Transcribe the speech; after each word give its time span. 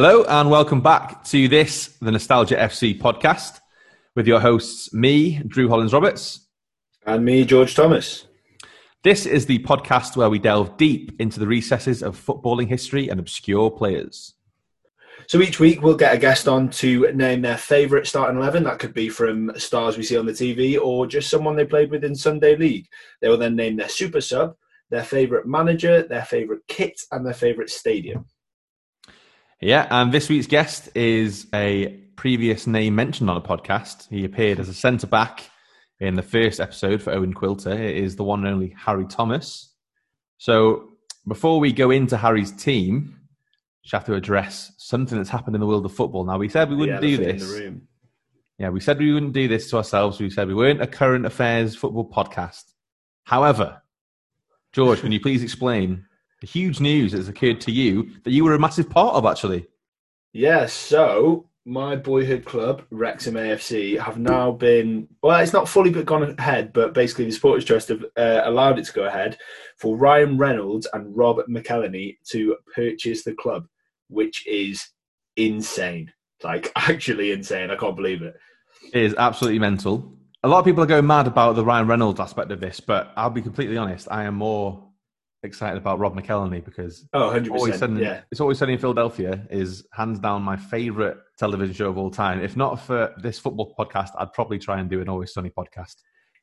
Hello 0.00 0.22
and 0.28 0.48
welcome 0.48 0.80
back 0.80 1.24
to 1.24 1.48
this, 1.48 1.88
the 2.00 2.12
Nostalgia 2.12 2.54
FC 2.54 2.96
podcast, 2.96 3.58
with 4.14 4.28
your 4.28 4.38
hosts, 4.38 4.94
me, 4.94 5.42
Drew 5.44 5.68
Hollins 5.68 5.92
Roberts. 5.92 6.46
And 7.04 7.24
me, 7.24 7.44
George 7.44 7.74
Thomas. 7.74 8.28
This 9.02 9.26
is 9.26 9.46
the 9.46 9.58
podcast 9.58 10.16
where 10.16 10.30
we 10.30 10.38
delve 10.38 10.76
deep 10.76 11.20
into 11.20 11.40
the 11.40 11.48
recesses 11.48 12.04
of 12.04 12.16
footballing 12.16 12.68
history 12.68 13.08
and 13.08 13.18
obscure 13.18 13.72
players. 13.72 14.34
So 15.26 15.42
each 15.42 15.58
week 15.58 15.82
we'll 15.82 15.96
get 15.96 16.14
a 16.14 16.18
guest 16.18 16.46
on 16.46 16.70
to 16.70 17.10
name 17.10 17.42
their 17.42 17.58
favourite 17.58 18.06
starting 18.06 18.38
11. 18.38 18.62
That 18.62 18.78
could 18.78 18.94
be 18.94 19.08
from 19.08 19.50
stars 19.56 19.96
we 19.96 20.04
see 20.04 20.16
on 20.16 20.26
the 20.26 20.32
TV 20.32 20.80
or 20.80 21.08
just 21.08 21.28
someone 21.28 21.56
they 21.56 21.64
played 21.64 21.90
with 21.90 22.04
in 22.04 22.14
Sunday 22.14 22.54
League. 22.54 22.86
They 23.20 23.28
will 23.28 23.36
then 23.36 23.56
name 23.56 23.74
their 23.74 23.88
super 23.88 24.20
sub, 24.20 24.54
their 24.90 25.02
favourite 25.02 25.46
manager, 25.46 26.04
their 26.04 26.24
favourite 26.24 26.62
kit, 26.68 27.00
and 27.10 27.26
their 27.26 27.34
favourite 27.34 27.70
stadium. 27.70 28.26
Yeah, 29.60 29.88
and 29.90 30.12
this 30.12 30.28
week's 30.28 30.46
guest 30.46 30.88
is 30.94 31.48
a 31.52 31.88
previous 32.14 32.68
name 32.68 32.94
mentioned 32.94 33.28
on 33.28 33.36
a 33.36 33.40
podcast. 33.40 34.08
He 34.08 34.24
appeared 34.24 34.60
as 34.60 34.68
a 34.68 34.74
centre 34.74 35.08
back 35.08 35.50
in 35.98 36.14
the 36.14 36.22
first 36.22 36.60
episode 36.60 37.02
for 37.02 37.12
Owen 37.12 37.34
Quilter. 37.34 37.72
It 37.72 37.96
is 37.96 38.14
the 38.14 38.22
one 38.22 38.46
and 38.46 38.54
only 38.54 38.74
Harry 38.78 39.04
Thomas. 39.06 39.74
So 40.36 40.90
before 41.26 41.58
we 41.58 41.72
go 41.72 41.90
into 41.90 42.16
Harry's 42.16 42.52
team, 42.52 43.18
we 43.82 43.90
have 43.90 44.04
to 44.04 44.14
address 44.14 44.70
something 44.78 45.18
that's 45.18 45.30
happened 45.30 45.56
in 45.56 45.60
the 45.60 45.66
world 45.66 45.84
of 45.84 45.92
football. 45.92 46.24
Now, 46.24 46.38
we 46.38 46.48
said 46.48 46.70
we 46.70 46.76
wouldn't 46.76 47.00
do 47.00 47.16
this. 47.16 47.60
Yeah, 48.58 48.68
we 48.68 48.78
said 48.78 49.00
we 49.00 49.12
wouldn't 49.12 49.32
do 49.32 49.48
this 49.48 49.70
to 49.70 49.78
ourselves. 49.78 50.20
We 50.20 50.30
said 50.30 50.46
we 50.46 50.54
weren't 50.54 50.82
a 50.82 50.86
current 50.86 51.26
affairs 51.26 51.74
football 51.74 52.08
podcast. 52.08 52.62
However, 53.24 53.82
George, 54.72 55.00
can 55.00 55.10
you 55.10 55.20
please 55.20 55.42
explain 55.42 56.04
the 56.04 56.07
huge 56.46 56.80
news 56.80 57.12
that's 57.12 57.28
occurred 57.28 57.60
to 57.62 57.72
you 57.72 58.10
that 58.24 58.30
you 58.30 58.44
were 58.44 58.54
a 58.54 58.58
massive 58.58 58.88
part 58.88 59.14
of, 59.14 59.26
actually? 59.26 59.66
Yeah, 60.32 60.66
so 60.66 61.48
my 61.64 61.96
boyhood 61.96 62.44
club, 62.44 62.82
Wrexham 62.90 63.34
AFC, 63.34 63.98
have 64.00 64.18
now 64.18 64.52
been 64.52 65.08
well. 65.22 65.40
It's 65.40 65.52
not 65.52 65.68
fully 65.68 65.90
but 65.90 66.06
gone 66.06 66.34
ahead, 66.38 66.72
but 66.72 66.94
basically 66.94 67.26
the 67.26 67.32
Supporters 67.32 67.64
Trust 67.64 67.88
have 67.88 68.04
uh, 68.16 68.42
allowed 68.44 68.78
it 68.78 68.86
to 68.86 68.92
go 68.92 69.04
ahead 69.04 69.38
for 69.76 69.96
Ryan 69.96 70.38
Reynolds 70.38 70.86
and 70.92 71.16
Rob 71.16 71.38
McElhenney 71.48 72.16
to 72.30 72.56
purchase 72.74 73.24
the 73.24 73.34
club 73.34 73.66
which 74.08 74.46
is 74.46 74.88
insane. 75.36 76.12
Like 76.42 76.72
actually 76.76 77.32
insane. 77.32 77.70
I 77.70 77.76
can't 77.76 77.96
believe 77.96 78.22
it. 78.22 78.34
It 78.92 79.02
is 79.02 79.14
absolutely 79.16 79.58
mental. 79.58 80.14
A 80.44 80.48
lot 80.48 80.60
of 80.60 80.64
people 80.64 80.82
are 80.82 80.86
going 80.86 81.06
mad 81.06 81.26
about 81.26 81.56
the 81.56 81.64
Ryan 81.64 81.86
Reynolds 81.86 82.20
aspect 82.20 82.50
of 82.52 82.60
this, 82.60 82.80
but 82.80 83.12
I'll 83.16 83.30
be 83.30 83.42
completely 83.42 83.76
honest. 83.76 84.08
I 84.10 84.24
am 84.24 84.36
more 84.36 84.87
excited 85.42 85.78
about 85.78 85.98
Rob 85.98 86.14
McElhenney 86.16 86.64
because 86.64 87.06
oh, 87.12 87.30
100%, 87.30 87.50
always 87.50 87.78
sunny, 87.78 88.02
yeah. 88.02 88.22
it's 88.30 88.40
always 88.40 88.58
sunny 88.58 88.74
in 88.74 88.78
Philadelphia 88.78 89.46
is 89.50 89.86
hands 89.92 90.18
down 90.18 90.42
my 90.42 90.56
favorite 90.56 91.18
television 91.38 91.74
show 91.74 91.88
of 91.88 91.98
all 91.98 92.10
time. 92.10 92.40
If 92.40 92.56
not 92.56 92.80
for 92.80 93.14
this 93.18 93.38
football 93.38 93.74
podcast, 93.78 94.10
I'd 94.18 94.32
probably 94.32 94.58
try 94.58 94.80
and 94.80 94.90
do 94.90 95.00
an 95.00 95.08
Always 95.08 95.32
Sunny 95.32 95.50
podcast. 95.50 95.96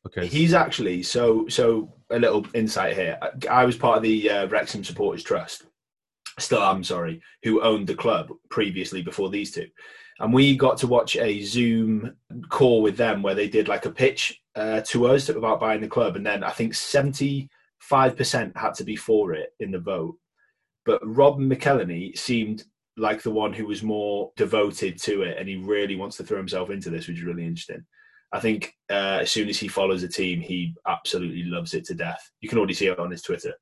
Because 0.03 0.31
he's 0.31 0.53
actually 0.53 1.01
so 1.03 1.47
so. 1.47 1.91
A 2.11 2.19
little 2.19 2.45
insight 2.53 2.95
here. 2.95 3.17
I 3.49 3.65
was 3.65 3.75
part 3.75 3.97
of 3.97 4.03
the 4.03 4.29
uh, 4.29 4.47
Wrexham 4.47 4.83
Supporters 4.83 5.23
Trust, 5.23 5.65
still 6.37 6.61
am 6.61 6.83
sorry, 6.83 7.19
who 7.41 7.63
owned 7.63 7.87
the 7.87 7.95
club 7.95 8.29
previously 8.51 9.01
before 9.01 9.31
these 9.31 9.51
two. 9.51 9.65
And 10.19 10.31
we 10.31 10.55
got 10.55 10.77
to 10.77 10.87
watch 10.87 11.15
a 11.17 11.41
Zoom 11.41 12.15
call 12.49 12.83
with 12.83 12.95
them 12.95 13.23
where 13.23 13.33
they 13.33 13.49
did 13.49 13.67
like 13.67 13.87
a 13.87 13.91
pitch 13.91 14.39
uh, 14.55 14.81
to 14.81 15.07
us 15.07 15.29
about 15.29 15.59
buying 15.59 15.81
the 15.81 15.87
club. 15.87 16.15
And 16.15 16.25
then 16.25 16.43
I 16.43 16.51
think 16.51 16.75
75% 17.91 18.55
had 18.57 18.73
to 18.75 18.83
be 18.83 18.95
for 18.95 19.33
it 19.33 19.49
in 19.59 19.71
the 19.71 19.79
vote. 19.79 20.17
But 20.85 21.01
Rob 21.03 21.39
McElhenney 21.39 22.17
seemed 22.17 22.63
like 22.97 23.21
the 23.21 23.31
one 23.31 23.53
who 23.53 23.65
was 23.65 23.83
more 23.83 24.31
devoted 24.37 25.01
to 25.01 25.23
it 25.23 25.37
and 25.37 25.49
he 25.49 25.57
really 25.57 25.95
wants 25.95 26.17
to 26.17 26.23
throw 26.23 26.37
himself 26.37 26.69
into 26.69 26.89
this, 26.89 27.07
which 27.07 27.17
is 27.17 27.23
really 27.23 27.45
interesting. 27.45 27.83
I 28.31 28.39
think 28.39 28.73
uh, 28.89 29.19
as 29.21 29.31
soon 29.31 29.49
as 29.49 29.57
he 29.57 29.67
follows 29.67 30.03
a 30.03 30.07
team, 30.07 30.41
he 30.41 30.73
absolutely 30.87 31.43
loves 31.43 31.73
it 31.73 31.85
to 31.85 31.93
death. 31.93 32.31
You 32.41 32.49
can 32.49 32.57
already 32.57 32.73
see 32.73 32.87
it 32.87 32.99
on 32.99 33.11
his 33.11 33.21
Twitter. 33.21 33.53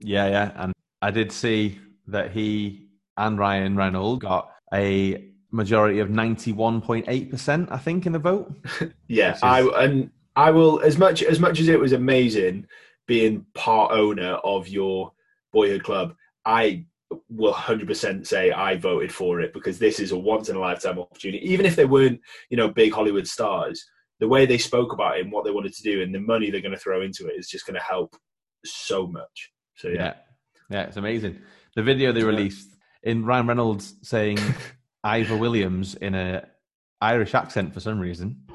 Yeah, 0.00 0.28
yeah. 0.28 0.52
And 0.56 0.72
I 1.02 1.10
did 1.10 1.32
see 1.32 1.80
that 2.08 2.32
he 2.32 2.88
and 3.16 3.38
Ryan 3.38 3.76
Reynolds 3.76 4.22
got 4.22 4.50
a 4.72 5.30
majority 5.50 6.00
of 6.00 6.08
91.8%, 6.08 7.68
I 7.70 7.76
think, 7.78 8.06
in 8.06 8.12
the 8.12 8.18
vote. 8.18 8.52
yeah, 9.08 9.34
is... 9.34 9.42
I 9.42 9.62
and 9.84 10.10
I 10.34 10.50
will 10.50 10.80
as 10.80 10.98
much 10.98 11.22
as 11.22 11.40
much 11.40 11.60
as 11.60 11.68
it 11.68 11.78
was 11.78 11.92
amazing 11.92 12.66
being 13.06 13.46
part 13.54 13.92
owner 13.92 14.34
of 14.44 14.68
your 14.68 15.12
boyhood 15.52 15.84
club, 15.84 16.14
I 16.44 16.84
will 17.28 17.54
100% 17.54 18.26
say 18.26 18.50
I 18.50 18.76
voted 18.76 19.12
for 19.12 19.40
it 19.40 19.52
because 19.52 19.78
this 19.78 20.00
is 20.00 20.12
a 20.12 20.18
once 20.18 20.48
in 20.48 20.56
a 20.56 20.60
lifetime 20.60 20.98
opportunity. 20.98 21.44
Even 21.50 21.66
if 21.66 21.76
they 21.76 21.84
weren't, 21.84 22.20
you 22.50 22.56
know, 22.56 22.68
big 22.68 22.92
Hollywood 22.92 23.26
stars, 23.26 23.84
the 24.18 24.28
way 24.28 24.46
they 24.46 24.58
spoke 24.58 24.92
about 24.92 25.18
it 25.18 25.24
and 25.24 25.32
what 25.32 25.44
they 25.44 25.50
wanted 25.50 25.74
to 25.74 25.82
do 25.82 26.02
and 26.02 26.14
the 26.14 26.20
money 26.20 26.50
they're 26.50 26.60
going 26.60 26.72
to 26.72 26.78
throw 26.78 27.02
into 27.02 27.26
it 27.26 27.38
is 27.38 27.48
just 27.48 27.66
going 27.66 27.78
to 27.78 27.84
help 27.84 28.16
so 28.64 29.06
much. 29.06 29.52
So 29.76 29.88
yeah. 29.88 29.94
yeah. 29.94 30.14
Yeah, 30.68 30.82
it's 30.82 30.96
amazing 30.96 31.38
the 31.76 31.82
video 31.82 32.10
they 32.10 32.24
released 32.24 32.74
in 33.02 33.24
Ryan 33.24 33.46
Reynolds 33.46 33.94
saying 34.02 34.38
Ivor 35.04 35.36
Williams 35.36 35.94
in 35.94 36.14
a 36.14 36.48
Irish 37.00 37.34
accent 37.34 37.72
for 37.72 37.80
some 37.80 38.00
reason. 38.00 38.45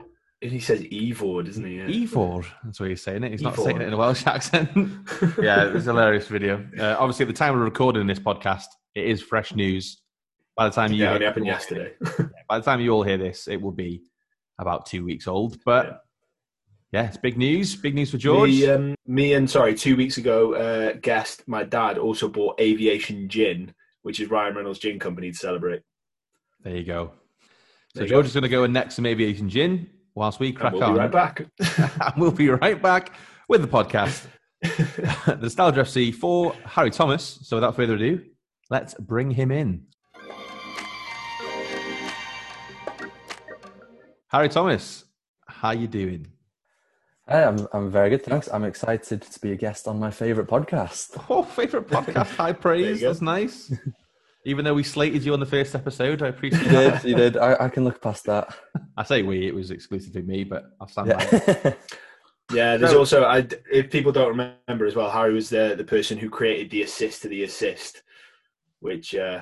And 0.43 0.51
he 0.51 0.59
says 0.59 0.81
Evor, 0.81 1.45
doesn't 1.45 1.63
he? 1.63 1.77
Yeah. 1.77 1.85
Evor, 1.85 2.45
that's 2.63 2.79
what 2.79 2.89
he's 2.89 3.03
saying 3.03 3.23
it. 3.23 3.31
He's 3.31 3.43
not 3.43 3.55
saying 3.55 3.79
it 3.79 3.87
in 3.87 3.93
a 3.93 3.97
Welsh 3.97 4.25
accent. 4.25 4.71
yeah, 5.39 5.67
it 5.67 5.73
was 5.73 5.85
a 5.87 5.91
hilarious 5.91 6.27
video. 6.27 6.67
Uh, 6.79 6.95
obviously, 6.97 7.23
at 7.23 7.27
the 7.27 7.33
time 7.33 7.53
we're 7.53 7.63
recording 7.63 8.07
this 8.07 8.19
podcast, 8.19 8.65
it 8.95 9.05
is 9.05 9.21
fresh 9.21 9.53
news. 9.53 10.01
By 10.57 10.67
the 10.67 10.73
time 10.73 10.91
you 10.93 11.03
yeah, 11.03 11.13
it 11.13 11.21
happened 11.21 11.45
yesterday. 11.45 11.93
by 12.49 12.57
the 12.57 12.65
time 12.65 12.81
you 12.81 12.91
all 12.91 13.03
hear 13.03 13.17
this, 13.17 13.47
it 13.47 13.61
will 13.61 13.71
be 13.71 14.01
about 14.57 14.87
two 14.87 15.05
weeks 15.05 15.27
old. 15.27 15.57
But 15.63 15.85
yeah. 15.85 15.93
Yeah, 16.91 17.07
it's 17.07 17.17
big 17.17 17.37
news. 17.37 17.75
Big 17.75 17.95
news 17.95 18.11
for 18.11 18.17
George. 18.17 18.49
Me, 18.49 18.69
um, 18.69 18.95
me 19.07 19.33
and 19.33 19.49
sorry, 19.49 19.75
two 19.75 19.95
weeks 19.95 20.17
ago, 20.17 20.55
uh, 20.55 20.93
guest 21.01 21.43
my 21.47 21.63
dad 21.63 21.97
also 21.97 22.27
bought 22.27 22.59
Aviation 22.59 23.29
Gin, 23.29 23.73
which 24.01 24.19
is 24.19 24.29
Ryan 24.29 24.55
Reynolds 24.55 24.79
Gin 24.79 24.99
Company 24.99 25.31
to 25.31 25.37
celebrate. 25.37 25.83
There 26.63 26.75
you 26.75 26.83
go. 26.83 27.11
So 27.95 28.05
George 28.05 28.25
go. 28.25 28.27
is 28.27 28.33
going 28.33 28.43
to 28.43 28.49
go 28.49 28.63
and 28.63 28.73
next 28.73 28.95
some 28.95 29.05
Aviation 29.05 29.47
Gin 29.47 29.89
whilst 30.15 30.39
we 30.39 30.51
crack 30.51 30.73
and 30.73 30.81
we'll 30.81 30.89
on. 30.89 30.93
We'll 30.93 31.09
be 31.09 31.17
right 31.17 31.35
back. 31.91 32.13
we'll 32.17 32.31
be 32.31 32.49
right 32.49 32.81
back 32.81 33.13
with 33.47 33.61
the 33.61 33.67
podcast. 33.67 34.25
the 34.61 35.37
Nostalgia 35.41 35.81
FC 35.81 36.13
for 36.13 36.53
Harry 36.65 36.91
Thomas. 36.91 37.39
So 37.43 37.57
without 37.57 37.75
further 37.75 37.95
ado, 37.95 38.21
let's 38.69 38.93
bring 38.95 39.31
him 39.31 39.51
in. 39.51 39.85
Harry 44.27 44.47
Thomas, 44.47 45.03
how 45.47 45.71
you 45.71 45.87
doing? 45.87 46.27
Hey, 47.27 47.43
I'm 47.43 47.67
I'm 47.73 47.91
very 47.91 48.09
good, 48.09 48.23
thanks. 48.23 48.47
I'm 48.51 48.63
excited 48.63 49.21
to 49.21 49.39
be 49.39 49.51
a 49.51 49.55
guest 49.55 49.87
on 49.87 49.99
my 49.99 50.11
favorite 50.11 50.47
podcast. 50.47 51.21
Oh, 51.29 51.43
favorite 51.43 51.87
podcast, 51.87 52.35
high 52.35 52.53
praise. 52.65 53.01
That's 53.01 53.21
nice. 53.21 53.73
Even 54.45 54.65
though 54.65 54.73
we 54.73 54.83
slated 54.83 55.23
you 55.23 55.33
on 55.33 55.39
the 55.39 55.45
first 55.45 55.75
episode, 55.75 56.23
I 56.23 56.27
appreciate 56.27 56.63
you 56.63 56.71
did. 56.71 57.03
You 57.03 57.15
did. 57.15 57.37
I, 57.37 57.65
I 57.65 57.69
can 57.69 57.83
look 57.83 58.01
past 58.01 58.25
that. 58.25 58.55
I 58.97 59.03
say 59.03 59.21
we. 59.21 59.47
It 59.47 59.53
was 59.53 59.71
exclusively 59.71 60.23
me, 60.23 60.43
but 60.43 60.65
I'll 60.79 60.87
stand 60.87 61.09
yeah. 61.09 61.43
by. 61.43 61.75
yeah, 62.53 62.77
there's 62.77 62.93
also 62.93 63.23
I, 63.23 63.47
if 63.71 63.91
people 63.91 64.11
don't 64.11 64.29
remember 64.29 64.85
as 64.85 64.95
well, 64.95 65.11
Harry 65.11 65.33
was 65.33 65.49
the 65.49 65.75
the 65.77 65.83
person 65.83 66.17
who 66.17 66.29
created 66.29 66.71
the 66.71 66.81
assist 66.81 67.21
to 67.21 67.27
the 67.27 67.43
assist, 67.43 68.01
which 68.79 69.13
uh, 69.13 69.41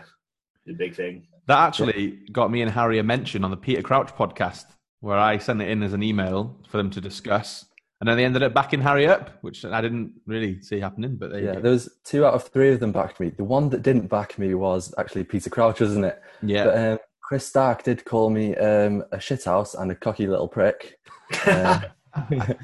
is 0.66 0.76
a 0.76 0.78
big 0.78 0.96
thing. 0.96 1.28
That 1.48 1.60
actually 1.60 2.20
got 2.32 2.52
me 2.52 2.62
and 2.62 2.70
Harry 2.70 3.00
a 3.00 3.04
mention 3.04 3.44
on 3.44 3.52
the 3.52 3.58
Peter 3.58 3.82
Crouch 3.82 4.14
podcast, 4.14 4.66
where 5.00 5.18
I 5.18 5.38
sent 5.38 5.62
it 5.62 5.70
in 5.70 5.82
as 5.82 5.94
an 5.94 6.04
email 6.04 6.60
for 6.70 6.78
them 6.78 6.90
to 6.92 7.02
discuss 7.02 7.66
and 8.00 8.08
then 8.08 8.16
they 8.16 8.24
ended 8.24 8.44
up 8.44 8.54
backing 8.54 8.82
Harry 8.82 9.08
up, 9.08 9.38
which 9.42 9.66
I 9.66 9.82
didn't 9.82 10.14
really 10.26 10.62
see 10.62 10.80
happening. 10.80 11.18
But 11.18 11.42
yeah, 11.42 11.60
there 11.60 11.72
was 11.72 11.90
two 12.06 12.26
out 12.26 12.34
of 12.34 12.48
three 12.48 12.72
of 12.72 12.80
them 12.80 12.94
backed 12.94 13.20
me. 13.20 13.30
The 13.30 13.44
one 13.44 13.70
that 13.70 13.82
didn't 13.82 14.08
back 14.08 14.40
me 14.40 14.54
was 14.54 14.94
actually 14.98 15.26
Peter 15.26 15.50
Crouch, 15.50 15.82
wasn't 15.82 16.06
it? 16.06 16.22
Yeah. 16.42 16.64
But, 16.66 16.78
um, 16.78 17.00
Chris 17.30 17.46
Stark 17.46 17.84
did 17.84 18.06
call 18.06 18.32
me 18.32 18.56
um, 18.56 19.04
a 19.12 19.18
shithouse 19.18 19.80
and 19.80 19.92
a 19.92 19.96
cocky 19.96 20.26
little 20.26 20.48
prick. 20.48 20.98
Um, 21.46 21.84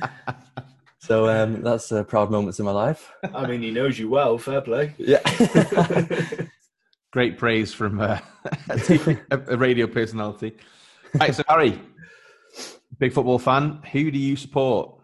so 0.99 1.29
um, 1.29 1.61
that's 1.61 1.91
uh, 1.91 2.03
proud 2.03 2.31
moments 2.31 2.57
in 2.57 2.65
my 2.65 2.71
life. 2.71 3.11
I 3.31 3.45
mean, 3.45 3.61
he 3.61 3.69
knows 3.69 3.99
you 3.99 4.09
well. 4.09 4.39
Fair 4.39 4.61
play. 4.61 4.95
Yeah. 4.97 5.19
Great 7.11 7.37
praise 7.37 7.71
from 7.71 8.01
uh, 8.01 8.19
a, 8.69 9.17
a 9.49 9.55
radio 9.55 9.85
personality. 9.85 10.53
Right, 11.13 11.35
so 11.35 11.43
Harry, 11.47 11.79
big 12.97 13.13
football 13.13 13.37
fan. 13.37 13.83
Who 13.91 14.09
do 14.09 14.17
you 14.17 14.35
support? 14.35 14.94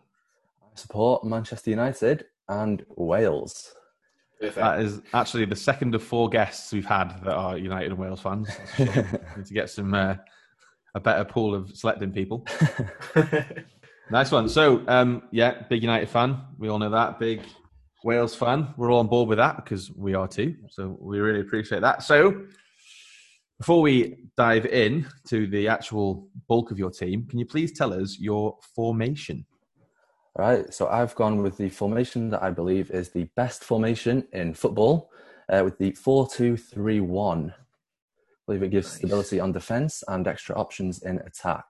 Support 0.76 1.24
Manchester 1.24 1.70
United 1.70 2.26
and 2.50 2.86
Wales. 2.96 3.74
Perfect. 4.40 4.56
That 4.56 4.80
is 4.82 5.02
actually 5.14 5.46
the 5.46 5.56
second 5.56 5.94
of 5.94 6.04
four 6.04 6.28
guests 6.28 6.74
we've 6.74 6.86
had 6.86 7.10
that 7.24 7.34
are 7.34 7.58
United 7.58 7.92
and 7.92 8.00
Wales 8.00 8.22
fans. 8.22 8.50
So 8.76 8.84
need 9.38 9.46
to 9.46 9.54
get 9.54 9.70
some 9.70 9.94
uh, 9.94 10.16
a 10.96 11.00
better 11.00 11.24
pool 11.24 11.54
of 11.54 11.76
selecting 11.76 12.12
people. 12.12 12.46
nice 14.10 14.32
one. 14.32 14.50
So, 14.50 14.84
um, 14.88 15.24
yeah, 15.32 15.64
big 15.70 15.84
United 15.84 16.10
fan. 16.10 16.42
We 16.58 16.70
all 16.70 16.80
know 16.80 16.90
that. 16.90 17.20
Big 17.20 17.42
Wales 18.04 18.34
fan. 18.34 18.74
We're 18.78 18.92
all 18.92 19.00
on 19.00 19.08
board 19.08 19.30
with 19.30 19.38
that 19.38 19.58
because 19.58 19.92
we 19.92 20.16
are 20.16 20.28
too. 20.28 20.56
So 20.70 20.98
we 21.00 21.20
really 21.20 21.42
appreciate 21.42 21.82
that. 21.82 22.02
So 22.02 22.46
Before 23.62 23.84
we 23.84 24.16
dive 24.38 24.66
in 24.66 25.06
to 25.28 25.46
the 25.46 25.68
actual 25.68 26.28
bulk 26.48 26.72
of 26.72 26.80
your 26.80 26.90
team, 26.90 27.28
can 27.28 27.38
you 27.38 27.46
please 27.46 27.72
tell 27.72 27.94
us 27.94 28.18
your 28.18 28.58
formation? 28.76 29.46
All 30.38 30.46
right, 30.46 30.74
so 30.74 30.88
I've 30.88 31.14
gone 31.16 31.44
with 31.44 31.58
the 31.58 31.70
formation 31.70 32.30
that 32.30 32.42
I 32.42 32.52
believe 32.52 32.90
is 32.92 33.10
the 33.10 33.26
best 33.36 33.66
formation 33.66 34.26
in 34.32 34.54
football, 34.54 35.12
uh, 35.50 35.62
with 35.66 35.78
the 35.78 35.92
four-two-three-one. 35.92 37.54
I 37.54 37.54
believe 38.48 38.64
it 38.64 38.70
gives 38.72 38.88
Nice. 38.88 38.98
stability 38.98 39.42
on 39.42 39.52
defense 39.52 40.06
and 40.08 40.26
extra 40.28 40.56
options 40.56 41.04
in 41.04 41.20
attack. 41.20 41.66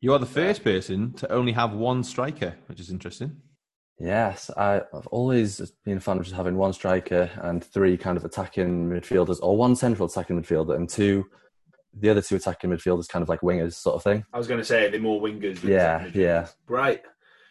You 0.00 0.12
are 0.12 0.18
the 0.18 0.26
first 0.26 0.62
person 0.62 1.14
to 1.14 1.32
only 1.32 1.52
have 1.52 1.72
one 1.72 2.04
striker, 2.04 2.54
which 2.66 2.80
is 2.80 2.90
interesting. 2.90 3.36
Yes, 3.98 4.50
I, 4.58 4.82
I've 4.94 5.06
always 5.06 5.72
been 5.84 5.96
a 5.96 6.00
fan 6.00 6.18
of 6.18 6.24
just 6.24 6.36
having 6.36 6.56
one 6.56 6.74
striker 6.74 7.30
and 7.42 7.64
three 7.64 7.96
kind 7.96 8.18
of 8.18 8.26
attacking 8.26 8.90
midfielders, 8.90 9.38
or 9.42 9.56
one 9.56 9.74
central 9.74 10.06
attacking 10.06 10.40
midfielder 10.40 10.76
and 10.76 10.86
two, 10.88 11.24
the 11.94 12.10
other 12.10 12.20
two 12.20 12.36
attacking 12.36 12.68
midfielders, 12.70 13.08
kind 13.08 13.22
of 13.22 13.30
like 13.30 13.40
wingers, 13.40 13.72
sort 13.72 13.96
of 13.96 14.02
thing. 14.02 14.24
I 14.34 14.38
was 14.38 14.46
going 14.46 14.60
to 14.60 14.64
say 14.66 14.90
they're 14.90 15.00
more 15.00 15.20
wingers. 15.20 15.60
Than 15.62 15.70
Yeah, 15.70 16.06
yeah. 16.14 16.46
Right. 16.68 17.02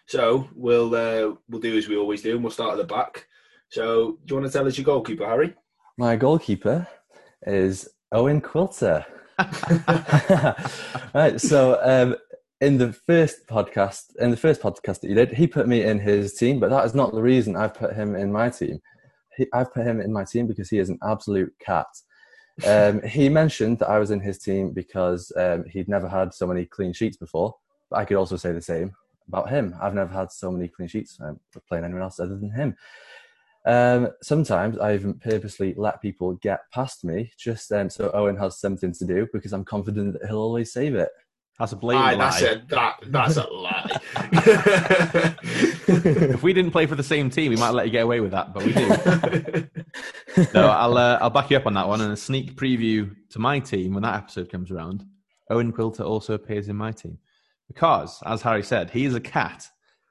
So 0.10 0.50
we'll 0.56 0.96
uh, 0.96 1.36
we'll 1.50 1.62
do 1.62 1.78
as 1.78 1.88
we 1.88 1.96
always 1.96 2.24
do, 2.24 2.34
and 2.34 2.44
we'll 2.44 2.50
start 2.50 2.72
at 2.72 2.78
the 2.78 2.84
back. 2.84 3.28
So 3.70 4.18
do 4.26 4.34
you 4.34 4.42
want 4.42 4.52
to 4.52 4.58
tell 4.58 4.66
us 4.66 4.76
your 4.76 4.86
goalkeeper, 4.86 5.24
Harry? 5.24 5.54
My 6.00 6.16
goalkeeper 6.16 6.88
is 7.46 7.88
Owen 8.12 8.42
Quilter. 8.42 9.06
right, 11.14 11.40
so 11.40 11.80
um, 11.84 12.16
in 12.60 12.80
the 12.80 12.92
first 12.92 13.46
podcast, 13.46 14.16
in 14.20 14.32
the 14.32 14.38
first 14.38 14.62
podcast 14.62 15.02
that 15.02 15.10
you 15.10 15.14
did, 15.14 15.32
he 15.32 15.46
put 15.46 15.68
me 15.68 15.84
in 15.84 16.00
his 16.00 16.34
team, 16.34 16.60
but 16.60 16.72
that 16.72 16.86
is 16.86 16.96
not 16.96 17.14
the 17.14 17.22
reason 17.22 17.56
I've 17.56 17.76
put 17.76 17.94
him 17.94 18.16
in 18.16 18.32
my 18.32 18.50
team. 18.50 18.80
He, 19.38 19.46
I've 19.54 19.72
put 19.72 19.86
him 19.86 20.02
in 20.02 20.12
my 20.12 20.24
team 20.24 20.48
because 20.48 20.72
he 20.72 20.80
is 20.80 20.90
an 20.90 20.98
absolute 21.04 21.54
cat. 21.64 21.86
Um, 22.66 23.00
he 23.08 23.30
mentioned 23.30 23.78
that 23.78 23.90
I 23.90 24.00
was 24.00 24.10
in 24.10 24.22
his 24.22 24.40
team 24.40 24.72
because 24.72 25.32
um, 25.38 25.66
he'd 25.66 25.88
never 25.88 26.10
had 26.10 26.34
so 26.34 26.48
many 26.48 26.66
clean 26.66 26.94
sheets 26.94 27.16
before, 27.16 27.54
but 27.92 27.98
I 27.98 28.06
could 28.06 28.18
also 28.18 28.38
say 28.38 28.54
the 28.54 28.60
same 28.62 28.96
about 29.30 29.50
him. 29.50 29.76
I've 29.82 29.94
never 29.94 30.12
had 30.12 30.32
so 30.32 30.52
many 30.52 30.68
clean 30.68 30.90
sheets 30.90 31.18
um, 31.22 31.40
playing 31.68 31.86
anyone 31.86 32.04
else 32.04 32.20
other 32.20 32.38
than 32.38 32.52
him. 32.52 32.76
Um, 33.66 34.10
sometimes 34.22 34.78
I 34.78 34.94
even 34.96 35.14
purposely 35.16 35.74
let 35.78 36.02
people 36.02 36.34
get 36.36 36.62
past 36.74 37.04
me 37.04 37.32
just 37.38 37.72
um, 37.72 37.90
so 37.90 38.10
Owen 38.14 38.38
has 38.38 38.60
something 38.60 38.94
to 38.94 39.06
do 39.06 39.28
because 39.34 39.54
I'm 39.54 39.66
confident 39.66 40.14
that 40.14 40.28
he'll 40.28 40.38
always 40.38 40.74
save 40.74 40.96
it. 40.96 41.10
That's 41.60 41.74
a 41.74 41.76
Aye, 41.76 41.80
blatant 41.80 42.20
that's 42.20 42.42
lie. 42.42 42.48
a 42.48 42.62
that 42.68 43.00
that's 43.08 43.38
a 43.38 43.48
lie. 43.48 44.00
If 45.90 46.44
we 46.44 46.54
didn't 46.54 46.72
play 46.72 46.86
for 46.86 46.96
the 46.96 47.04
same 47.04 47.30
team, 47.30 47.50
we 47.50 47.58
might 47.58 47.72
let 47.72 47.86
you 47.86 47.92
get 47.92 48.04
away 48.04 48.22
with 48.22 48.32
that, 48.32 48.54
but 48.54 48.64
we 48.64 48.74
do. 48.74 48.88
no, 50.54 50.70
I'll 50.70 50.98
uh, 50.98 51.18
I'll 51.20 51.30
back 51.30 51.50
you 51.50 51.58
up 51.58 51.66
on 51.66 51.74
that 51.74 51.88
one. 51.88 52.00
And 52.00 52.14
a 52.14 52.18
sneak 52.18 52.56
preview 52.56 53.16
to 53.32 53.40
my 53.40 53.60
team 53.60 53.94
when 53.94 54.04
that 54.04 54.16
episode 54.16 54.50
comes 54.50 54.72
around. 54.72 55.04
Owen 55.50 55.74
Quilter 55.74 56.04
also 56.04 56.36
appears 56.36 56.70
in 56.70 56.76
my 56.76 56.92
team 56.92 57.18
because, 57.70 58.22
as 58.26 58.42
Harry 58.42 58.64
said, 58.64 58.90
he 58.90 59.06
is 59.06 59.16
a 59.16 59.22
cat, 59.22 59.66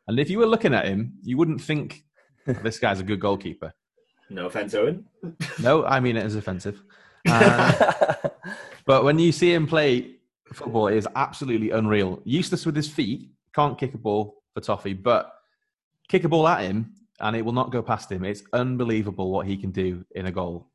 and 0.07 0.19
if 0.19 0.31
you 0.31 0.39
were 0.39 0.47
looking 0.47 0.73
at 0.73 0.87
him, 0.87 1.13
you 1.23 1.37
wouldn't 1.37 1.61
think 1.61 2.05
this 2.47 2.79
guy's 2.79 3.01
a 3.01 3.03
good 3.03 3.21
goalkeeper. 3.21 3.73
no 4.31 4.47
offense, 4.47 4.75
Owen. 4.75 5.05
No, 5.63 5.85
I 5.85 6.01
mean 6.01 6.17
it 6.17 6.25
is 6.25 6.37
offensive. 6.37 6.83
Uh, 7.29 8.15
but 8.87 9.05
when 9.05 9.19
you 9.19 9.33
see 9.33 9.53
him 9.53 9.67
play 9.67 10.17
football, 10.53 10.89
it 10.89 10.97
is 10.97 11.07
absolutely 11.15 11.71
unreal. 11.73 12.23
Useless 12.25 12.65
with 12.65 12.77
his 12.77 12.89
feet, 12.89 13.29
can't 13.55 13.77
kick 13.77 13.93
a 13.95 13.99
ball 13.99 14.43
for 14.55 14.61
Toffee, 14.61 14.95
but 14.95 15.35
kick 16.09 16.25
a 16.25 16.29
ball 16.29 16.49
at 16.49 16.63
him 16.63 16.95
and 17.21 17.37
it 17.37 17.45
will 17.45 17.53
not 17.53 17.73
go 17.73 17.83
past 17.83 18.11
him. 18.11 18.25
It's 18.25 18.43
unbelievable 18.53 19.31
what 19.31 19.47
he 19.47 19.57
can 19.57 19.71
do 19.73 20.05
in 20.15 20.27
a 20.27 20.33
goal. 20.33 20.71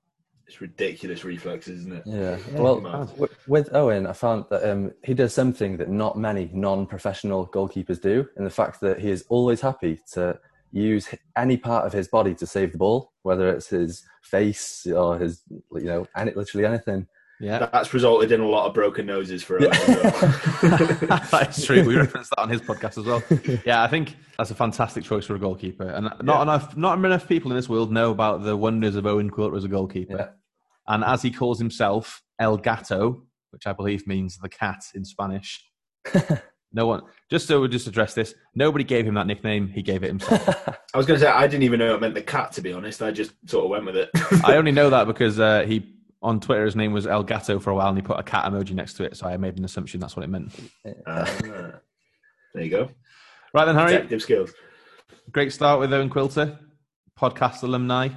It's 0.53 0.61
ridiculous 0.61 1.23
reflexes, 1.23 1.79
isn't 1.79 1.93
it? 1.93 2.03
Yeah. 2.05 2.37
Yeah, 2.53 2.59
well, 2.61 2.79
mad. 2.79 3.07
w- 3.09 3.27
with 3.47 3.73
Owen, 3.73 4.05
I 4.05 4.13
found 4.13 4.45
that 4.51 4.69
um, 4.69 4.91
he 5.03 5.15
does 5.15 5.33
something 5.33 5.77
that 5.77 5.89
not 5.89 6.15
many 6.15 6.51
non-professional 6.53 7.47
goalkeepers 7.47 7.99
do, 7.99 8.27
in 8.37 8.43
the 8.43 8.51
fact 8.51 8.79
that 8.81 8.99
he 8.99 9.09
is 9.09 9.25
always 9.29 9.61
happy 9.61 9.99
to 10.11 10.37
use 10.71 11.07
any 11.35 11.57
part 11.57 11.87
of 11.87 11.93
his 11.93 12.07
body 12.07 12.35
to 12.35 12.45
save 12.45 12.71
the 12.71 12.77
ball, 12.77 13.13
whether 13.23 13.49
it's 13.49 13.69
his 13.69 14.03
face 14.21 14.85
or 14.85 15.17
his, 15.17 15.41
you 15.49 15.85
know, 15.85 16.07
any, 16.15 16.31
literally 16.35 16.67
anything. 16.67 17.07
Yeah, 17.39 17.67
That's 17.73 17.91
resulted 17.93 18.31
in 18.31 18.39
a 18.39 18.47
lot 18.47 18.67
of 18.67 18.75
broken 18.75 19.07
noses 19.07 19.41
for 19.43 19.57
Owen. 19.59 19.69
that 19.71 21.47
is 21.57 21.65
true. 21.65 21.83
We 21.83 21.95
referenced 21.97 22.29
that 22.29 22.39
on 22.41 22.49
his 22.49 22.61
podcast 22.61 22.97
as 22.99 23.05
well. 23.05 23.23
Yeah, 23.65 23.81
I 23.83 23.87
think 23.87 24.15
that's 24.37 24.51
a 24.51 24.55
fantastic 24.55 25.03
choice 25.03 25.25
for 25.25 25.35
a 25.35 25.39
goalkeeper, 25.39 25.89
and 25.89 26.05
not 26.21 26.23
Yeah. 26.37 26.41
enough, 26.43 26.77
not 26.77 26.97
enough 27.03 27.27
people 27.27 27.51
in 27.51 27.57
this 27.57 27.67
world 27.67 27.91
know 27.91 28.11
about 28.11 28.43
the 28.43 28.55
wonders 28.55 28.95
of 28.95 29.05
Owen 29.07 29.29
Quilter 29.31 29.57
as 29.57 29.63
a 29.63 29.67
goalkeeper. 29.67 30.15
Yeah. 30.15 30.27
And 30.87 31.03
as 31.03 31.21
he 31.21 31.31
calls 31.31 31.59
himself, 31.59 32.21
El 32.39 32.57
Gato, 32.57 33.23
which 33.51 33.67
I 33.67 33.73
believe 33.73 34.07
means 34.07 34.37
the 34.37 34.49
cat 34.49 34.83
in 34.95 35.05
Spanish. 35.05 35.63
no 36.73 36.87
one. 36.87 37.03
Just 37.29 37.47
so 37.47 37.61
we 37.61 37.67
just 37.69 37.87
address 37.87 38.13
this, 38.13 38.35
nobody 38.55 38.83
gave 38.83 39.05
him 39.05 39.13
that 39.13 39.27
nickname. 39.27 39.69
He 39.69 39.81
gave 39.81 40.03
it 40.03 40.07
himself. 40.07 40.67
I 40.93 40.97
was 40.97 41.05
going 41.05 41.19
to 41.19 41.25
say 41.25 41.31
I 41.31 41.47
didn't 41.47 41.63
even 41.63 41.79
know 41.79 41.95
it 41.95 42.01
meant 42.01 42.15
the 42.15 42.21
cat. 42.21 42.51
To 42.53 42.61
be 42.61 42.73
honest, 42.73 43.01
I 43.01 43.11
just 43.11 43.31
sort 43.47 43.65
of 43.65 43.71
went 43.71 43.85
with 43.85 43.95
it. 43.95 44.09
I 44.43 44.57
only 44.57 44.71
know 44.71 44.89
that 44.89 45.07
because 45.07 45.39
uh, 45.39 45.63
he 45.65 45.89
on 46.21 46.39
Twitter 46.39 46.65
his 46.65 46.75
name 46.75 46.93
was 46.93 47.05
El 47.05 47.23
Gato 47.23 47.59
for 47.59 47.69
a 47.69 47.75
while, 47.75 47.89
and 47.89 47.97
he 47.97 48.01
put 48.01 48.19
a 48.19 48.23
cat 48.23 48.45
emoji 48.45 48.71
next 48.71 48.93
to 48.95 49.03
it. 49.03 49.15
So 49.15 49.27
I 49.27 49.37
made 49.37 49.57
an 49.57 49.65
assumption 49.65 49.99
that's 49.99 50.15
what 50.15 50.23
it 50.23 50.29
meant. 50.29 50.53
Ah, 51.05 51.25
there 52.53 52.63
you 52.63 52.69
go. 52.69 52.89
Right 53.53 53.65
then, 53.65 53.75
Harry. 53.75 53.91
Detective 53.91 54.21
skills. 54.21 54.53
Great 55.31 55.53
start 55.53 55.79
with 55.79 55.93
Owen 55.93 56.09
Quilter, 56.09 56.57
podcast 57.17 57.63
alumni, 57.63 58.09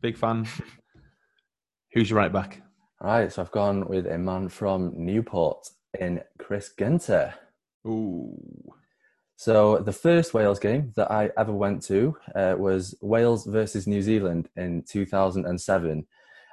big 0.00 0.16
fan. 0.16 0.46
Who's 1.92 2.10
your 2.10 2.18
right 2.18 2.32
back? 2.32 2.62
Right, 3.00 3.32
so 3.32 3.42
I've 3.42 3.50
gone 3.52 3.86
with 3.88 4.06
a 4.06 4.18
man 4.18 4.48
from 4.48 4.92
Newport 4.96 5.68
in 5.98 6.20
Chris 6.38 6.68
Gunter. 6.68 7.32
Ooh, 7.86 8.36
So 9.36 9.78
the 9.78 9.92
first 9.92 10.34
Wales 10.34 10.58
game 10.58 10.92
that 10.96 11.10
I 11.10 11.30
ever 11.38 11.52
went 11.52 11.82
to 11.84 12.16
uh, 12.34 12.56
was 12.58 12.96
Wales 13.00 13.46
versus 13.46 13.86
New 13.86 14.02
Zealand 14.02 14.48
in 14.56 14.82
2007. 14.82 16.06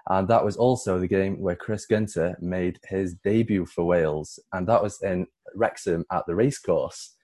And 0.08 0.28
that 0.28 0.46
was 0.46 0.56
also 0.56 1.00
the 1.00 1.08
game 1.08 1.40
where 1.42 1.56
Chris 1.56 1.86
Gunter 1.88 2.38
made 2.40 2.80
his 2.88 3.16
debut 3.16 3.66
for 3.66 3.86
Wales. 3.86 4.40
And 4.54 4.68
that 4.68 4.84
was 4.84 5.02
in 5.02 5.26
Wrexham 5.56 6.06
at 6.12 6.26
the 6.28 6.36
racecourse. 6.36 7.16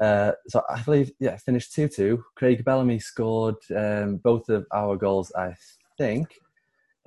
Uh, 0.00 0.32
so 0.46 0.62
I 0.70 0.80
believe, 0.82 1.10
yeah, 1.18 1.36
finished 1.38 1.74
2 1.74 1.88
2. 1.88 2.24
Craig 2.36 2.64
Bellamy 2.64 3.00
scored 3.00 3.56
um, 3.76 4.18
both 4.18 4.48
of 4.48 4.64
our 4.72 4.96
goals, 4.96 5.32
I 5.36 5.54
think. 5.98 6.28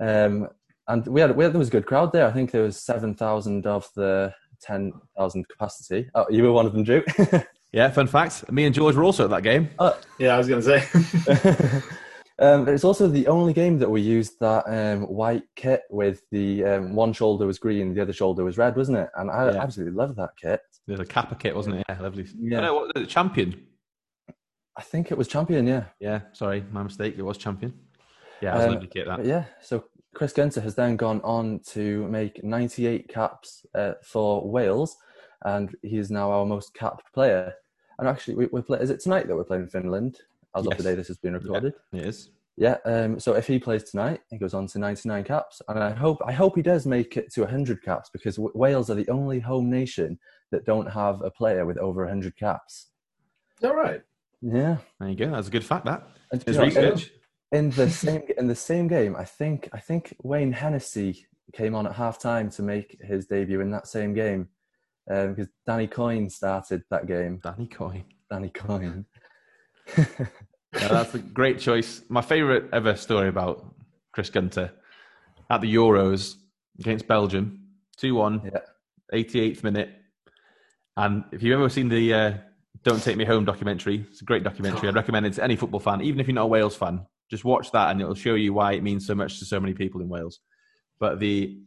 Um, 0.00 0.48
and 0.86 1.06
we 1.06 1.20
had, 1.20 1.36
we 1.36 1.44
had, 1.44 1.52
there 1.52 1.58
was 1.58 1.68
a 1.68 1.72
good 1.72 1.86
crowd 1.86 2.12
there. 2.12 2.26
I 2.26 2.32
think 2.32 2.50
there 2.50 2.62
was 2.62 2.80
7,000 2.82 3.66
of 3.66 3.88
the 3.94 4.32
10,000 4.62 5.48
capacity. 5.48 6.08
Oh, 6.14 6.26
you 6.30 6.42
were 6.42 6.52
one 6.52 6.66
of 6.66 6.72
them, 6.72 6.82
Drew. 6.84 7.04
yeah. 7.72 7.90
Fun 7.90 8.06
fact: 8.06 8.50
me 8.50 8.64
and 8.64 8.74
George 8.74 8.94
were 8.96 9.04
also 9.04 9.24
at 9.24 9.30
that 9.30 9.42
game. 9.42 9.68
Yeah, 10.18 10.34
I 10.34 10.38
was 10.38 10.48
going 10.48 10.62
to 10.62 10.80
say. 10.80 11.82
um, 12.38 12.64
but 12.64 12.72
it's 12.74 12.84
also 12.84 13.06
the 13.08 13.26
only 13.26 13.52
game 13.52 13.78
that 13.78 13.90
we 13.90 14.00
used 14.00 14.40
that 14.40 14.64
um, 14.66 15.02
white 15.02 15.42
kit 15.56 15.82
with 15.90 16.22
the 16.30 16.64
um, 16.64 16.94
one 16.94 17.12
shoulder 17.12 17.46
was 17.46 17.58
green, 17.58 17.94
the 17.94 18.02
other 18.02 18.12
shoulder 18.12 18.44
was 18.44 18.56
red, 18.58 18.76
wasn't 18.76 18.98
it? 18.98 19.10
And 19.16 19.30
I 19.30 19.52
Yeah. 19.52 19.62
absolutely 19.62 19.94
love 19.94 20.16
that 20.16 20.30
kit. 20.40 20.60
There's 20.86 21.00
a 21.00 21.04
Kappa 21.04 21.34
kit, 21.34 21.54
wasn't 21.54 21.76
it? 21.76 21.84
Yeah, 21.88 22.00
lovely. 22.00 22.26
Yeah. 22.40 22.58
Oh, 22.58 22.62
no, 22.62 22.74
what 22.74 22.90
was 22.94 23.02
it? 23.04 23.08
champion. 23.08 23.66
I 24.76 24.82
think 24.82 25.10
it 25.10 25.18
was 25.18 25.28
champion, 25.28 25.66
yeah. 25.66 25.84
Yeah, 26.00 26.20
sorry, 26.32 26.64
my 26.72 26.82
mistake. 26.82 27.16
It 27.18 27.22
was 27.22 27.36
champion. 27.36 27.74
Yeah, 28.40 28.52
it 28.52 28.56
was 28.56 28.64
Um, 28.66 28.72
lovely 28.74 28.88
kit. 28.88 29.06
That. 29.06 29.24
Yeah, 29.24 29.44
so 29.60 29.84
Chris 30.14 30.32
Gunter 30.32 30.60
has 30.60 30.74
then 30.74 30.96
gone 30.96 31.20
on 31.22 31.60
to 31.70 32.06
make 32.08 32.42
98 32.42 33.08
caps 33.08 33.64
uh, 33.74 33.94
for 34.02 34.48
Wales, 34.48 34.96
and 35.44 35.74
he 35.82 35.98
is 35.98 36.10
now 36.10 36.30
our 36.30 36.46
most 36.46 36.74
capped 36.74 37.12
player. 37.12 37.52
And 37.98 38.08
actually, 38.08 38.36
we, 38.36 38.48
we 38.52 38.62
play, 38.62 38.78
is 38.80 38.90
it 38.90 39.00
tonight 39.00 39.26
that 39.26 39.36
we're 39.36 39.44
playing 39.44 39.68
Finland? 39.68 40.18
As 40.56 40.66
of 40.66 40.76
the 40.76 40.82
day 40.82 40.94
this 40.94 41.08
has 41.08 41.18
been 41.18 41.34
recorded. 41.34 41.74
It 41.92 42.06
is. 42.06 42.30
Yeah. 42.56 42.78
Um, 42.84 43.20
so 43.20 43.34
if 43.34 43.46
he 43.46 43.58
plays 43.58 43.84
tonight, 43.84 44.20
he 44.30 44.38
goes 44.38 44.54
on 44.54 44.66
to 44.68 44.78
99 44.78 45.22
caps, 45.24 45.60
and 45.68 45.78
I 45.78 45.90
hope 45.92 46.18
I 46.26 46.32
hope 46.32 46.56
he 46.56 46.62
does 46.62 46.86
make 46.86 47.16
it 47.16 47.32
to 47.34 47.42
100 47.42 47.82
caps 47.82 48.08
because 48.10 48.36
w- 48.36 48.50
Wales 48.56 48.90
are 48.90 48.94
the 48.94 49.08
only 49.08 49.38
home 49.38 49.68
nation 49.70 50.18
that 50.50 50.64
don't 50.64 50.90
have 50.90 51.20
a 51.22 51.30
player 51.30 51.66
with 51.66 51.76
over 51.78 52.02
100 52.02 52.34
caps. 52.36 52.88
Is 53.56 53.60
that 53.60 53.74
right? 53.74 54.00
Yeah. 54.40 54.78
There 54.98 55.08
you 55.10 55.16
go. 55.16 55.30
That's 55.30 55.48
a 55.48 55.50
good 55.52 55.64
fact. 55.64 55.84
That 55.84 56.08
And, 56.32 56.42
his 56.42 56.56
you 56.56 56.62
know, 56.80 56.96
in- 57.52 57.70
the 57.70 57.90
same 58.02 58.22
in 58.36 58.46
the 58.46 58.54
same 58.54 58.88
game, 58.88 59.16
I 59.16 59.24
think 59.24 59.68
I 59.72 59.80
think 59.80 60.14
Wayne 60.22 60.52
Hennessy 60.52 61.26
came 61.54 61.74
on 61.74 61.86
at 61.86 61.94
half 61.94 62.18
time 62.18 62.50
to 62.50 62.62
make 62.62 62.98
his 63.02 63.26
debut 63.26 63.60
in 63.60 63.70
that 63.70 63.86
same 63.86 64.12
game 64.14 64.48
because 65.06 65.48
Danny 65.66 65.86
Coyne 65.86 66.28
started 66.28 66.82
that 66.90 67.06
game. 67.06 67.40
Danny 67.42 67.66
Coyne. 67.66 68.04
Danny 68.30 68.50
Coyne. 68.50 69.06
Yeah, 70.74 70.88
that's 70.88 71.14
a 71.14 71.18
great 71.18 71.58
choice. 71.58 72.02
My 72.08 72.20
favourite 72.20 72.64
ever 72.72 72.94
story 72.94 73.28
about 73.28 73.74
Chris 74.12 74.28
Gunter 74.28 74.70
at 75.48 75.60
the 75.62 75.74
Euros 75.74 76.34
against 76.78 77.06
Belgium, 77.08 77.60
2 77.96 78.14
1, 78.14 78.42
Yeah. 78.44 78.60
88th 79.12 79.64
minute. 79.64 79.90
And 80.96 81.24
if 81.32 81.42
you've 81.42 81.58
ever 81.58 81.70
seen 81.70 81.88
the 81.88 82.12
uh, 82.12 82.34
Don't 82.82 83.02
Take 83.02 83.16
Me 83.16 83.24
Home 83.24 83.44
documentary, 83.44 84.04
it's 84.10 84.20
a 84.20 84.24
great 84.24 84.44
documentary. 84.44 84.88
I'd 84.90 84.94
recommend 84.94 85.24
it 85.26 85.32
to 85.34 85.42
any 85.44 85.56
football 85.56 85.80
fan, 85.80 86.02
even 86.02 86.20
if 86.20 86.26
you're 86.26 86.34
not 86.34 86.44
a 86.44 86.48
Wales 86.48 86.76
fan. 86.76 87.06
Just 87.30 87.44
watch 87.44 87.70
that 87.72 87.90
and 87.90 88.00
it'll 88.00 88.14
show 88.14 88.34
you 88.34 88.52
why 88.52 88.72
it 88.72 88.82
means 88.82 89.06
so 89.06 89.14
much 89.14 89.38
to 89.38 89.44
so 89.44 89.60
many 89.60 89.74
people 89.74 90.00
in 90.00 90.08
Wales. 90.08 90.40
But 90.98 91.20
the 91.20 91.58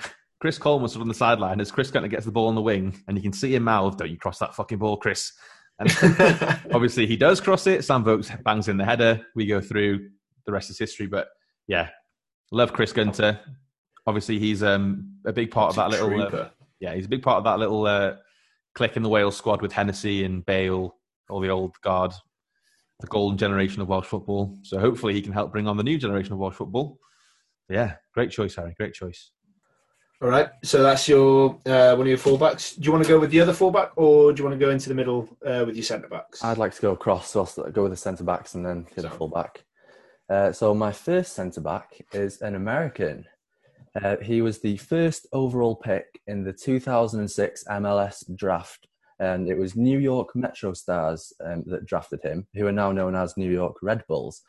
Chris 0.40 0.58
Coleman 0.58 0.88
stood 0.88 1.02
on 1.02 1.08
the 1.08 1.14
sideline 1.14 1.60
as 1.60 1.70
Chris 1.70 1.90
Gunter 1.90 2.08
gets 2.08 2.26
the 2.26 2.32
ball 2.32 2.48
on 2.48 2.54
the 2.54 2.62
wing, 2.62 3.02
and 3.08 3.16
you 3.16 3.22
can 3.22 3.32
see 3.32 3.54
him 3.54 3.64
mouth, 3.64 3.96
"Don't 3.96 4.10
you 4.10 4.18
cross 4.18 4.38
that 4.38 4.54
fucking 4.54 4.78
ball, 4.78 4.96
Chris." 4.96 5.32
And 5.80 5.90
obviously, 6.72 7.06
he 7.06 7.16
does 7.16 7.40
cross 7.40 7.66
it. 7.66 7.84
Sam 7.84 8.04
Vokes 8.04 8.30
bangs 8.42 8.68
in 8.68 8.76
the 8.76 8.84
header. 8.84 9.24
We 9.34 9.46
go 9.46 9.60
through 9.60 10.08
the 10.44 10.52
rest 10.52 10.70
is 10.70 10.78
history. 10.78 11.06
But 11.06 11.28
yeah, 11.66 11.90
love 12.50 12.72
Chris 12.72 12.92
Gunter. 12.92 13.38
Obviously, 14.06 14.38
he's 14.38 14.62
um, 14.62 15.14
a 15.24 15.32
big 15.32 15.50
part 15.50 15.70
of 15.70 15.76
that 15.76 15.90
little. 15.90 16.20
Uh, 16.20 16.48
yeah, 16.80 16.94
he's 16.94 17.06
a 17.06 17.10
big 17.10 17.22
part 17.22 17.38
of 17.38 17.44
that 17.44 17.58
little 17.58 17.86
uh, 17.86 18.14
click 18.74 18.96
in 18.96 19.02
the 19.02 19.08
Wales 19.08 19.36
squad 19.36 19.62
with 19.62 19.72
Hennessy 19.72 20.24
and 20.24 20.44
Bale, 20.46 20.96
all 21.28 21.40
the 21.40 21.50
old 21.50 21.74
guard, 21.82 22.12
the 23.00 23.06
golden 23.06 23.38
generation 23.38 23.80
of 23.80 23.88
Welsh 23.88 24.06
football. 24.06 24.56
So 24.62 24.78
hopefully, 24.78 25.14
he 25.14 25.22
can 25.22 25.32
help 25.32 25.52
bring 25.52 25.68
on 25.68 25.76
the 25.76 25.82
new 25.82 25.98
generation 25.98 26.32
of 26.32 26.38
Welsh 26.38 26.56
football. 26.56 26.98
Yeah, 27.68 27.96
great 28.14 28.30
choice, 28.30 28.54
Harry. 28.56 28.74
Great 28.76 28.94
choice. 28.94 29.30
All 30.20 30.28
right, 30.28 30.48
so 30.64 30.82
that's 30.82 31.06
your 31.06 31.60
uh, 31.64 31.94
one 31.94 32.00
of 32.00 32.08
your 32.08 32.18
fullbacks. 32.18 32.74
Do 32.74 32.84
you 32.84 32.90
want 32.90 33.04
to 33.04 33.08
go 33.08 33.20
with 33.20 33.30
the 33.30 33.40
other 33.40 33.52
fullback, 33.52 33.92
or 33.94 34.32
do 34.32 34.40
you 34.40 34.48
want 34.48 34.58
to 34.58 34.64
go 34.64 34.72
into 34.72 34.88
the 34.88 34.94
middle 34.94 35.28
uh, 35.46 35.62
with 35.64 35.76
your 35.76 35.84
centre 35.84 36.08
backs? 36.08 36.42
I'd 36.42 36.58
like 36.58 36.74
to 36.74 36.82
go 36.82 36.90
across, 36.90 37.30
so 37.30 37.46
I'll 37.58 37.70
go 37.70 37.82
with 37.82 37.92
the 37.92 37.96
centre 37.96 38.24
backs 38.24 38.54
and 38.54 38.66
then 38.66 38.86
the 38.96 39.08
fullback. 39.10 39.64
Uh, 40.28 40.50
so 40.50 40.74
my 40.74 40.90
first 40.90 41.34
centre 41.34 41.60
back 41.60 42.00
is 42.12 42.40
an 42.40 42.56
American. 42.56 43.26
Uh, 44.02 44.16
he 44.16 44.42
was 44.42 44.58
the 44.58 44.76
first 44.76 45.28
overall 45.32 45.76
pick 45.76 46.20
in 46.26 46.42
the 46.42 46.52
2006 46.52 47.64
MLS 47.70 48.36
draft, 48.36 48.88
and 49.20 49.48
it 49.48 49.58
was 49.58 49.76
New 49.76 49.98
York 49.98 50.34
Metro 50.34 50.72
Stars 50.72 51.32
um, 51.44 51.64
that 51.66 51.86
drafted 51.86 52.22
him, 52.22 52.46
who 52.54 52.66
are 52.66 52.72
now 52.72 52.92
known 52.92 53.14
as 53.14 53.36
New 53.36 53.50
York 53.50 53.76
Red 53.82 54.04
Bulls. 54.06 54.42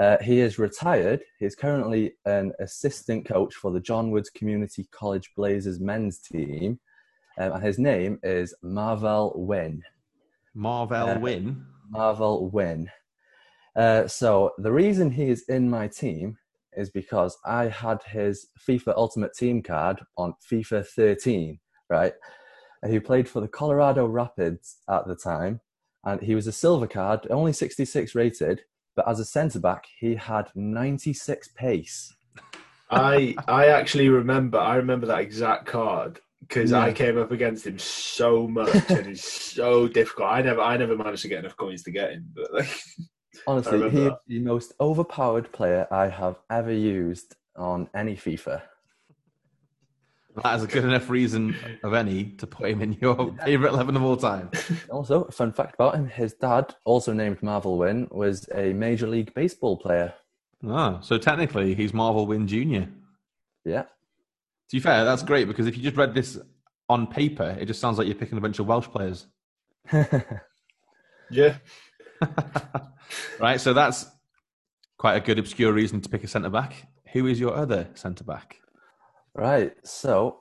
Uh, 0.00 0.16
he 0.22 0.40
is 0.40 0.58
retired. 0.58 1.20
He 1.40 1.46
is 1.46 1.56
currently 1.56 2.14
an 2.24 2.52
assistant 2.60 3.26
coach 3.26 3.54
for 3.54 3.72
the 3.72 3.80
John 3.80 4.10
Woods 4.10 4.30
Community 4.30 4.86
College 4.92 5.32
Blazers 5.36 5.80
men's 5.80 6.20
team, 6.20 6.78
um, 7.38 7.52
and 7.52 7.62
his 7.62 7.78
name 7.78 8.18
is 8.22 8.54
Marvell 8.62 9.32
Wynne. 9.34 9.82
Marvell 10.54 11.10
uh, 11.10 11.18
Wynne. 11.18 11.66
Marvell 11.90 12.48
Wynne. 12.50 12.90
Uh, 13.76 14.06
so 14.06 14.52
the 14.58 14.72
reason 14.72 15.10
he 15.10 15.30
is 15.30 15.44
in 15.48 15.68
my 15.68 15.88
team 15.88 16.36
is 16.76 16.90
because 16.90 17.36
I 17.44 17.66
had 17.66 18.02
his 18.04 18.46
FIFA 18.68 18.94
Ultimate 18.96 19.34
Team 19.34 19.62
card 19.62 20.00
on 20.16 20.34
FIFA 20.50 20.86
13, 20.86 21.58
right? 21.90 22.12
He 22.86 23.00
played 23.00 23.28
for 23.28 23.40
the 23.40 23.48
Colorado 23.48 24.06
Rapids 24.06 24.76
at 24.88 25.06
the 25.06 25.16
time, 25.16 25.60
and 26.04 26.20
he 26.20 26.34
was 26.34 26.46
a 26.46 26.52
silver 26.52 26.86
card, 26.86 27.26
only 27.30 27.52
66 27.52 28.14
rated, 28.14 28.62
but 28.94 29.08
as 29.08 29.20
a 29.20 29.24
centre 29.24 29.60
back, 29.60 29.86
he 29.98 30.14
had 30.14 30.50
96 30.54 31.48
pace. 31.48 32.14
I 32.90 33.34
I 33.46 33.66
actually 33.66 34.08
remember 34.08 34.58
I 34.58 34.76
remember 34.76 35.06
that 35.06 35.20
exact 35.20 35.66
card 35.66 36.20
because 36.40 36.70
yeah. 36.70 36.80
I 36.80 36.92
came 36.92 37.18
up 37.18 37.30
against 37.30 37.66
him 37.66 37.78
so 37.78 38.48
much 38.48 38.90
and 38.90 39.06
he's 39.06 39.24
so 39.54 39.88
difficult. 39.88 40.30
I 40.30 40.42
never 40.42 40.60
I 40.60 40.76
never 40.76 40.96
managed 40.96 41.22
to 41.22 41.28
get 41.28 41.40
enough 41.40 41.56
coins 41.56 41.82
to 41.82 41.90
get 41.90 42.12
him, 42.12 42.26
but 42.34 42.52
like 42.52 42.80
Honestly, 43.46 43.88
he 43.90 44.06
is 44.06 44.12
the 44.26 44.40
most 44.40 44.72
overpowered 44.80 45.52
player 45.52 45.86
I 45.90 46.08
have 46.08 46.40
ever 46.50 46.72
used 46.72 47.36
on 47.56 47.88
any 47.94 48.16
FIFA. 48.16 48.62
That 50.42 50.56
is 50.56 50.64
a 50.64 50.66
good 50.66 50.84
enough 50.84 51.08
reason 51.10 51.56
of 51.82 51.94
any 51.94 52.24
to 52.38 52.46
put 52.46 52.70
him 52.70 52.82
in 52.82 52.94
your 53.00 53.34
favourite 53.44 53.72
11 53.72 53.96
of 53.96 54.02
all 54.02 54.16
time. 54.16 54.50
Also, 54.90 55.24
a 55.24 55.32
fun 55.32 55.52
fact 55.52 55.74
about 55.74 55.94
him 55.94 56.08
his 56.08 56.34
dad, 56.34 56.74
also 56.84 57.12
named 57.12 57.42
Marvell 57.42 57.78
Wynne, 57.78 58.08
was 58.10 58.48
a 58.54 58.72
Major 58.72 59.06
League 59.06 59.34
Baseball 59.34 59.76
player. 59.76 60.14
Ah, 60.66 61.00
so 61.00 61.18
technically 61.18 61.74
he's 61.74 61.94
Marvell 61.94 62.26
Wynne 62.26 62.46
Jr. 62.46 62.90
Yeah. 63.64 63.82
To 63.82 64.76
be 64.76 64.80
fair, 64.80 65.04
that's 65.04 65.22
great 65.22 65.46
because 65.46 65.66
if 65.66 65.76
you 65.76 65.82
just 65.82 65.96
read 65.96 66.14
this 66.14 66.38
on 66.88 67.06
paper, 67.06 67.56
it 67.60 67.66
just 67.66 67.80
sounds 67.80 67.98
like 67.98 68.06
you're 68.06 68.16
picking 68.16 68.38
a 68.38 68.40
bunch 68.40 68.58
of 68.58 68.66
Welsh 68.66 68.88
players. 68.88 69.26
yeah. 71.30 71.56
right, 73.40 73.60
so 73.60 73.72
that's 73.72 74.06
quite 74.98 75.14
a 75.14 75.20
good 75.20 75.38
obscure 75.38 75.72
reason 75.72 76.00
to 76.00 76.08
pick 76.08 76.24
a 76.24 76.28
centre 76.28 76.50
back. 76.50 76.88
Who 77.12 77.26
is 77.26 77.40
your 77.40 77.54
other 77.54 77.88
centre 77.94 78.24
back? 78.24 78.56
Right, 79.34 79.72
so 79.84 80.40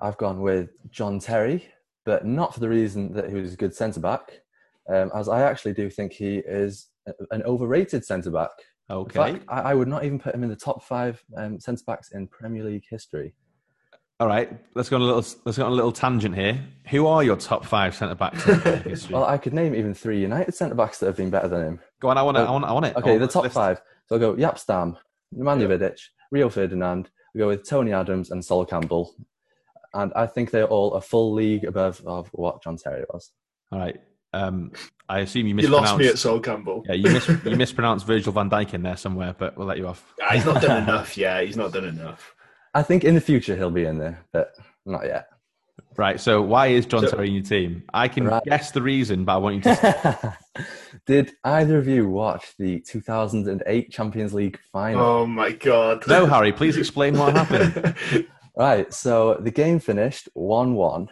I've 0.00 0.16
gone 0.18 0.40
with 0.40 0.70
John 0.90 1.18
Terry, 1.18 1.68
but 2.04 2.24
not 2.24 2.54
for 2.54 2.60
the 2.60 2.68
reason 2.68 3.12
that 3.14 3.28
he 3.28 3.34
was 3.34 3.54
a 3.54 3.56
good 3.56 3.74
centre 3.74 4.00
back, 4.00 4.40
um, 4.88 5.10
as 5.14 5.28
I 5.28 5.42
actually 5.42 5.74
do 5.74 5.90
think 5.90 6.12
he 6.12 6.36
is 6.38 6.88
an 7.30 7.42
overrated 7.44 8.04
centre 8.04 8.30
back. 8.30 8.50
Okay. 8.90 9.34
Fact, 9.34 9.44
I, 9.48 9.60
I, 9.60 9.74
would 9.74 9.88
not 9.88 10.04
even 10.04 10.18
put 10.18 10.34
him 10.34 10.42
in 10.42 10.48
the 10.48 10.56
top 10.56 10.82
five 10.82 11.22
um, 11.36 11.60
centre 11.60 11.84
backs 11.86 12.10
in 12.12 12.26
Premier 12.26 12.64
League 12.64 12.84
history. 12.90 13.34
All 14.18 14.26
right, 14.26 14.52
let's 14.74 14.88
go 14.90 14.96
on 14.96 15.02
a 15.02 15.06
little. 15.06 15.24
Let's 15.46 15.56
go 15.56 15.64
on 15.64 15.72
a 15.72 15.74
little 15.74 15.92
tangent 15.92 16.34
here. 16.34 16.62
Who 16.90 17.06
are 17.06 17.22
your 17.22 17.36
top 17.36 17.64
five 17.64 17.94
centre 17.94 18.14
backs 18.14 18.46
well, 19.10 19.24
I 19.24 19.38
could 19.38 19.54
name 19.54 19.74
even 19.74 19.94
three 19.94 20.20
United 20.20 20.54
centre 20.54 20.74
backs 20.74 20.98
that 20.98 21.06
have 21.06 21.16
been 21.16 21.30
better 21.30 21.48
than 21.48 21.62
him. 21.62 21.80
Go 22.00 22.08
on, 22.08 22.18
I 22.18 22.22
want 22.22 22.36
it. 22.36 22.40
I 22.40 22.50
want, 22.50 22.64
I 22.66 22.72
want 22.72 22.86
it. 22.86 22.96
Okay, 22.96 23.16
the 23.16 23.26
top 23.26 23.44
list. 23.44 23.54
five. 23.54 23.80
So 24.06 24.16
I'll 24.16 24.20
go 24.20 24.34
Jaap 24.34 24.58
Stam, 24.58 24.98
Nemanja 25.34 25.66
Vidic, 25.68 25.98
Rio 26.30 26.50
Ferdinand. 26.50 27.08
We 27.34 27.38
go 27.38 27.48
with 27.48 27.68
Tony 27.68 27.92
Adams 27.92 28.30
and 28.30 28.44
Sol 28.44 28.64
Campbell, 28.66 29.14
and 29.94 30.12
I 30.14 30.26
think 30.26 30.50
they're 30.50 30.66
all 30.66 30.94
a 30.94 31.00
full 31.00 31.32
league 31.32 31.64
above 31.64 32.02
of 32.06 32.28
what 32.32 32.62
John 32.62 32.76
Terry 32.76 33.04
was. 33.12 33.30
All 33.72 33.78
right. 33.78 34.00
Um, 34.32 34.70
I 35.08 35.20
assume 35.20 35.46
you 35.48 35.54
mispronounced. 35.56 35.86
You 35.88 35.90
lost 35.92 35.98
me 36.00 36.06
at 36.08 36.18
Sol 36.18 36.40
Campbell. 36.40 36.84
Yeah, 36.88 36.94
you, 36.94 37.10
mis- 37.10 37.28
you 37.28 37.56
mispronounced 37.56 38.06
Virgil 38.06 38.32
van 38.32 38.48
Dijk 38.48 38.74
in 38.74 38.82
there 38.82 38.96
somewhere, 38.96 39.34
but 39.36 39.56
we'll 39.56 39.66
let 39.66 39.78
you 39.78 39.88
off. 39.88 40.14
Ah, 40.22 40.34
he's 40.34 40.44
not 40.44 40.62
done 40.62 40.82
enough. 40.88 41.16
Yeah, 41.16 41.40
he's 41.42 41.56
not 41.56 41.72
done 41.72 41.84
enough. 41.86 42.34
I 42.72 42.82
think 42.84 43.02
in 43.02 43.16
the 43.16 43.20
future 43.20 43.56
he'll 43.56 43.70
be 43.72 43.84
in 43.84 43.98
there, 43.98 44.24
but 44.32 44.52
not 44.86 45.04
yet. 45.04 45.26
Right. 45.96 46.20
So 46.20 46.40
why 46.42 46.68
is 46.68 46.86
John 46.86 47.02
so, 47.02 47.10
Terry 47.10 47.28
in 47.28 47.34
your 47.34 47.44
team? 47.44 47.82
I 47.92 48.08
can 48.08 48.24
right. 48.24 48.42
guess 48.44 48.70
the 48.70 48.82
reason, 48.82 49.24
but 49.24 49.34
I 49.34 49.36
want 49.38 49.56
you 49.56 49.62
to. 49.62 50.38
Did 51.06 51.32
either 51.44 51.78
of 51.78 51.88
you 51.88 52.08
watch 52.08 52.54
the 52.58 52.80
2008 52.80 53.90
Champions 53.90 54.34
League 54.34 54.58
final? 54.72 55.02
Oh 55.02 55.26
my 55.26 55.52
god! 55.52 56.06
No, 56.06 56.26
Harry. 56.26 56.52
Please 56.52 56.76
explain 56.76 57.18
what 57.18 57.36
happened. 57.36 57.94
right. 58.56 58.92
So 58.92 59.38
the 59.40 59.50
game 59.50 59.78
finished 59.78 60.28
one-one 60.34 61.08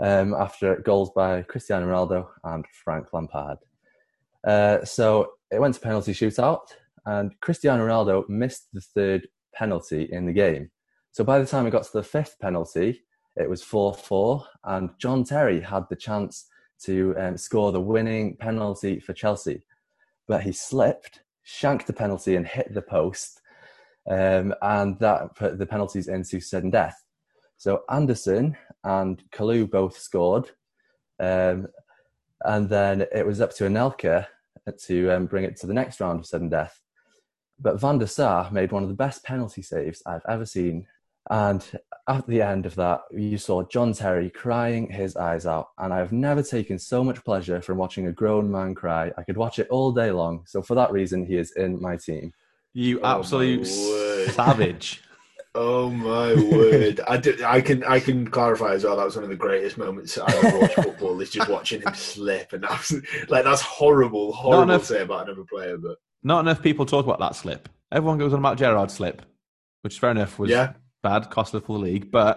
um, 0.00 0.34
after 0.34 0.76
goals 0.76 1.10
by 1.14 1.42
Cristiano 1.42 1.86
Ronaldo 1.86 2.28
and 2.44 2.64
Frank 2.84 3.12
Lampard. 3.12 3.58
Uh, 4.46 4.84
so 4.84 5.32
it 5.50 5.60
went 5.60 5.74
to 5.74 5.80
penalty 5.80 6.12
shootout, 6.12 6.66
and 7.06 7.32
Cristiano 7.40 7.86
Ronaldo 7.86 8.28
missed 8.28 8.68
the 8.72 8.80
third 8.80 9.28
penalty 9.54 10.08
in 10.10 10.26
the 10.26 10.32
game. 10.32 10.70
So 11.12 11.24
by 11.24 11.38
the 11.38 11.46
time 11.46 11.66
it 11.66 11.70
got 11.70 11.84
to 11.84 11.92
the 11.92 12.02
fifth 12.02 12.36
penalty, 12.40 13.04
it 13.36 13.48
was 13.48 13.62
4 13.62 13.94
4, 13.94 14.44
and 14.64 14.90
John 14.98 15.24
Terry 15.24 15.60
had 15.60 15.84
the 15.88 15.96
chance 15.96 16.46
to 16.84 17.14
um, 17.18 17.36
score 17.36 17.72
the 17.72 17.80
winning 17.80 18.36
penalty 18.36 19.00
for 19.00 19.12
Chelsea. 19.12 19.62
But 20.28 20.42
he 20.42 20.52
slipped, 20.52 21.20
shanked 21.42 21.86
the 21.86 21.92
penalty, 21.92 22.36
and 22.36 22.46
hit 22.46 22.74
the 22.74 22.82
post. 22.82 23.40
Um, 24.10 24.54
and 24.62 24.98
that 24.98 25.36
put 25.36 25.58
the 25.58 25.66
penalties 25.66 26.08
into 26.08 26.40
sudden 26.40 26.70
death. 26.70 27.02
So 27.56 27.84
Anderson 27.88 28.56
and 28.82 29.22
Kalou 29.30 29.70
both 29.70 29.96
scored. 29.96 30.50
Um, 31.20 31.68
and 32.44 32.68
then 32.68 33.06
it 33.14 33.24
was 33.24 33.40
up 33.40 33.54
to 33.56 33.64
Anelka 33.64 34.26
to 34.86 35.10
um, 35.10 35.26
bring 35.26 35.44
it 35.44 35.56
to 35.58 35.66
the 35.66 35.74
next 35.74 36.00
round 36.00 36.20
of 36.20 36.26
sudden 36.26 36.48
death. 36.48 36.80
But 37.60 37.80
Van 37.80 37.98
der 37.98 38.06
Sar 38.06 38.50
made 38.50 38.72
one 38.72 38.82
of 38.82 38.88
the 38.88 38.94
best 38.96 39.22
penalty 39.22 39.62
saves 39.62 40.02
I've 40.04 40.26
ever 40.28 40.44
seen 40.44 40.86
and 41.30 41.64
at 42.08 42.26
the 42.26 42.42
end 42.42 42.66
of 42.66 42.74
that, 42.74 43.02
you 43.12 43.38
saw 43.38 43.62
John 43.62 43.92
Terry 43.92 44.28
crying 44.28 44.90
his 44.90 45.16
eyes 45.16 45.46
out. 45.46 45.68
And 45.78 45.92
I've 45.92 46.12
never 46.12 46.42
taken 46.42 46.78
so 46.78 47.04
much 47.04 47.24
pleasure 47.24 47.60
from 47.60 47.78
watching 47.78 48.08
a 48.08 48.12
grown 48.12 48.50
man 48.50 48.74
cry. 48.74 49.12
I 49.16 49.22
could 49.22 49.36
watch 49.36 49.58
it 49.58 49.68
all 49.70 49.92
day 49.92 50.10
long. 50.10 50.44
So 50.46 50.62
for 50.62 50.74
that 50.74 50.90
reason, 50.90 51.24
he 51.24 51.36
is 51.36 51.52
in 51.52 51.80
my 51.80 51.96
team. 51.96 52.32
You 52.74 53.00
oh 53.02 53.18
absolute 53.18 53.66
savage. 53.66 55.02
Oh 55.54 55.90
my 55.90 56.34
word! 56.34 57.02
I, 57.06 57.18
do, 57.18 57.36
I 57.44 57.60
can 57.60 57.84
I 57.84 58.00
can 58.00 58.26
clarify 58.26 58.72
as 58.72 58.84
well. 58.84 58.96
That 58.96 59.04
was 59.04 59.16
one 59.16 59.24
of 59.24 59.28
the 59.28 59.36
greatest 59.36 59.76
moments 59.76 60.16
I 60.16 60.34
ever 60.34 60.60
watched 60.60 60.74
football. 60.76 61.20
Is 61.20 61.28
just 61.28 61.50
watching 61.50 61.82
him 61.82 61.92
slip, 61.92 62.54
and 62.54 62.64
that's 62.64 62.94
like 63.28 63.44
that's 63.44 63.60
horrible, 63.60 64.32
horrible 64.32 64.62
enough, 64.62 64.80
to 64.80 64.86
say 64.86 65.02
about 65.02 65.26
another 65.28 65.44
player. 65.44 65.76
But 65.76 65.98
not 66.22 66.40
enough 66.40 66.62
people 66.62 66.86
talk 66.86 67.04
about 67.04 67.18
that 67.18 67.36
slip. 67.36 67.68
Everyone 67.92 68.16
goes 68.16 68.32
on 68.32 68.38
about 68.38 68.56
Gerrard's 68.56 68.94
slip, 68.94 69.20
which 69.82 69.98
fair 69.98 70.12
enough 70.12 70.38
was 70.38 70.50
yeah 70.50 70.72
bad, 71.02 71.30
costly 71.30 71.60
for 71.60 71.78
the 71.78 71.84
league. 71.84 72.10
But 72.10 72.36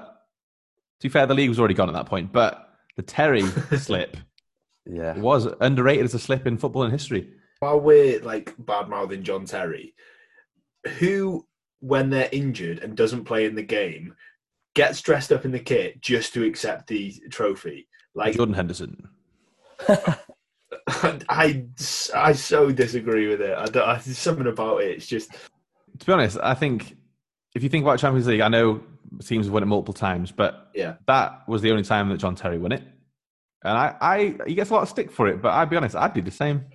to 1.00 1.08
be 1.08 1.12
fair, 1.12 1.26
the 1.26 1.34
league 1.34 1.50
was 1.50 1.60
already 1.60 1.74
gone 1.74 1.90
at 1.90 1.96
that 1.96 2.08
point. 2.08 2.32
But 2.32 2.70
the 2.96 3.04
Terry 3.04 3.42
slip 3.78 4.18
yeah. 4.86 5.18
was 5.18 5.48
underrated 5.62 6.06
as 6.06 6.14
a 6.14 6.20
slip 6.20 6.48
in 6.48 6.58
football 6.58 6.84
in 6.84 6.92
history. 6.92 7.30
While 7.60 7.80
we're 7.80 8.22
like 8.22 8.54
bad 8.60 8.90
mouthing 8.90 9.24
John 9.24 9.46
Terry, 9.46 9.96
who, 11.00 11.46
when 11.80 12.10
they're 12.10 12.30
injured 12.32 12.80
and 12.80 12.96
doesn't 12.96 13.26
play 13.26 13.46
in 13.46 13.56
the 13.56 13.64
game, 13.64 14.16
gets 14.74 15.02
dressed 15.02 15.32
up 15.32 15.46
in 15.46 15.52
the 15.52 15.60
kit 15.60 16.02
just 16.02 16.34
to 16.34 16.44
accept 16.44 16.88
the 16.88 17.14
trophy? 17.32 17.88
Like 18.14 18.36
Jordan 18.36 18.56
Henderson. 18.56 19.10
I, 20.88 21.66
I 22.14 22.34
so 22.34 22.72
disagree 22.72 23.28
with 23.28 23.42
it. 23.42 23.58
I 23.58 23.66
don't, 23.66 23.88
I, 23.88 23.98
something 24.00 24.48
about 24.48 24.82
it. 24.82 24.98
It's 24.98 25.08
just. 25.08 25.32
To 25.32 26.06
be 26.06 26.12
honest, 26.12 26.38
I 26.42 26.54
think 26.54 26.98
if 27.56 27.64
you 27.64 27.70
think 27.70 27.84
about 27.84 27.98
Champions 28.00 28.28
League, 28.28 28.42
I 28.42 28.48
know 28.50 28.82
teams 29.24 29.46
have 29.48 29.54
won 29.54 29.64
it 29.64 29.68
multiple 29.68 29.94
times, 29.94 30.32
but 30.32 30.70
Yeah. 30.76 30.96
that 31.08 31.48
was 31.48 31.62
the 31.62 31.72
only 31.72 31.84
time 31.84 32.10
that 32.10 32.18
John 32.18 32.36
Terry 32.36 32.58
won 32.58 32.72
it. 32.74 32.84
And 33.64 33.78
I, 33.78 33.96
I, 34.00 34.36
he 34.46 34.54
gets 34.54 34.70
a 34.70 34.74
lot 34.74 34.84
of 34.84 34.90
stick 34.90 35.10
for 35.10 35.28
it, 35.28 35.42
but 35.42 35.54
I'd 35.54 35.70
be 35.70 35.78
honest, 35.78 35.96
I'd 35.96 36.14
do 36.14 36.22
the 36.22 36.30
same. 36.32 36.66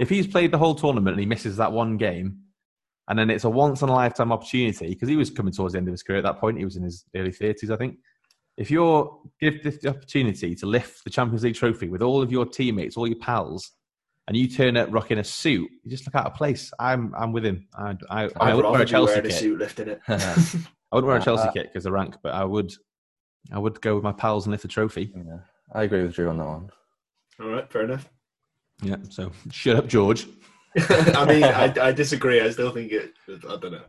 If 0.00 0.08
he's 0.10 0.26
played 0.26 0.50
the 0.50 0.58
whole 0.58 0.74
tournament 0.74 1.14
and 1.14 1.20
he 1.20 1.26
misses 1.26 1.56
that 1.56 1.72
one 1.72 1.96
game, 1.96 2.40
and 3.08 3.18
then 3.18 3.30
it's 3.30 3.44
a 3.44 3.50
once 3.50 3.82
in 3.82 3.88
a 3.88 3.92
lifetime 3.94 4.32
opportunity 4.32 4.88
because 4.88 5.08
he 5.08 5.16
was 5.16 5.30
coming 5.30 5.52
towards 5.52 5.72
the 5.74 5.78
end 5.78 5.88
of 5.88 5.92
his 5.92 6.02
career 6.02 6.18
at 6.18 6.24
that 6.24 6.40
point. 6.40 6.58
He 6.58 6.64
was 6.64 6.76
in 6.76 6.82
his 6.82 7.04
early 7.14 7.32
thirties, 7.32 7.70
I 7.70 7.76
think. 7.76 7.98
If 8.56 8.70
you're 8.70 9.20
give 9.40 9.62
this 9.62 9.78
the 9.78 9.90
opportunity 9.90 10.54
to 10.54 10.66
lift 10.66 11.04
the 11.04 11.10
Champions 11.10 11.44
League 11.44 11.54
trophy 11.54 11.88
with 11.88 12.02
all 12.02 12.22
of 12.22 12.32
your 12.32 12.46
teammates, 12.46 12.96
all 12.96 13.06
your 13.06 13.18
pals, 13.18 13.72
and 14.26 14.36
you 14.36 14.48
turn 14.48 14.76
up 14.76 14.88
rocking 14.90 15.18
a 15.18 15.24
suit, 15.24 15.70
you 15.82 15.90
just 15.90 16.06
look 16.06 16.14
out 16.14 16.26
of 16.26 16.34
place. 16.34 16.72
I'm, 16.78 17.14
I'm 17.16 17.32
with 17.32 17.44
him. 17.44 17.66
I, 17.76 17.96
I, 18.10 18.24
I 18.24 18.30
I'd 18.40 18.54
wouldn't 18.54 18.72
wear 18.72 18.82
a 18.82 18.86
Chelsea 18.86 19.12
wearing 19.14 19.26
a 19.26 19.28
kit. 19.28 19.38
suit 19.38 19.58
lifting 19.58 19.88
it. 19.88 20.00
I 20.08 20.16
wouldn't 20.92 21.06
wear 21.08 21.16
a 21.16 21.20
Uh, 21.20 21.24
Chelsea 21.24 21.48
uh, 21.48 21.52
kit 21.52 21.66
because 21.72 21.86
of 21.86 21.92
rank, 21.92 22.16
but 22.22 22.32
I 22.34 22.44
would, 22.44 22.72
I 23.52 23.58
would 23.58 23.80
go 23.80 23.94
with 23.94 24.04
my 24.04 24.12
pals 24.12 24.46
and 24.46 24.52
lift 24.52 24.62
the 24.62 24.68
trophy. 24.68 25.12
yeah, 25.14 25.38
I 25.74 25.82
agree 25.82 26.02
with 26.02 26.14
Drew 26.14 26.28
on 26.30 26.38
that 26.38 26.44
one. 26.46 26.70
All 27.40 27.48
right, 27.48 27.70
fair 27.70 27.82
enough. 27.82 28.08
Yeah. 28.82 28.96
So 29.10 29.30
shut 29.50 29.76
up, 29.76 29.86
George. 29.88 30.26
I 30.88 31.24
mean, 31.26 31.44
I, 31.44 31.72
I 31.80 31.92
disagree. 31.92 32.40
I 32.40 32.50
still 32.50 32.70
think 32.72 32.90
it. 32.92 33.12
I 33.28 33.56
don't 33.56 33.72
know. 33.72 33.82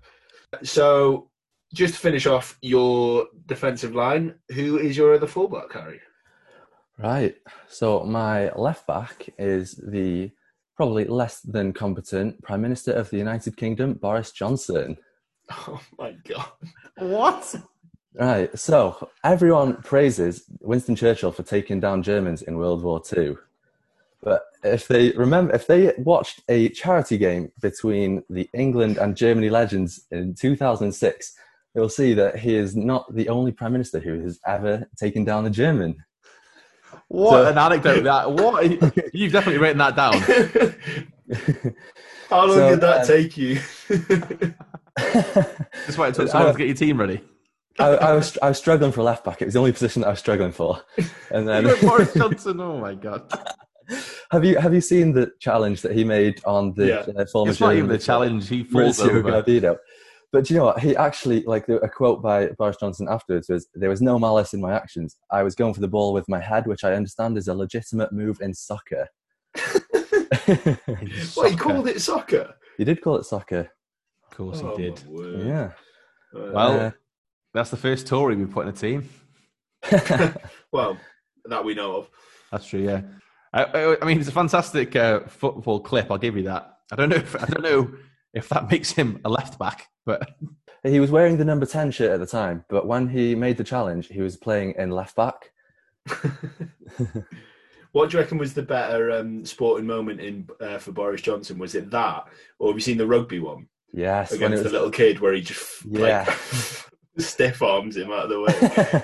So, 0.63 1.29
just 1.73 1.95
to 1.95 1.99
finish 1.99 2.25
off 2.27 2.57
your 2.61 3.27
defensive 3.47 3.95
line, 3.95 4.35
who 4.53 4.77
is 4.77 4.95
your 4.95 5.15
other 5.15 5.25
fullback, 5.27 5.71
Harry? 5.73 5.99
Right. 6.97 7.35
So 7.67 8.03
my 8.03 8.51
left 8.53 8.87
back 8.87 9.29
is 9.37 9.75
the 9.75 10.31
probably 10.75 11.05
less 11.05 11.41
than 11.41 11.73
competent 11.73 12.41
Prime 12.41 12.61
Minister 12.61 12.91
of 12.93 13.09
the 13.09 13.17
United 13.17 13.57
Kingdom, 13.57 13.93
Boris 13.93 14.31
Johnson. 14.31 14.97
Oh 15.67 15.79
my 15.99 16.15
god! 16.27 16.47
What? 16.97 17.55
Right. 18.15 18.57
So 18.57 19.11
everyone 19.23 19.75
praises 19.83 20.45
Winston 20.61 20.95
Churchill 20.95 21.31
for 21.31 21.43
taking 21.43 21.79
down 21.79 22.01
Germans 22.01 22.41
in 22.41 22.57
World 22.57 22.81
War 22.81 22.99
II. 23.15 23.35
But 24.23 24.41
if 24.63 24.87
they 24.87 25.11
remember, 25.11 25.53
if 25.53 25.67
they 25.67 25.93
watched 25.99 26.41
a 26.49 26.69
charity 26.69 27.19
game 27.19 27.51
between 27.61 28.23
the 28.27 28.49
England 28.55 28.97
and 28.97 29.15
Germany 29.15 29.51
legends 29.51 30.07
in 30.09 30.33
2006, 30.33 31.35
they'll 31.75 31.89
see 31.89 32.15
that 32.15 32.39
he 32.39 32.55
is 32.55 32.75
not 32.75 33.13
the 33.13 33.29
only 33.29 33.51
prime 33.51 33.73
minister 33.73 33.99
who 33.99 34.21
has 34.21 34.39
ever 34.47 34.89
taken 34.97 35.23
down 35.23 35.45
a 35.45 35.51
German. 35.51 36.03
What 37.07 37.31
So- 37.31 37.45
an 37.47 37.57
anecdote! 37.57 38.03
That 38.03 38.31
what 38.31 38.65
you've 39.13 39.31
definitely 39.31 39.59
written 39.59 39.77
that 39.77 39.95
down. 39.95 40.13
How 42.29 42.45
long 42.47 42.55
So, 42.57 42.69
did 42.71 42.81
that 42.81 43.01
uh, 43.01 43.05
take 43.05 43.37
you? 43.37 43.59
That's 44.95 45.97
why 45.97 46.07
it 46.07 46.15
took 46.15 46.27
so 46.29 46.39
long 46.39 46.51
to 46.53 46.57
get 46.57 46.67
your 46.67 46.75
team 46.75 46.99
ready. 46.99 47.21
I, 47.77 47.89
I 47.89 48.13
was 48.13 48.37
I 48.41 48.49
was 48.49 48.57
struggling 48.57 48.91
for 48.91 49.01
a 49.01 49.03
left 49.03 49.25
back. 49.25 49.41
It 49.41 49.45
was 49.45 49.53
the 49.53 49.59
only 49.59 49.73
position 49.73 50.01
that 50.01 50.07
I 50.07 50.11
was 50.11 50.19
struggling 50.19 50.51
for. 50.53 50.81
And 51.29 51.47
then, 51.47 51.65
You 51.67 51.75
Boris 51.81 52.13
Johnson. 52.17 52.59
Oh 52.61 52.79
my 52.79 52.95
god! 52.95 53.31
have 54.31 54.43
you 54.45 54.57
have 54.57 54.73
you 54.73 54.81
seen 54.81 55.11
the 55.13 55.31
challenge 55.39 55.81
that 55.81 55.91
he 55.91 56.03
made 56.03 56.41
on 56.45 56.73
the 56.73 56.87
Yeah. 56.87 57.21
uh, 57.21 57.25
former 57.25 57.51
It's 57.51 57.59
not 57.59 57.75
even 57.75 57.89
the 57.89 57.97
challenge. 57.99 58.47
He 58.49 58.63
falls 58.63 58.99
Maurizio 58.99 59.09
over. 59.15 59.31
Gaudino. 59.43 59.77
But 60.35 60.43
do 60.43 60.53
you 60.53 60.59
know 60.59 60.65
what? 60.65 60.81
He 60.81 60.97
actually, 60.97 61.43
like, 61.43 61.69
a 61.69 61.87
quote 61.87 62.21
by 62.21 62.47
Boris 62.47 62.75
Johnson 62.75 63.07
afterwards 63.09 63.47
was, 63.47 63.69
There 63.73 63.89
was 63.89 64.01
no 64.01 64.19
malice 64.19 64.53
in 64.53 64.59
my 64.59 64.73
actions. 64.73 65.15
I 65.31 65.43
was 65.43 65.55
going 65.55 65.73
for 65.73 65.79
the 65.79 65.87
ball 65.87 66.11
with 66.11 66.27
my 66.27 66.41
head, 66.41 66.67
which 66.67 66.83
I 66.83 66.93
understand 66.93 67.37
is 67.37 67.47
a 67.47 67.53
legitimate 67.53 68.11
move 68.11 68.41
in 68.41 68.53
soccer. 68.53 69.07
Well, 71.37 71.49
he 71.49 71.55
called 71.55 71.87
it 71.87 72.01
soccer. 72.01 72.53
he 72.77 72.83
did 72.83 73.01
call 73.01 73.15
it 73.15 73.23
soccer. 73.23 73.69
Of 74.29 74.37
course, 74.37 74.59
Oh, 74.61 74.75
he 74.75 74.83
did. 74.83 75.03
Yeah. 75.45 75.71
Uh, 76.35 76.51
Well, 76.51 76.79
Uh, 76.81 76.91
that's 77.53 77.69
the 77.69 77.77
first 77.77 78.05
Tory 78.05 78.35
we 78.35 78.45
put 78.45 78.63
in 78.63 78.73
a 78.73 78.77
team. 78.77 79.07
well, 80.73 80.97
that 81.45 81.63
we 81.63 81.75
know 81.75 81.95
of. 81.95 82.09
That's 82.51 82.67
true. 82.67 82.81
Yeah. 82.81 83.03
I, 83.53 83.63
I, 83.63 83.97
I 84.01 84.05
mean, 84.05 84.19
it's 84.19 84.27
a 84.27 84.33
fantastic 84.33 84.97
uh, 84.97 85.21
football 85.27 85.79
clip. 85.79 86.11
I'll 86.11 86.17
give 86.17 86.35
you 86.35 86.43
that. 86.43 86.73
I 86.91 86.97
don't 86.97 87.07
know. 87.07 87.15
If, 87.15 87.41
I 87.41 87.45
don't 87.45 87.63
know 87.63 87.93
if 88.33 88.49
that 88.49 88.69
makes 88.69 88.91
him 88.91 89.21
a 89.23 89.29
left 89.29 89.57
back, 89.57 89.87
but 90.05 90.35
he 90.83 90.99
was 90.99 91.11
wearing 91.11 91.37
the 91.37 91.45
number 91.45 91.65
10 91.65 91.91
shirt 91.91 92.11
at 92.11 92.19
the 92.19 92.25
time, 92.25 92.63
but 92.69 92.85
when 92.87 93.07
he 93.09 93.35
made 93.35 93.57
the 93.57 93.63
challenge, 93.63 94.07
he 94.07 94.21
was 94.21 94.37
playing 94.37 94.75
in 94.77 94.91
left 94.91 95.15
back. 95.15 95.51
What 97.91 98.09
do 98.09 98.17
you 98.17 98.21
reckon 98.21 98.37
was 98.37 98.53
the 98.53 98.61
better 98.61 99.09
um, 99.09 99.45
sporting 99.45 99.87
moment 99.87 100.19
in 100.19 100.49
uh, 100.59 100.79
for 100.79 100.91
Boris 100.91 101.21
Johnson? 101.21 101.57
Was 101.57 101.75
it 101.75 101.89
that, 101.91 102.25
or 102.59 102.67
have 102.67 102.75
you 102.75 102.81
seen 102.81 102.97
the 102.97 103.07
rugby 103.07 103.39
one 103.39 103.69
Yes. 103.93 104.31
when 104.31 104.43
against 104.51 104.59
it 104.59 104.63
the 104.65 104.69
little 104.73 104.91
kid 104.91 105.21
where 105.21 105.31
he 105.31 105.39
just 105.39 105.85
Yeah. 105.85 106.25
like, 106.27 106.37
stiff 107.19 107.61
arms 107.61 107.95
him 107.95 108.11
out 108.11 108.29
of 108.29 108.29
the 108.31 108.41
way? 108.41 109.01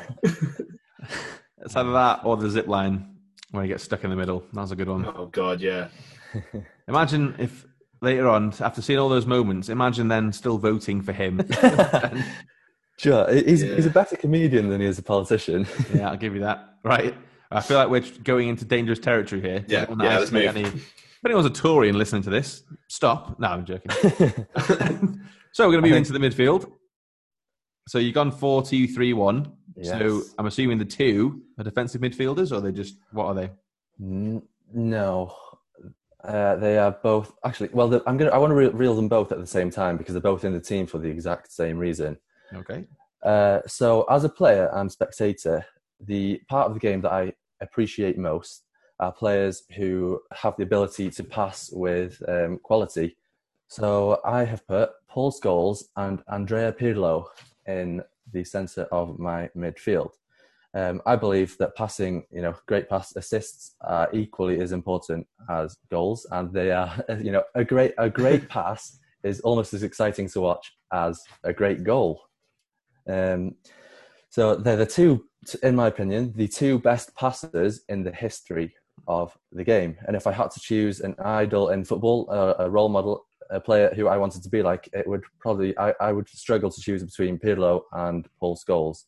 it's 1.63 1.73
either 1.73 1.93
that 1.93 2.19
or 2.25 2.35
the 2.35 2.49
zip 2.49 2.67
line 2.67 3.15
where 3.51 3.63
he 3.63 3.69
gets 3.69 3.85
stuck 3.85 4.03
in 4.03 4.09
the 4.09 4.15
middle. 4.17 4.43
That 4.51 4.59
was 4.59 4.73
a 4.73 4.75
good 4.75 4.89
one. 4.89 5.05
oh 5.05 5.27
God, 5.27 5.61
yeah. 5.61 5.87
Imagine 6.89 7.33
if 7.39 7.65
later 8.01 8.27
on, 8.27 8.53
after 8.59 8.81
seeing 8.81 8.99
all 8.99 9.09
those 9.09 9.25
moments, 9.25 9.69
imagine 9.69 10.07
then 10.07 10.31
still 10.33 10.57
voting 10.57 11.01
for 11.01 11.13
him. 11.13 11.41
Sure, 12.97 13.27
he's, 13.33 13.61
he's 13.61 13.87
a 13.87 13.89
better 13.89 14.15
comedian 14.15 14.69
than 14.69 14.79
he 14.79 14.85
is 14.85 14.99
a 14.99 15.01
politician. 15.01 15.65
yeah, 15.95 16.11
I'll 16.11 16.17
give 16.17 16.35
you 16.35 16.41
that. 16.41 16.75
Right. 16.83 17.15
I 17.49 17.59
feel 17.59 17.77
like 17.77 17.89
we're 17.89 18.05
going 18.23 18.47
into 18.47 18.63
dangerous 18.63 18.99
territory 18.99 19.41
here. 19.41 19.65
Yeah, 19.67 19.81
I 19.81 19.85
don't 19.85 19.97
wanna 19.97 20.03
yeah, 20.11 20.19
let's 20.19 20.31
make 20.31 20.45
move. 20.53 20.57
any- 20.57 20.67
If 20.67 21.25
anyone's 21.25 21.47
a 21.47 21.49
Tory 21.49 21.89
and 21.89 21.97
listening 21.97 22.21
to 22.23 22.29
this, 22.29 22.61
stop. 22.89 23.39
No, 23.39 23.47
I'm 23.47 23.65
joking. 23.65 23.89
so 25.51 25.67
we're 25.67 25.71
going 25.71 25.81
to 25.81 25.81
move 25.81 25.93
I 25.93 25.97
into 25.97 26.13
the 26.13 26.19
midfield. 26.19 26.71
So 27.87 27.97
you've 27.97 28.13
gone 28.13 28.29
4 28.31 28.61
2 28.61 28.87
3 28.87 29.13
1. 29.13 29.51
So 29.81 30.21
I'm 30.37 30.45
assuming 30.45 30.77
the 30.77 30.85
two 30.85 31.41
are 31.57 31.63
defensive 31.63 32.01
midfielders, 32.01 32.55
or 32.55 32.61
they 32.61 32.71
just, 32.71 32.97
what 33.13 33.25
are 33.25 33.33
they? 33.33 33.49
N- 33.99 34.43
no, 34.75 35.35
uh, 36.23 36.55
they 36.57 36.77
are 36.77 36.91
both 36.91 37.33
actually. 37.43 37.69
Well, 37.73 37.87
the, 37.87 38.03
I'm 38.05 38.17
gonna. 38.17 38.31
I 38.31 38.37
want 38.37 38.51
to 38.51 38.55
re- 38.55 38.67
reel 38.67 38.95
them 38.95 39.07
both 39.07 39.31
at 39.31 39.39
the 39.39 39.47
same 39.47 39.69
time 39.69 39.97
because 39.97 40.13
they're 40.13 40.21
both 40.21 40.43
in 40.43 40.53
the 40.53 40.59
team 40.59 40.85
for 40.85 40.97
the 40.97 41.09
exact 41.09 41.51
same 41.51 41.77
reason. 41.77 42.17
Okay. 42.53 42.85
Uh, 43.23 43.59
so, 43.67 44.03
as 44.03 44.23
a 44.23 44.29
player 44.29 44.69
and 44.73 44.91
spectator, 44.91 45.65
the 45.99 46.41
part 46.47 46.67
of 46.67 46.73
the 46.73 46.79
game 46.79 47.01
that 47.01 47.11
I 47.11 47.33
appreciate 47.61 48.17
most 48.17 48.63
are 48.99 49.11
players 49.11 49.63
who 49.75 50.19
have 50.33 50.55
the 50.57 50.63
ability 50.63 51.09
to 51.09 51.23
pass 51.23 51.71
with 51.71 52.21
um, 52.27 52.59
quality. 52.63 53.17
So, 53.67 54.19
I 54.25 54.43
have 54.45 54.67
put 54.67 54.91
Paul 55.07 55.31
Scholes 55.31 55.85
and 55.95 56.23
Andrea 56.31 56.71
Pirlo 56.71 57.25
in 57.67 58.01
the 58.31 58.43
centre 58.43 58.87
of 58.91 59.17
my 59.19 59.49
midfield. 59.55 60.11
Um, 60.73 61.01
I 61.05 61.17
believe 61.17 61.57
that 61.57 61.75
passing, 61.75 62.23
you 62.31 62.41
know, 62.41 62.55
great 62.65 62.87
pass 62.87 63.13
assists 63.15 63.75
are 63.81 64.09
equally 64.13 64.61
as 64.61 64.71
important 64.71 65.27
as 65.49 65.75
goals, 65.89 66.25
and 66.31 66.51
they 66.53 66.71
are, 66.71 66.93
you 67.21 67.31
know, 67.31 67.43
a 67.55 67.63
great 67.63 67.93
a 67.97 68.09
great 68.09 68.47
pass 68.57 68.99
is 69.23 69.41
almost 69.41 69.73
as 69.73 69.83
exciting 69.83 70.27
to 70.29 70.41
watch 70.41 70.71
as 70.93 71.21
a 71.43 71.53
great 71.53 71.83
goal. 71.83 72.21
Um, 73.07 73.55
so 74.29 74.55
they're 74.55 74.77
the 74.77 74.85
two, 74.85 75.25
in 75.61 75.75
my 75.75 75.87
opinion, 75.87 76.33
the 76.35 76.47
two 76.47 76.79
best 76.79 77.13
passers 77.15 77.81
in 77.89 78.03
the 78.03 78.11
history 78.11 78.73
of 79.07 79.37
the 79.51 79.63
game. 79.63 79.97
And 80.07 80.15
if 80.15 80.25
I 80.25 80.31
had 80.31 80.51
to 80.51 80.59
choose 80.59 81.01
an 81.01 81.15
idol 81.19 81.69
in 81.69 81.83
football, 81.83 82.27
uh, 82.31 82.55
a 82.59 82.69
role 82.69 82.89
model, 82.89 83.25
a 83.49 83.59
player 83.59 83.91
who 83.93 84.07
I 84.07 84.17
wanted 84.17 84.43
to 84.43 84.49
be 84.49 84.63
like, 84.63 84.89
it 84.93 85.07
would 85.07 85.23
probably 85.39 85.77
I, 85.77 85.93
I 85.99 86.13
would 86.13 86.29
struggle 86.29 86.69
to 86.69 86.81
choose 86.81 87.03
between 87.03 87.37
Pirlo 87.37 87.81
and 87.91 88.27
Paul 88.39 88.55
Scholes. 88.55 89.03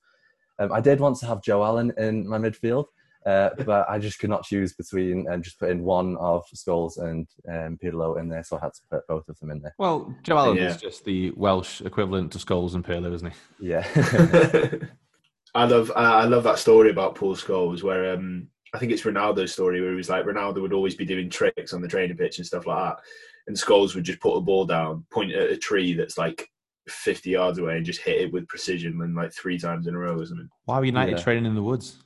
Um, 0.60 0.72
I 0.72 0.82
did 0.82 1.00
want 1.00 1.18
to 1.20 1.26
have 1.26 1.42
Joe 1.42 1.64
Allen 1.64 1.92
in 1.98 2.28
my 2.28 2.38
midfield, 2.38 2.86
uh, 3.26 3.50
but 3.66 3.90
I 3.90 3.98
just 4.00 4.20
could 4.20 4.30
not 4.30 4.44
choose 4.44 4.74
between 4.74 5.28
and 5.30 5.44
just 5.44 5.60
put 5.60 5.70
in 5.70 5.82
one 5.84 6.16
of 6.18 6.44
Scholes 6.56 6.98
and 7.02 7.28
um, 7.50 7.78
Pirlo 7.84 8.20
in 8.20 8.30
there, 8.30 8.44
so 8.44 8.58
I 8.58 8.62
had 8.66 8.74
to 8.74 8.82
put 8.92 9.08
both 9.08 9.28
of 9.30 9.40
them 9.40 9.52
in 9.52 9.62
there. 9.62 9.74
Well, 9.78 10.14
Joe 10.24 10.38
Allen 10.38 10.58
Yeah. 10.58 10.68
is 10.68 10.78
just 10.78 11.06
the 11.06 11.32
Welsh 11.32 11.82
equivalent 11.82 12.32
to 12.34 12.38
Scholes 12.38 12.76
and 12.76 12.84
Pirlo, 12.86 13.14
isn't 13.14 13.32
he? 13.60 13.68
Yeah, 13.70 13.88
I 15.56 15.66
love 15.66 15.92
I 15.96 16.22
I 16.22 16.26
love 16.26 16.44
that 16.44 16.60
story 16.60 16.90
about 16.90 17.16
Paul 17.16 17.36
Scholes 17.36 17.84
where 17.84 18.14
um 18.14 18.48
I 18.76 18.80
think 18.80 18.92
it's 18.92 19.04
Ronaldo's 19.04 19.54
story 19.54 19.82
where 19.82 19.92
he 19.92 19.96
was 19.96 20.10
like 20.10 20.26
Ronaldo 20.26 20.62
would 20.62 20.74
always 20.74 20.96
be 20.96 21.06
doing 21.06 21.30
tricks 21.30 21.74
on 21.74 21.82
the 21.82 21.88
training 21.88 22.18
pitch 22.18 22.38
and 22.40 22.46
stuff 22.48 22.66
like 22.66 22.78
that, 22.78 23.04
and 23.48 23.56
Scholes 23.56 23.94
would 23.96 24.04
just 24.04 24.20
put 24.20 24.36
a 24.36 24.42
ball 24.42 24.66
down, 24.66 25.06
point 25.12 25.32
at 25.32 25.52
a 25.52 25.58
tree 25.58 25.94
that's 25.94 26.18
like 26.18 26.50
fifty 26.88 27.32
yards 27.32 27.58
away, 27.60 27.78
and 27.78 27.86
just 27.86 28.02
hit 28.02 28.22
it 28.22 28.34
with 28.34 28.48
precision 28.48 29.00
and 29.02 29.16
like 29.16 29.34
three 29.34 29.58
times 29.58 29.88
in 29.88 29.96
a 29.96 29.98
row 29.98 30.20
or 30.20 30.26
something. 30.26 30.50
Why 30.66 30.80
were 30.80 30.86
United 30.86 31.18
Yeah. 31.18 31.24
training 31.24 31.46
in 31.46 31.56
the 31.56 31.64
woods? 31.64 32.00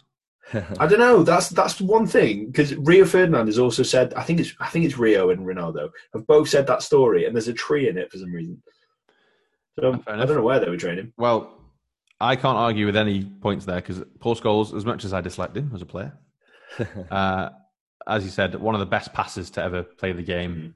I 0.53 0.87
don't 0.87 0.99
know. 0.99 1.23
That's 1.23 1.49
that's 1.49 1.81
one 1.81 2.07
thing 2.07 2.45
because 2.47 2.73
Rio 2.75 3.05
Ferdinand 3.05 3.47
has 3.47 3.59
also 3.59 3.83
said. 3.83 4.13
I 4.13 4.23
think 4.23 4.39
it's 4.39 4.53
I 4.59 4.67
think 4.67 4.85
it's 4.85 4.97
Rio 4.97 5.29
and 5.29 5.45
Ronaldo 5.45 5.89
have 6.13 6.25
both 6.25 6.47
said 6.47 6.67
that 6.67 6.81
story, 6.81 7.25
and 7.25 7.35
there's 7.35 7.49
a 7.49 7.53
tree 7.53 7.89
in 7.89 7.97
it 7.97 8.09
for 8.11 8.17
some 8.17 8.31
reason. 8.31 8.61
So 9.77 9.97
Fair 9.97 10.15
I 10.15 10.25
don't 10.25 10.37
know 10.37 10.41
where 10.43 10.59
they 10.59 10.69
were 10.69 10.77
training. 10.77 11.11
Well, 11.17 11.53
I 12.21 12.35
can't 12.35 12.57
argue 12.57 12.85
with 12.85 12.95
any 12.95 13.25
points 13.25 13.65
there 13.65 13.75
because 13.75 14.03
Paul 14.19 14.35
Scholes, 14.35 14.75
as 14.75 14.85
much 14.85 15.03
as 15.05 15.13
I 15.13 15.21
disliked 15.21 15.55
him 15.57 15.71
as 15.75 15.81
a 15.81 15.85
player, 15.85 16.17
uh, 17.11 17.49
as 18.07 18.23
you 18.23 18.29
said, 18.31 18.55
one 18.55 18.73
of 18.73 18.79
the 18.79 18.85
best 18.85 19.13
passes 19.13 19.49
to 19.51 19.61
ever 19.63 19.83
play 19.83 20.13
the 20.13 20.23
game. 20.23 20.75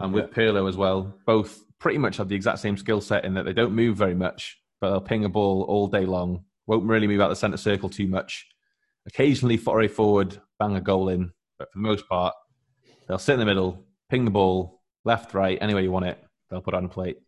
And 0.00 0.12
with 0.12 0.32
Pirlo 0.32 0.68
as 0.68 0.76
well, 0.76 1.14
both 1.26 1.62
pretty 1.82 1.98
much 1.98 2.16
have 2.16 2.28
the 2.28 2.36
exact 2.36 2.60
same 2.60 2.76
skill 2.76 3.00
set 3.00 3.24
in 3.24 3.34
that 3.34 3.44
they 3.44 3.52
don't 3.52 3.74
move 3.74 3.96
very 3.96 4.14
much, 4.14 4.56
but 4.80 4.90
they'll 4.90 5.00
ping 5.00 5.24
a 5.24 5.28
ball 5.28 5.64
all 5.68 5.88
day 5.88 6.06
long 6.06 6.44
Won't 6.68 6.84
really 6.84 7.08
move 7.08 7.20
out 7.20 7.28
the 7.28 7.34
centre 7.34 7.56
circle 7.56 7.88
too 7.88 8.06
much. 8.06 8.46
Occasionally 9.04 9.56
foray 9.56 9.88
forward, 9.88 10.40
bang 10.60 10.76
a 10.76 10.80
goal 10.80 11.08
in, 11.08 11.32
but 11.58 11.72
for 11.72 11.78
the 11.78 11.82
most 11.82 12.08
part, 12.08 12.34
they'll 13.08 13.18
sit 13.18 13.32
in 13.32 13.40
the 13.40 13.46
middle, 13.46 13.84
ping 14.08 14.24
the 14.24 14.30
ball 14.30 14.80
left, 15.04 15.34
right, 15.34 15.58
anywhere 15.60 15.82
you 15.82 15.90
want 15.90 16.06
it. 16.06 16.22
They'll 16.48 16.60
put 16.60 16.72
it 16.72 16.76
on 16.76 16.84
a 16.84 16.88
plate. 16.88 17.18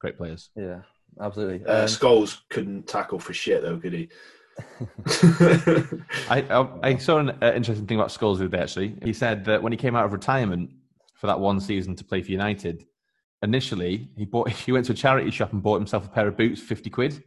Great 0.00 0.16
players. 0.16 0.50
Yeah, 0.56 0.80
absolutely. 1.20 1.64
Uh, 1.64 1.82
Um, 1.82 1.86
Scholes 1.86 2.40
couldn't 2.50 2.88
tackle 2.88 3.20
for 3.20 3.32
shit 3.32 3.62
though, 3.62 3.78
could 3.78 3.92
he? 3.92 4.08
I, 6.28 6.44
I, 6.50 6.88
I 6.88 6.96
saw 6.96 7.18
an 7.18 7.30
uh, 7.40 7.52
interesting 7.54 7.86
thing 7.86 7.98
about 7.98 8.10
Scholes 8.10 8.38
the 8.38 8.46
other 8.46 8.56
day, 8.56 8.62
actually. 8.64 8.96
He 9.04 9.12
said 9.12 9.44
that 9.44 9.62
when 9.62 9.72
he 9.72 9.76
came 9.78 9.94
out 9.94 10.06
of 10.06 10.12
retirement 10.12 10.70
for 11.14 11.28
that 11.28 11.38
one 11.38 11.60
season 11.60 11.94
to 11.94 12.04
play 12.04 12.20
for 12.20 12.32
United, 12.32 12.84
initially 13.42 14.08
he 14.16 14.24
bought 14.24 14.48
he 14.66 14.72
went 14.72 14.86
to 14.86 14.92
a 14.92 14.94
charity 14.96 15.30
shop 15.30 15.52
and 15.52 15.62
bought 15.62 15.76
himself 15.78 16.06
a 16.06 16.10
pair 16.10 16.28
of 16.28 16.36
boots, 16.36 16.60
50 16.60 16.90
quid. 16.90 17.22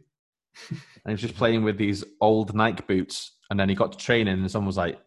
and 0.70 0.78
he 1.06 1.12
was 1.12 1.20
just 1.20 1.34
playing 1.36 1.62
with 1.64 1.76
these 1.78 2.04
old 2.20 2.54
Nike 2.54 2.82
boots. 2.86 3.32
And 3.50 3.60
then 3.60 3.68
he 3.68 3.74
got 3.74 3.92
to 3.92 3.98
training 3.98 4.34
and 4.34 4.50
someone 4.50 4.66
was 4.66 4.76
like, 4.76 4.98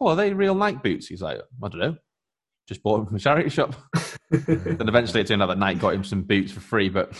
Oh, 0.00 0.08
are 0.08 0.16
they 0.16 0.32
real 0.32 0.54
Nike 0.54 0.78
boots? 0.82 1.06
He's 1.06 1.22
like, 1.22 1.38
I 1.62 1.68
don't 1.68 1.78
know. 1.80 1.96
Just 2.68 2.82
bought 2.82 2.98
them 2.98 3.06
from 3.06 3.16
a 3.16 3.20
charity 3.20 3.48
shop. 3.50 3.74
then 4.30 4.88
eventually 4.88 5.20
it 5.20 5.26
turned 5.26 5.42
out 5.42 5.46
that 5.46 5.58
Nike 5.58 5.78
got 5.80 5.94
him 5.94 6.04
some 6.04 6.22
boots 6.22 6.52
for 6.52 6.60
free. 6.60 6.88
But 6.88 7.12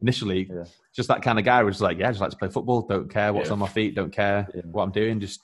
initially, 0.00 0.48
Yeah. 0.52 0.64
just 0.94 1.08
that 1.08 1.22
kind 1.22 1.38
of 1.38 1.44
guy 1.44 1.62
was 1.62 1.80
like, 1.80 1.98
Yeah, 1.98 2.08
I 2.08 2.10
just 2.10 2.20
like 2.20 2.30
to 2.30 2.36
play 2.36 2.48
football. 2.48 2.82
Don't 2.82 3.10
care 3.10 3.32
what's 3.32 3.48
Yeah. 3.48 3.52
on 3.54 3.58
my 3.60 3.68
feet. 3.68 3.94
Don't 3.94 4.12
care 4.12 4.48
Yeah. 4.54 4.62
what 4.64 4.82
I'm 4.82 4.90
doing. 4.92 5.20
Just 5.20 5.42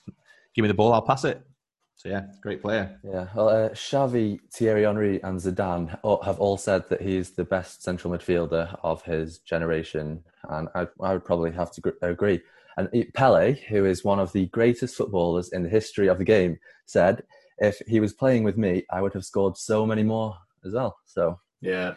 give 0.54 0.62
me 0.62 0.68
the 0.68 0.74
ball, 0.74 0.92
I'll 0.92 1.02
pass 1.02 1.24
it. 1.24 1.40
So 1.96 2.08
yeah, 2.08 2.26
great 2.42 2.60
player. 2.60 2.98
Yeah, 3.04 3.28
well, 3.34 3.48
uh, 3.48 3.68
Xavi, 3.70 4.38
Thierry 4.52 4.84
Henry, 4.84 5.22
and 5.22 5.38
Zidane 5.38 5.88
have 6.24 6.38
all 6.38 6.56
said 6.56 6.88
that 6.88 7.00
he's 7.00 7.30
the 7.30 7.44
best 7.44 7.82
central 7.82 8.12
midfielder 8.12 8.78
of 8.82 9.02
his 9.02 9.38
generation, 9.38 10.22
and 10.50 10.68
I, 10.74 10.86
I 11.00 11.12
would 11.14 11.24
probably 11.24 11.52
have 11.52 11.70
to 11.72 11.94
agree. 12.02 12.40
And 12.76 12.88
Pele, 13.14 13.54
who 13.68 13.84
is 13.84 14.04
one 14.04 14.18
of 14.18 14.32
the 14.32 14.46
greatest 14.46 14.96
footballers 14.96 15.52
in 15.52 15.62
the 15.62 15.68
history 15.68 16.08
of 16.08 16.18
the 16.18 16.24
game, 16.24 16.58
said, 16.86 17.22
"If 17.58 17.80
he 17.86 18.00
was 18.00 18.12
playing 18.12 18.42
with 18.44 18.58
me, 18.58 18.84
I 18.90 19.00
would 19.00 19.14
have 19.14 19.24
scored 19.24 19.56
so 19.56 19.86
many 19.86 20.02
more 20.02 20.36
as 20.64 20.74
well." 20.74 20.96
So 21.06 21.38
Yeah, 21.60 21.94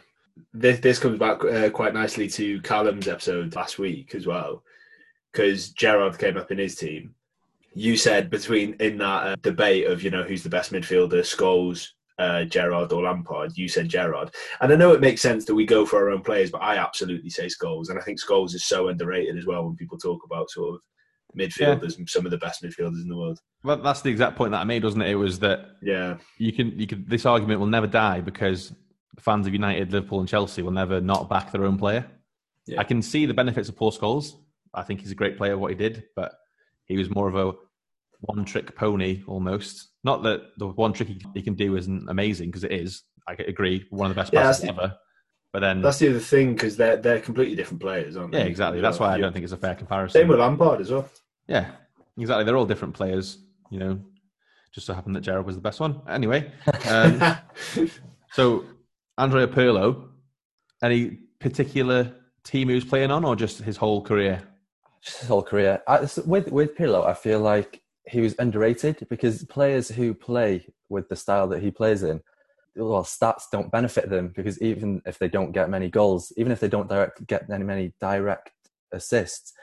this 0.53 0.79
this 0.79 0.99
comes 0.99 1.19
back 1.19 1.43
uh, 1.43 1.69
quite 1.71 1.93
nicely 1.93 2.29
to 2.29 2.62
Callum's 2.62 3.07
episode 3.07 3.55
last 3.55 3.79
week 3.79 4.13
as 4.13 4.27
well, 4.27 4.63
because 5.31 5.71
Gerrard 5.71 6.19
came 6.19 6.38
up 6.38 6.51
in 6.51 6.60
his 6.60 6.75
team. 6.75 7.15
You 7.73 7.97
said 7.97 8.30
between 8.30 8.73
in 8.80 8.97
that 8.97 9.27
uh, 9.27 9.36
debate 9.41 9.88
of 9.88 10.03
you 10.03 10.10
know 10.10 10.23
who's 10.23 10.43
the 10.43 10.49
best 10.49 10.71
midfielder, 10.71 11.21
Scholes, 11.21 11.89
uh, 12.19 12.43
Gerrard 12.45 12.91
or 12.91 13.03
Lampard. 13.03 13.58
You 13.58 13.67
said 13.67 13.89
Gerrard, 13.89 14.34
and 14.62 14.71
I 14.71 14.75
know 14.75 14.93
it 14.93 15.01
makes 15.01 15.21
sense 15.21 15.45
that 15.45 15.56
we 15.56 15.65
go 15.65 15.86
for 15.86 15.97
our 15.97 16.10
own 16.10 16.21
players, 16.21 16.51
but 16.51 16.62
I 16.62 16.77
absolutely 16.77 17.30
say 17.30 17.47
Scholes, 17.47 17.89
and 17.89 17.99
I 17.99 18.01
think 18.01 18.19
Scholes 18.19 18.56
is 18.56 18.65
so 18.65 18.88
underrated 18.88 19.38
as 19.38 19.45
well 19.45 19.65
when 19.65 19.75
people 19.75 19.97
talk 19.97 20.23
about 20.25 20.49
sort 20.49 20.75
of 20.75 20.82
midfielders 21.38 21.97
and 21.97 22.10
some 22.10 22.25
of 22.25 22.32
the 22.32 22.38
best 22.38 22.63
midfielders 22.63 23.01
in 23.01 23.10
the 23.10 23.17
world. 23.17 23.39
Well, 23.63 23.77
that's 23.77 24.01
the 24.01 24.10
exact 24.10 24.38
point 24.38 24.51
that 24.51 24.62
I 24.62 24.63
made, 24.63 24.84
wasn't 24.84 25.03
it? 25.03 25.10
It 25.10 25.15
was 25.15 25.39
that 25.39 25.77
Yeah, 25.82 26.17
you 26.38 26.53
can 26.53 26.77
you 26.80 26.88
can 26.88 27.06
this 27.08 27.25
argument 27.25 27.60
will 27.60 27.67
never 27.67 27.88
die 27.88 28.21
because 28.21 28.73
fans 29.19 29.47
of 29.47 29.53
United, 29.53 29.91
Liverpool, 29.91 30.19
and 30.19 30.30
Chelsea 30.30 30.62
will 30.62 30.71
never 30.71 31.01
not 31.01 31.30
back 31.30 31.51
their 31.51 31.65
own 31.65 31.77
player. 31.77 32.06
Yeah. 32.65 32.80
I 32.80 32.84
can 32.84 33.01
see 33.01 33.25
the 33.25 33.34
benefits 33.34 33.69
of 33.69 33.75
Paul 33.75 33.91
Scholes. 33.91 34.34
I 34.73 34.84
think 34.84 35.01
he's 35.01 35.12
a 35.12 35.15
great 35.15 35.38
player, 35.38 35.58
what 35.58 35.71
he 35.71 35.77
did, 35.77 36.03
but 36.15 36.34
he 36.88 36.97
was 36.97 37.10
more 37.13 37.28
of 37.28 37.36
a 37.36 37.54
one 38.21 38.45
trick 38.45 38.76
pony 38.76 39.23
almost. 39.28 39.89
Not 40.04 40.23
that 40.23 40.41
the 40.58 40.67
one 40.67 40.93
trick 40.93 41.10
he, 41.34 41.41
can 41.41 41.54
do 41.56 41.76
isn't 41.76 42.10
amazing 42.10 42.50
because 42.50 42.63
it 42.63 42.71
is. 42.71 43.04
I 43.28 43.34
agree, 43.34 43.86
one 43.89 44.10
of 44.10 44.15
the 44.15 44.21
best 44.21 44.34
Yeah, 44.34 44.43
passes 44.43 44.63
the- 44.63 44.69
ever. 44.69 44.95
But 45.54 45.62
then, 45.62 45.82
that's 45.82 46.00
the 46.00 46.10
other 46.10 46.19
thing 46.19 46.54
because 46.54 46.76
they're 46.78 46.97
they're 46.97 47.21
completely 47.21 47.56
different 47.56 47.82
players, 47.82 48.17
aren't 48.17 48.32
they? 48.34 48.39
yeah, 48.39 48.45
exactly. 48.45 48.82
That's 48.82 49.00
why 49.00 49.13
I 49.13 49.17
don't 49.17 49.32
think 49.34 49.43
it's 49.43 49.54
a 49.54 49.58
fair 49.58 49.76
comparison. 49.76 50.19
Same 50.19 50.28
with 50.28 50.39
Lampard 50.39 50.82
as 50.82 50.91
well. 50.91 51.10
Yeah, 51.47 51.71
exactly. 52.17 52.43
They're 52.43 52.58
all 52.58 52.65
different 52.65 52.93
players, 52.93 53.38
you 53.71 53.80
know. 53.80 54.00
Just 54.73 54.86
so 54.88 54.93
happened 54.93 55.15
that 55.15 55.21
Gerald 55.21 55.45
was 55.45 55.56
the 55.56 55.62
best 55.62 55.80
one. 55.80 56.02
Anyway, 56.08 56.52
um, 56.89 57.38
so 58.34 58.65
Andrea 59.17 59.47
Pirlo, 59.47 60.10
any 60.84 61.17
particular 61.39 62.13
team 62.43 62.67
he 62.69 62.76
was 62.76 62.86
playing 62.86 63.10
on, 63.10 63.23
or 63.23 63.36
just 63.36 63.60
his 63.60 63.78
whole 63.78 64.02
career? 64.02 64.43
His 65.15 65.28
whole 65.28 65.43
career. 65.43 65.82
I, 65.88 66.08
with 66.26 66.52
with 66.52 66.76
Pirlo, 66.76 67.06
I 67.06 67.13
feel 67.13 67.39
like 67.39 67.82
he 68.06 68.22
was 68.22 68.36
underrated 68.39 69.06
because 69.10 69.43
players 69.46 69.89
who 69.89 70.13
play 70.13 70.67
with 70.89 71.10
the 71.10 71.15
style 71.15 71.48
that 71.50 71.62
he 71.62 71.72
plays 71.72 72.04
in, 72.04 72.22
well, 72.76 73.04
stats 73.04 73.43
don't 73.52 73.72
benefit 73.72 74.10
them 74.10 74.32
because 74.36 74.62
even 74.62 75.02
if 75.06 75.20
they 75.20 75.28
don't 75.28 75.52
get 75.52 75.70
many 75.70 75.89
goals, 75.89 76.32
even 76.38 76.52
if 76.52 76.60
they 76.60 76.70
don't 76.70 76.89
direct 76.89 77.26
get 77.28 77.50
many 77.50 77.63
many 77.63 77.93
direct 78.00 78.52
assists, 78.91 79.54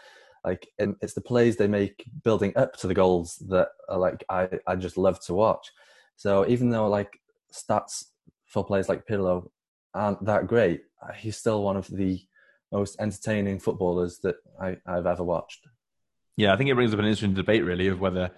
like 0.44 0.68
it's 0.78 1.14
the 1.14 1.20
plays 1.20 1.56
they 1.56 1.68
make 1.68 2.04
building 2.22 2.52
up 2.56 2.76
to 2.76 2.86
the 2.86 2.94
goals 2.94 3.36
that 3.48 3.68
are 3.88 3.98
like 3.98 4.24
I 4.28 4.48
I 4.66 4.76
just 4.76 4.98
love 4.98 5.20
to 5.26 5.34
watch. 5.34 5.70
So 6.16 6.46
even 6.46 6.70
though 6.70 6.88
like 6.88 7.20
stats 7.52 8.04
for 8.46 8.64
players 8.64 8.88
like 8.88 9.06
Pirlo 9.06 9.48
aren't 9.94 10.24
that 10.24 10.46
great, 10.46 10.82
he's 11.16 11.36
still 11.36 11.62
one 11.62 11.76
of 11.76 11.88
the 11.88 12.20
most 12.74 12.96
entertaining 12.98 13.60
footballers 13.60 14.18
that 14.24 14.36
I, 14.60 14.76
I've 14.86 15.06
ever 15.06 15.22
watched. 15.22 15.66
Yeah, 16.36 16.52
I 16.52 16.56
think 16.56 16.68
it 16.68 16.74
brings 16.74 16.92
up 16.92 16.98
an 16.98 17.04
interesting 17.04 17.32
debate, 17.32 17.64
really, 17.64 17.86
of 17.86 18.00
whether 18.00 18.32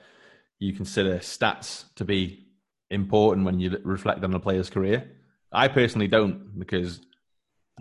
you 0.59 0.75
consider 0.75 1.17
stats 1.19 1.85
to 1.97 2.05
be 2.05 2.47
important 2.91 3.47
when 3.47 3.59
you 3.59 3.79
reflect 3.83 4.23
on 4.23 4.35
a 4.35 4.41
player's 4.41 4.69
career. 4.69 5.11
I 5.53 5.69
personally 5.69 6.07
don't, 6.07 6.59
because 6.59 7.01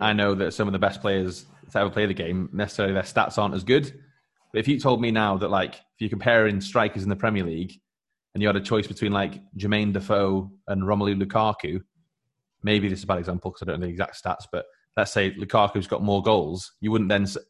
I 0.00 0.14
know 0.14 0.34
that 0.34 0.54
some 0.54 0.66
of 0.66 0.72
the 0.72 0.78
best 0.78 1.02
players 1.02 1.44
to 1.72 1.78
ever 1.78 1.90
play 1.90 2.06
the 2.06 2.14
game 2.14 2.48
necessarily 2.52 2.94
their 2.94 3.02
stats 3.02 3.36
aren't 3.36 3.54
as 3.54 3.64
good. 3.64 3.92
But 4.52 4.60
if 4.60 4.68
you 4.68 4.80
told 4.80 5.02
me 5.02 5.10
now 5.10 5.36
that, 5.36 5.50
like, 5.50 5.74
if 5.74 6.00
you're 6.00 6.10
comparing 6.10 6.60
strikers 6.62 7.02
in 7.02 7.10
the 7.10 7.16
Premier 7.16 7.44
League 7.44 7.74
and 8.34 8.42
you 8.42 8.48
had 8.48 8.56
a 8.56 8.60
choice 8.60 8.86
between 8.86 9.12
like 9.12 9.40
Jermaine 9.58 9.92
Defoe 9.92 10.50
and 10.68 10.82
Romelu 10.82 11.22
Lukaku, 11.22 11.82
maybe 12.62 12.88
this 12.88 13.00
is 13.00 13.04
a 13.04 13.06
bad 13.06 13.18
example 13.18 13.50
because 13.50 13.62
I 13.62 13.66
don't 13.70 13.80
know 13.80 13.86
the 13.86 13.92
exact 13.92 14.22
stats, 14.22 14.46
but 14.50 14.64
let's 14.96 15.12
say 15.12 15.32
Lukaku's 15.32 15.86
got 15.86 16.02
more 16.02 16.22
goals, 16.22 16.72
you 16.80 16.90
wouldn't 16.90 17.10
then 17.10 17.26
say 17.26 17.40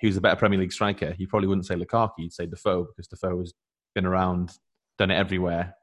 who's 0.00 0.16
a 0.16 0.20
better 0.20 0.36
Premier 0.36 0.58
League 0.58 0.72
striker. 0.72 1.14
You 1.18 1.28
probably 1.28 1.48
wouldn't 1.48 1.66
say 1.66 1.74
Lukaku, 1.74 2.12
you'd 2.18 2.32
say 2.32 2.46
Defoe 2.46 2.84
because 2.84 3.08
Defoe 3.08 3.38
has 3.38 3.54
been 3.94 4.06
around, 4.06 4.52
done 4.98 5.10
it 5.10 5.16
everywhere, 5.16 5.74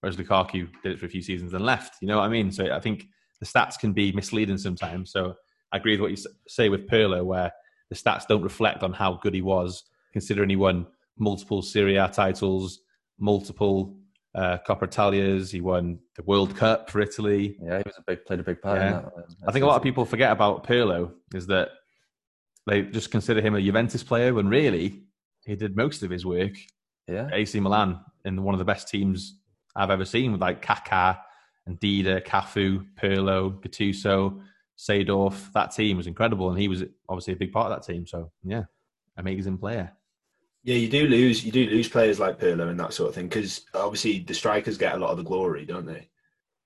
whereas 0.00 0.16
Lukaku 0.16 0.68
did 0.82 0.92
it 0.92 0.98
for 0.98 1.06
a 1.06 1.08
few 1.08 1.22
seasons 1.22 1.54
and 1.54 1.64
left. 1.64 1.96
You 2.00 2.08
know 2.08 2.18
what 2.18 2.24
I 2.24 2.28
mean? 2.28 2.50
So 2.50 2.72
I 2.72 2.80
think 2.80 3.06
the 3.40 3.46
stats 3.46 3.78
can 3.78 3.92
be 3.92 4.12
misleading 4.12 4.58
sometimes. 4.58 5.12
So 5.12 5.34
I 5.72 5.78
agree 5.78 5.92
with 5.92 6.00
what 6.00 6.10
you 6.10 6.24
say 6.48 6.68
with 6.68 6.88
Pirlo, 6.88 7.24
where 7.24 7.52
the 7.88 7.96
stats 7.96 8.26
don't 8.26 8.42
reflect 8.42 8.82
on 8.82 8.92
how 8.92 9.14
good 9.14 9.34
he 9.34 9.42
was, 9.42 9.84
considering 10.12 10.50
he 10.50 10.56
won 10.56 10.86
multiple 11.18 11.62
Serie 11.62 11.96
A 11.96 12.08
titles, 12.08 12.80
multiple 13.18 13.96
uh, 14.34 14.58
Coppa 14.66 14.82
Italias. 14.84 15.50
He 15.50 15.60
won 15.60 15.98
the 16.16 16.22
World 16.22 16.56
Cup 16.56 16.90
for 16.90 17.00
Italy. 17.00 17.56
Yeah, 17.62 17.78
he 17.78 17.82
was 17.86 17.96
a 17.98 18.02
big 18.06 18.24
played 18.24 18.40
a 18.40 18.44
big 18.44 18.60
part 18.62 18.78
in 18.80 18.84
Yeah. 18.88 18.92
that. 19.00 19.04
um, 19.04 19.24
I 19.48 19.52
think 19.52 19.62
a 19.64 19.66
lot 19.66 19.76
of 19.76 19.82
people 19.82 20.04
forget 20.04 20.32
about 20.32 20.66
Pirlo 20.66 21.12
is 21.34 21.46
that 21.48 21.68
they 22.66 22.82
just 22.82 23.10
consider 23.10 23.40
him 23.40 23.54
a 23.54 23.60
Juventus 23.60 24.02
player 24.02 24.32
when 24.34 24.48
really 24.48 25.02
he 25.44 25.56
did 25.56 25.76
most 25.76 26.02
of 26.02 26.10
his 26.10 26.24
work 26.24 26.52
Yeah, 27.08 27.28
AC 27.32 27.58
Milan 27.60 28.00
in 28.24 28.42
one 28.44 28.54
of 28.54 28.58
the 28.60 28.64
best 28.64 28.88
teams 28.88 29.38
I've 29.74 29.90
ever 29.90 30.04
seen 30.04 30.32
with 30.32 30.40
like 30.40 30.64
Kaká 30.64 31.18
and 31.66 31.78
Dida, 31.80 32.24
Cafu, 32.24 32.86
Pirlo, 32.94 33.60
Gattuso, 33.62 34.40
Seedorf. 34.78 35.52
That 35.52 35.72
team 35.72 35.96
was 35.96 36.06
incredible 36.06 36.50
and 36.50 36.58
he 36.58 36.68
was 36.68 36.84
obviously 37.08 37.34
a 37.34 37.36
big 37.36 37.52
part 37.52 37.70
of 37.70 37.76
that 37.84 37.92
team. 37.92 38.06
So 38.06 38.30
yeah, 38.44 38.64
amazing 39.16 39.58
player. 39.58 39.92
Yeah, 40.64 40.76
you 40.76 40.88
do 40.88 41.06
lose. 41.06 41.44
You 41.44 41.50
do 41.50 41.66
lose 41.66 41.88
players 41.88 42.20
like 42.20 42.38
Pirlo 42.38 42.68
and 42.68 42.78
that 42.78 42.92
sort 42.94 43.08
of 43.08 43.14
thing 43.14 43.28
because 43.28 43.62
obviously 43.74 44.20
the 44.20 44.34
strikers 44.34 44.78
get 44.78 44.94
a 44.94 44.98
lot 44.98 45.10
of 45.10 45.16
the 45.16 45.24
glory, 45.24 45.64
don't 45.64 45.86
they? 45.86 46.08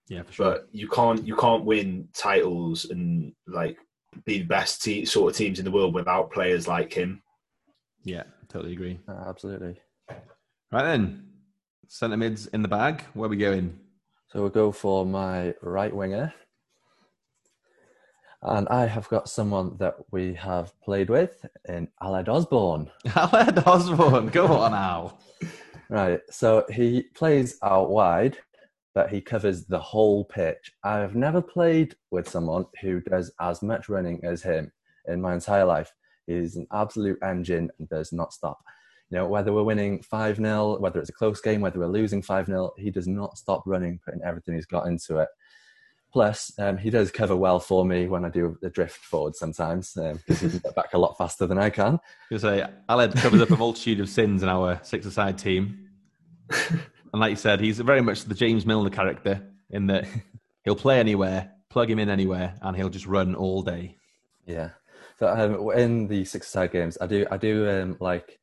Yeah, 0.08 0.22
for 0.22 0.32
sure. 0.32 0.50
But 0.52 0.68
you 0.70 0.88
can't 0.88 1.26
you 1.26 1.34
can't 1.36 1.64
win 1.64 2.08
titles 2.14 2.84
and 2.86 3.32
like 3.46 3.78
be 4.24 4.38
the 4.38 4.44
best 4.44 4.82
te- 4.82 5.04
sort 5.04 5.30
of 5.30 5.36
teams 5.36 5.58
in 5.58 5.64
the 5.64 5.70
world 5.70 5.94
without 5.94 6.30
players 6.30 6.68
like 6.68 6.92
him. 6.92 7.22
yeah, 8.04 8.24
totally 8.48 8.72
agree. 8.74 8.98
uh, 9.08 9.24
absolutely. 9.28 9.80
Right 10.72 10.82
then, 10.82 11.28
centre 11.88 12.16
mids 12.16 12.46
in 12.48 12.62
the 12.62 12.68
bag. 12.68 13.02
Where 13.14 13.28
we 13.28 13.36
going? 13.36 13.78
So 14.28 14.40
we'll 14.40 14.50
go 14.50 14.72
for 14.72 15.06
my 15.06 15.54
right 15.62 15.94
winger. 15.94 16.34
And 18.42 18.68
I 18.68 18.86
have 18.86 19.08
got 19.08 19.28
someone 19.28 19.76
that 19.78 19.96
we 20.10 20.34
have 20.34 20.78
played 20.80 21.10
with 21.10 21.44
in 21.68 21.88
Aled 22.02 22.28
Osborne. 22.28 22.90
Aled 23.06 23.66
Osborne. 23.66 24.28
Go 24.28 24.46
on 24.46 24.74
Al. 24.74 25.18
Right. 25.88 26.20
So 26.30 26.64
he 26.70 27.02
plays 27.14 27.58
out 27.62 27.90
wide, 27.90 28.38
but 28.94 29.10
he 29.10 29.20
covers 29.20 29.64
the 29.64 29.78
whole 29.78 30.24
pitch. 30.24 30.72
I've 30.84 31.14
never 31.14 31.40
played 31.40 31.96
with 32.10 32.28
someone 32.28 32.66
who 32.80 33.00
does 33.00 33.32
as 33.40 33.62
much 33.62 33.88
running 33.88 34.20
as 34.24 34.42
him 34.42 34.72
in 35.06 35.20
my 35.20 35.34
entire 35.34 35.64
life. 35.64 35.92
He's 36.26 36.56
an 36.56 36.66
absolute 36.72 37.18
engine 37.22 37.70
and 37.78 37.88
does 37.88 38.12
not 38.12 38.32
stop. 38.32 38.58
You 39.10 39.18
know, 39.18 39.28
whether 39.28 39.52
we're 39.52 39.62
winning 39.62 40.02
5 40.02 40.36
0, 40.36 40.78
whether 40.78 40.98
it's 40.98 41.10
a 41.10 41.12
close 41.12 41.40
game, 41.40 41.60
whether 41.60 41.78
we're 41.78 41.86
losing 41.86 42.22
5 42.22 42.46
0, 42.46 42.72
he 42.76 42.90
does 42.90 43.06
not 43.06 43.38
stop 43.38 43.62
running, 43.64 44.00
putting 44.04 44.22
everything 44.24 44.54
he's 44.54 44.66
got 44.66 44.88
into 44.88 45.18
it. 45.18 45.28
Plus, 46.16 46.50
um, 46.58 46.78
he 46.78 46.88
does 46.88 47.10
cover 47.10 47.36
well 47.36 47.60
for 47.60 47.84
me 47.84 48.08
when 48.08 48.24
I 48.24 48.30
do 48.30 48.56
the 48.62 48.70
drift 48.70 48.96
forward 48.96 49.36
sometimes 49.36 49.92
because 49.92 50.42
um, 50.42 50.48
he 50.48 50.48
can 50.48 50.58
get 50.60 50.74
back 50.74 50.94
a 50.94 50.98
lot 50.98 51.18
faster 51.18 51.46
than 51.46 51.58
I 51.58 51.68
can. 51.68 52.00
You 52.30 52.38
say 52.38 52.66
Aled 52.88 53.14
covers 53.20 53.42
up 53.42 53.50
a 53.50 53.56
multitude 53.58 54.00
of 54.00 54.08
sins 54.08 54.42
in 54.42 54.48
our 54.48 54.80
six-a-side 54.82 55.36
team, 55.36 55.90
and 56.70 56.80
like 57.12 57.28
you 57.28 57.36
said, 57.36 57.60
he's 57.60 57.80
very 57.80 58.00
much 58.00 58.24
the 58.24 58.34
James 58.34 58.64
Milner 58.64 58.88
character 58.88 59.46
in 59.68 59.88
that 59.88 60.06
he'll 60.64 60.74
play 60.74 60.98
anywhere, 60.98 61.52
plug 61.68 61.90
him 61.90 61.98
in 61.98 62.08
anywhere, 62.08 62.54
and 62.62 62.74
he'll 62.74 62.88
just 62.88 63.04
run 63.04 63.34
all 63.34 63.60
day. 63.60 63.98
Yeah. 64.46 64.70
So 65.18 65.28
um, 65.28 65.78
in 65.78 66.08
the 66.08 66.24
six-a-side 66.24 66.72
games, 66.72 66.96
I 66.98 67.08
do 67.08 67.26
I 67.30 67.36
do 67.36 67.68
um, 67.68 67.98
like 68.00 68.40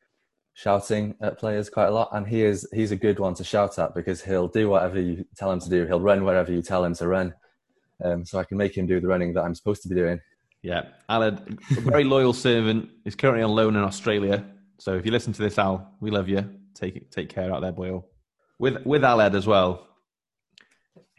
shouting 0.53 1.15
at 1.21 1.39
players 1.39 1.71
quite 1.71 1.87
a 1.87 1.91
lot, 1.91 2.09
and 2.11 2.27
he 2.27 2.43
is 2.43 2.67
he's 2.71 2.91
a 2.91 2.95
good 2.95 3.17
one 3.17 3.33
to 3.33 3.43
shout 3.43 3.79
at 3.79 3.95
because 3.95 4.21
he'll 4.21 4.47
do 4.47 4.69
whatever 4.69 5.01
you 5.01 5.25
tell 5.35 5.51
him 5.51 5.59
to 5.61 5.71
do. 5.71 5.87
He'll 5.87 5.99
run 5.99 6.23
wherever 6.23 6.51
you 6.51 6.61
tell 6.61 6.85
him 6.85 6.93
to 6.93 7.07
run 7.07 7.33
um, 8.03 8.25
so 8.25 8.39
I 8.39 8.43
can 8.43 8.57
make 8.57 8.77
him 8.77 8.85
do 8.85 8.99
the 8.99 9.07
running 9.07 9.33
that 9.33 9.41
I'm 9.43 9.55
supposed 9.55 9.81
to 9.83 9.89
be 9.89 9.95
doing. 9.95 10.19
Yeah, 10.61 10.83
Aled, 11.09 11.59
a 11.77 11.81
very 11.81 12.03
loyal 12.03 12.33
servant, 12.33 12.89
is 13.05 13.15
currently 13.15 13.43
on 13.43 13.51
loan 13.51 13.75
in 13.75 13.83
Australia. 13.83 14.45
So 14.77 14.95
if 14.95 15.05
you 15.05 15.11
listen 15.11 15.33
to 15.33 15.41
this, 15.41 15.57
Al, 15.57 15.93
we 15.99 16.09
love 16.09 16.29
you. 16.29 16.49
Take 16.73 17.11
take 17.11 17.29
care 17.29 17.53
out 17.53 17.61
there, 17.61 17.71
boy. 17.71 18.03
With 18.59 18.85
with 18.85 19.01
Aled 19.01 19.35
as 19.35 19.45
well, 19.45 19.87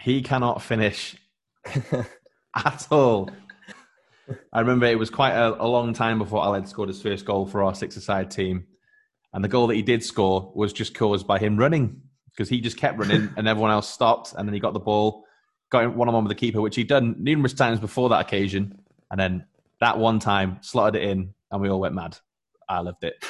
he 0.01 0.23
cannot 0.23 0.62
finish 0.62 1.16
at 2.57 2.87
all. 2.90 3.31
I 4.53 4.61
remember 4.61 4.87
it 4.87 4.99
was 4.99 5.11
quite 5.11 5.33
a, 5.33 5.62
a 5.62 5.68
long 5.68 5.92
time 5.92 6.18
before 6.18 6.42
Aled 6.42 6.66
scored 6.66 6.88
his 6.88 7.03
first 7.03 7.27
goal 7.27 7.47
for 7.47 7.62
our 7.62 7.75
six-a-side 7.75 8.31
team, 8.31 8.66
and 9.35 9.44
the 9.44 9.49
goal 9.49 9.66
that 9.66 9.75
he 9.75 9.83
did 9.83 10.03
score 10.03 10.53
was 10.55 10.73
just 10.73 10.94
caused 10.94 11.27
by 11.27 11.38
him 11.38 11.59
running 11.59 12.01
because 12.31 12.49
he 12.49 12.62
just 12.62 12.79
kept 12.79 12.99
running 12.99 13.29
and 13.37 13.47
everyone 13.47 13.70
else 13.70 13.90
stopped, 13.90 14.33
and 14.37 14.49
then 14.49 14.55
he 14.55 14.61
got 14.61 14.73
the 14.73 14.81
ball 14.81 15.23
got 15.74 15.94
one 15.94 16.08
on 16.08 16.14
one 16.14 16.24
with 16.24 16.30
the 16.30 16.40
keeper, 16.40 16.60
which 16.60 16.76
he'd 16.76 16.88
done 16.88 17.16
numerous 17.18 17.52
times 17.52 17.80
before 17.80 18.08
that 18.10 18.20
occasion. 18.20 18.80
And 19.10 19.20
then 19.20 19.44
that 19.80 19.98
one 19.98 20.18
time, 20.18 20.58
slotted 20.60 21.02
it 21.02 21.08
in, 21.08 21.34
and 21.50 21.60
we 21.60 21.68
all 21.68 21.80
went 21.80 21.94
mad. 21.94 22.16
I 22.68 22.80
loved 22.80 23.04
it. 23.04 23.22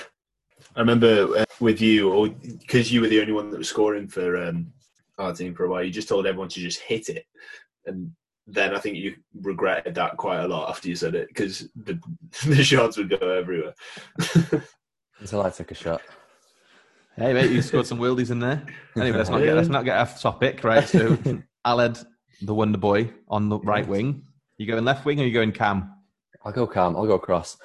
I 0.77 0.81
remember 0.81 1.39
uh, 1.39 1.45
with 1.61 1.81
you, 1.81 2.13
or 2.13 2.29
because 2.29 2.93
you 2.93 3.01
were 3.01 3.09
the 3.09 3.21
only 3.21 3.33
one 3.33 3.51
that 3.51 3.59
was 3.59 3.69
scoring 3.69 4.09
for 4.09 4.37
um, 4.37 4.73
our 5.19 5.33
team 5.35 5.55
for 5.55 5.65
a 5.65 5.69
while, 5.69 5.83
you 5.83 5.91
just 5.91 6.09
told 6.09 6.27
everyone 6.27 6.49
to 6.51 6.61
just 6.61 6.81
hit 6.81 7.09
it. 7.09 7.27
And 7.87 8.13
then 8.47 8.75
I 8.75 8.79
think 8.79 8.97
you 8.97 9.15
regretted 9.41 9.95
that 9.95 10.17
quite 10.17 10.41
a 10.41 10.49
lot 10.49 10.69
after 10.69 10.89
you 10.89 10.97
said 10.97 11.15
it 11.15 11.29
because 11.29 11.69
the, 11.77 11.99
the 12.47 12.63
shots 12.63 12.97
would 12.97 13.11
go 13.11 13.31
everywhere. 13.31 13.75
Until 15.19 15.43
I 15.43 15.51
took 15.51 15.71
a 15.71 15.75
shot. 15.75 16.03
Hey 17.17 17.33
mate, 17.33 17.53
you 17.53 17.63
scored 17.63 17.87
some 17.87 18.01
wildies 18.01 18.33
in 18.33 18.41
there. 18.41 18.65
Anyway, 18.97 19.17
let's 19.17 19.31
not 19.31 19.39
get 19.39 19.55
let's 19.55 19.69
not 19.69 19.85
get 19.85 19.99
off 19.99 20.21
topic, 20.21 20.65
right? 20.65 20.87
So 20.87 21.17
Aled 21.65 22.05
the 22.43 22.55
Wonder 22.55 22.79
Boy 22.79 23.11
on 23.29 23.49
the 23.49 23.59
right 23.61 23.87
wing. 23.87 24.25
You 24.59 24.67
going 24.67 24.85
left 24.85 25.05
wing 25.05 25.21
or 25.21 25.25
you 25.25 25.33
going 25.33 25.53
cam? 25.53 25.93
I'll 26.45 26.53
go 26.53 26.67
cam. 26.67 26.97
I'll 26.97 27.07
go 27.07 27.19
cross. 27.19 27.57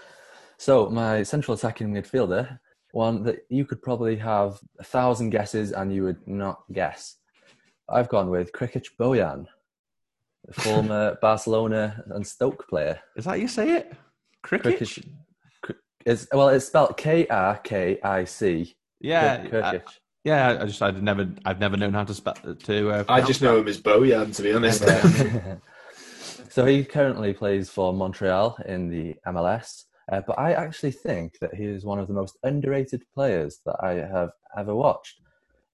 So 0.58 0.90
my 0.90 1.24
central 1.24 1.56
attacking 1.56 1.94
midfielder, 1.94 2.60
one 2.92 3.24
that 3.24 3.46
you 3.50 3.66
could 3.66 3.82
probably 3.82 4.16
have 4.18 4.60
a 4.80 4.84
thousand 4.84 5.30
guesses 5.30 5.72
and 5.72 5.94
you 5.94 6.04
would 6.04 6.28
not 6.28 6.64
guess. 6.72 7.16
I've 7.88 8.10
gone 8.10 8.30
with 8.30 8.52
Krkic 8.52 8.88
Bojan, 9.00 9.46
the 10.46 10.54
former 10.62 11.18
Barcelona 11.22 12.04
and 12.08 12.26
Stoke 12.26 12.68
player. 12.68 13.00
Is 13.16 13.26
that 13.26 13.40
you 13.40 13.48
say 13.48 13.72
it? 13.72 13.94
Krkic? 14.44 15.06
It's, 16.06 16.28
well, 16.32 16.50
it's 16.50 16.66
spelled 16.66 16.98
K 16.98 17.28
R 17.28 17.58
K 17.58 18.00
I 18.02 18.24
C. 18.24 18.76
Yeah. 19.02 19.44
Yeah, 20.24 20.58
I 20.62 20.66
just 20.66 20.82
I've 20.82 21.02
never 21.02 21.30
I've 21.46 21.60
never 21.60 21.78
known 21.78 21.94
how 21.94 22.04
to 22.04 22.14
spell 22.14 22.36
to. 22.36 22.92
Uh, 22.92 23.04
I 23.08 23.22
just 23.22 23.42
know 23.42 23.58
him 23.60 23.68
as 23.68 23.80
Bojan, 23.80 24.36
to 24.36 24.44
be 24.44 24.54
honest. 24.54 24.84
so 26.52 26.66
he 26.66 26.84
currently 26.84 27.34
plays 27.34 27.70
for 27.70 27.94
Montreal 27.94 28.58
in 28.66 28.90
the 28.90 29.16
MLS, 29.28 29.86
uh, 30.12 30.22
but 30.28 30.38
I 30.38 30.54
actually 30.54 30.92
think 30.92 31.40
that 31.40 31.56
he 31.56 31.64
is 31.64 31.86
one 31.86 32.00
of 32.00 32.08
the 32.08 32.14
most 32.14 32.38
underrated 32.44 33.04
players 33.14 33.60
that 33.66 33.78
I 33.82 33.94
have 33.94 34.32
ever 34.58 34.76
watched. 34.76 35.22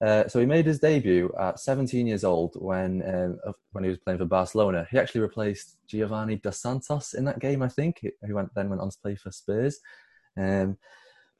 Uh, 0.01 0.27
so 0.27 0.39
he 0.39 0.45
made 0.45 0.65
his 0.65 0.79
debut 0.79 1.31
at 1.39 1.59
17 1.59 2.05
years 2.05 2.23
old 2.23 2.55
when 2.59 3.01
um, 3.07 3.53
when 3.71 3.83
he 3.83 3.89
was 3.89 3.97
playing 3.97 4.19
for 4.19 4.25
Barcelona. 4.25 4.85
He 4.91 4.99
actually 4.99 5.21
replaced 5.21 5.77
Giovanni 5.87 6.35
dos 6.35 6.59
Santos 6.59 7.13
in 7.13 7.25
that 7.25 7.39
game, 7.39 7.63
I 7.63 7.69
think. 7.69 8.05
Who 8.21 8.35
went 8.35 8.53
then 8.53 8.69
went 8.69 8.81
on 8.81 8.91
to 8.91 8.97
play 9.01 9.15
for 9.15 9.31
Spurs. 9.31 9.79
Um, 10.37 10.77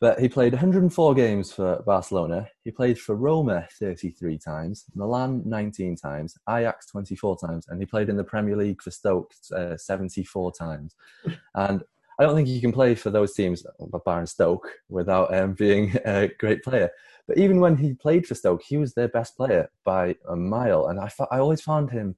but 0.01 0.19
he 0.19 0.27
played 0.27 0.53
104 0.53 1.13
games 1.13 1.53
for 1.53 1.81
Barcelona. 1.85 2.49
He 2.63 2.71
played 2.71 2.99
for 2.99 3.15
Roma 3.15 3.67
33 3.79 4.37
times, 4.37 4.85
Milan 4.93 5.41
19 5.45 5.95
times, 5.95 6.37
Ajax 6.49 6.87
24 6.87 7.37
times, 7.37 7.65
and 7.69 7.79
he 7.79 7.85
played 7.85 8.09
in 8.09 8.17
the 8.17 8.23
Premier 8.23 8.57
League 8.57 8.81
for 8.81 8.91
Stoke 8.91 9.31
uh, 9.55 9.77
74 9.77 10.51
times. 10.53 10.95
And 11.55 11.83
I 12.19 12.23
don't 12.23 12.35
think 12.35 12.47
you 12.47 12.61
can 12.61 12.71
play 12.71 12.95
for 12.95 13.09
those 13.09 13.33
teams, 13.33 13.65
barring 14.05 14.25
Stoke, 14.25 14.69
without 14.89 15.33
um, 15.33 15.53
being 15.53 15.93
a 16.05 16.29
great 16.39 16.63
player. 16.63 16.89
But 17.27 17.37
even 17.37 17.59
when 17.59 17.77
he 17.77 17.93
played 17.93 18.27
for 18.27 18.35
Stoke, 18.35 18.61
he 18.63 18.77
was 18.77 18.93
their 18.93 19.07
best 19.07 19.35
player 19.35 19.69
by 19.83 20.15
a 20.29 20.35
mile, 20.35 20.87
and 20.87 20.99
I, 20.99 21.09
I 21.31 21.39
always 21.39 21.61
found 21.61 21.91
him 21.91 22.15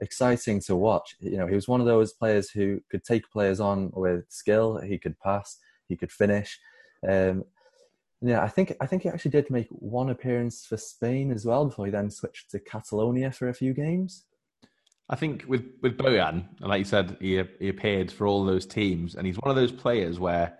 exciting 0.00 0.60
to 0.60 0.76
watch. 0.76 1.16
You 1.20 1.38
know, 1.38 1.46
he 1.46 1.54
was 1.54 1.68
one 1.68 1.80
of 1.80 1.86
those 1.86 2.12
players 2.12 2.50
who 2.50 2.80
could 2.90 3.04
take 3.04 3.30
players 3.30 3.60
on 3.60 3.90
with 3.94 4.24
skill. 4.28 4.78
He 4.78 4.98
could 4.98 5.18
pass, 5.20 5.58
he 5.88 5.96
could 5.96 6.12
finish 6.12 6.58
um, 7.08 7.44
yeah, 8.20 8.42
I 8.42 8.48
think 8.48 8.74
I 8.80 8.86
think 8.86 9.02
he 9.02 9.08
actually 9.08 9.32
did 9.32 9.50
make 9.50 9.68
one 9.68 10.10
appearance 10.10 10.64
for 10.64 10.76
Spain 10.76 11.30
as 11.30 11.44
well 11.44 11.66
before 11.66 11.86
he 11.86 11.92
then 11.92 12.10
switched 12.10 12.50
to 12.52 12.58
Catalonia 12.58 13.30
for 13.30 13.48
a 13.48 13.54
few 13.54 13.74
games. 13.74 14.24
I 15.10 15.16
think 15.16 15.44
with 15.46 15.64
with 15.82 15.98
Bojan, 15.98 16.46
like 16.60 16.78
you 16.78 16.84
said, 16.84 17.16
he 17.20 17.42
he 17.60 17.68
appeared 17.68 18.10
for 18.10 18.26
all 18.26 18.44
those 18.44 18.66
teams, 18.66 19.14
and 19.14 19.26
he's 19.26 19.36
one 19.36 19.50
of 19.50 19.56
those 19.56 19.72
players 19.72 20.18
where 20.18 20.58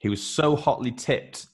he 0.00 0.08
was 0.08 0.22
so 0.22 0.54
hotly 0.54 0.92
tipped 0.92 1.46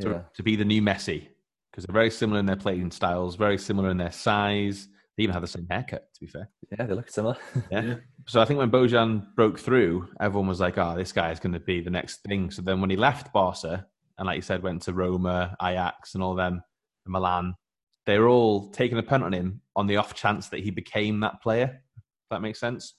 to, 0.00 0.10
yeah. 0.10 0.20
to 0.34 0.42
be 0.42 0.56
the 0.56 0.64
new 0.64 0.82
Messi 0.82 1.28
because 1.70 1.84
they're 1.86 1.94
very 1.94 2.10
similar 2.10 2.40
in 2.40 2.46
their 2.46 2.56
playing 2.56 2.90
styles, 2.90 3.36
very 3.36 3.58
similar 3.58 3.90
in 3.90 3.98
their 3.98 4.12
size. 4.12 4.88
They 5.16 5.22
even 5.22 5.32
have 5.32 5.42
the 5.42 5.48
same 5.48 5.66
haircut, 5.70 6.12
to 6.14 6.20
be 6.20 6.26
fair. 6.26 6.50
Yeah, 6.72 6.86
they 6.86 6.94
look 6.94 7.10
similar. 7.10 7.36
yeah. 7.70 7.96
Yeah. 8.26 8.32
So 8.32 8.40
I 8.40 8.44
think 8.44 8.58
when 8.58 8.70
Bojan 8.70 9.34
broke 9.34 9.58
through, 9.58 10.08
everyone 10.20 10.48
was 10.48 10.60
like, 10.60 10.78
"Oh, 10.78 10.96
this 10.96 11.12
guy 11.12 11.30
is 11.30 11.40
going 11.40 11.52
to 11.52 11.60
be 11.60 11.80
the 11.80 11.90
next 11.90 12.22
thing." 12.22 12.50
So 12.50 12.62
then 12.62 12.80
when 12.80 12.90
he 12.90 12.96
left 12.96 13.32
Barca 13.32 13.86
and, 14.18 14.26
like 14.26 14.36
you 14.36 14.42
said, 14.42 14.62
went 14.62 14.82
to 14.82 14.92
Roma, 14.92 15.56
Ajax, 15.62 16.14
and 16.14 16.22
all 16.22 16.34
them, 16.34 16.62
and 17.04 17.12
Milan, 17.12 17.54
they 18.06 18.18
were 18.18 18.28
all 18.28 18.70
taking 18.70 18.98
a 18.98 19.02
punt 19.02 19.24
on 19.24 19.32
him 19.32 19.60
on 19.74 19.86
the 19.86 19.96
off 19.96 20.14
chance 20.14 20.48
that 20.48 20.60
he 20.60 20.70
became 20.70 21.20
that 21.20 21.42
player. 21.42 21.82
If 21.96 22.30
that 22.30 22.42
makes 22.42 22.60
sense. 22.60 22.94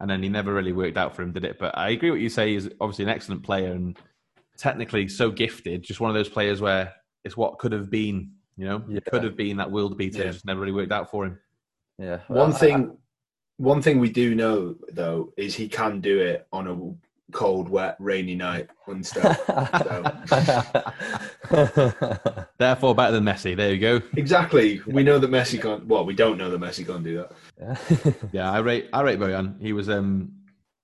And 0.00 0.08
then 0.08 0.22
he 0.22 0.28
never 0.28 0.54
really 0.54 0.72
worked 0.72 0.96
out 0.96 1.14
for 1.14 1.22
him, 1.22 1.32
did 1.32 1.44
it? 1.44 1.58
But 1.58 1.76
I 1.76 1.90
agree 1.90 2.10
what 2.10 2.20
you 2.20 2.28
say. 2.28 2.52
He's 2.52 2.68
obviously 2.80 3.04
an 3.04 3.10
excellent 3.10 3.42
player 3.42 3.72
and 3.72 3.98
technically 4.56 5.08
so 5.08 5.30
gifted. 5.30 5.82
Just 5.82 6.00
one 6.00 6.08
of 6.08 6.14
those 6.14 6.28
players 6.28 6.60
where 6.60 6.92
it's 7.24 7.36
what 7.36 7.58
could 7.58 7.72
have 7.72 7.90
been 7.90 8.30
you 8.58 8.64
know, 8.64 8.82
yeah. 8.88 8.98
could 9.08 9.22
have 9.22 9.36
been 9.36 9.56
that 9.56 9.70
world 9.70 9.96
beater, 9.96 10.24
yeah. 10.24 10.32
just 10.32 10.44
never 10.44 10.60
really 10.60 10.72
worked 10.72 10.90
out 10.90 11.10
for 11.10 11.24
him. 11.24 11.38
Yeah. 11.96 12.18
Well, 12.28 12.44
one 12.44 12.52
thing, 12.52 12.90
I, 12.90 12.94
one 13.58 13.82
thing 13.82 13.98
we 13.98 14.08
do 14.10 14.34
know 14.34 14.74
though 14.92 15.34
is 15.36 15.54
he 15.54 15.68
can 15.68 16.00
do 16.00 16.18
it 16.20 16.46
on 16.52 16.66
a 16.66 16.76
cold, 17.32 17.68
wet, 17.68 17.96
rainy 17.98 18.34
night 18.34 18.68
on 18.86 19.04
so. 19.04 19.20
Therefore, 22.58 22.94
better 22.94 23.12
than 23.12 23.24
Messi. 23.24 23.54
There 23.54 23.70
you 23.72 23.78
go. 23.78 24.00
Exactly. 24.16 24.80
We 24.86 25.02
know 25.02 25.18
that 25.18 25.30
Messi 25.30 25.60
can't. 25.60 25.84
Well, 25.86 26.06
we 26.06 26.14
don't 26.14 26.38
know 26.38 26.48
that 26.50 26.60
Messi 26.60 26.86
can't 26.86 27.04
do 27.04 27.18
that. 27.18 27.32
Yeah. 27.60 27.76
yeah, 28.32 28.50
I 28.50 28.60
rate. 28.60 28.88
I 28.92 29.02
rate 29.02 29.18
Bojan. 29.18 29.60
He 29.60 29.74
was 29.74 29.90
um 29.90 30.32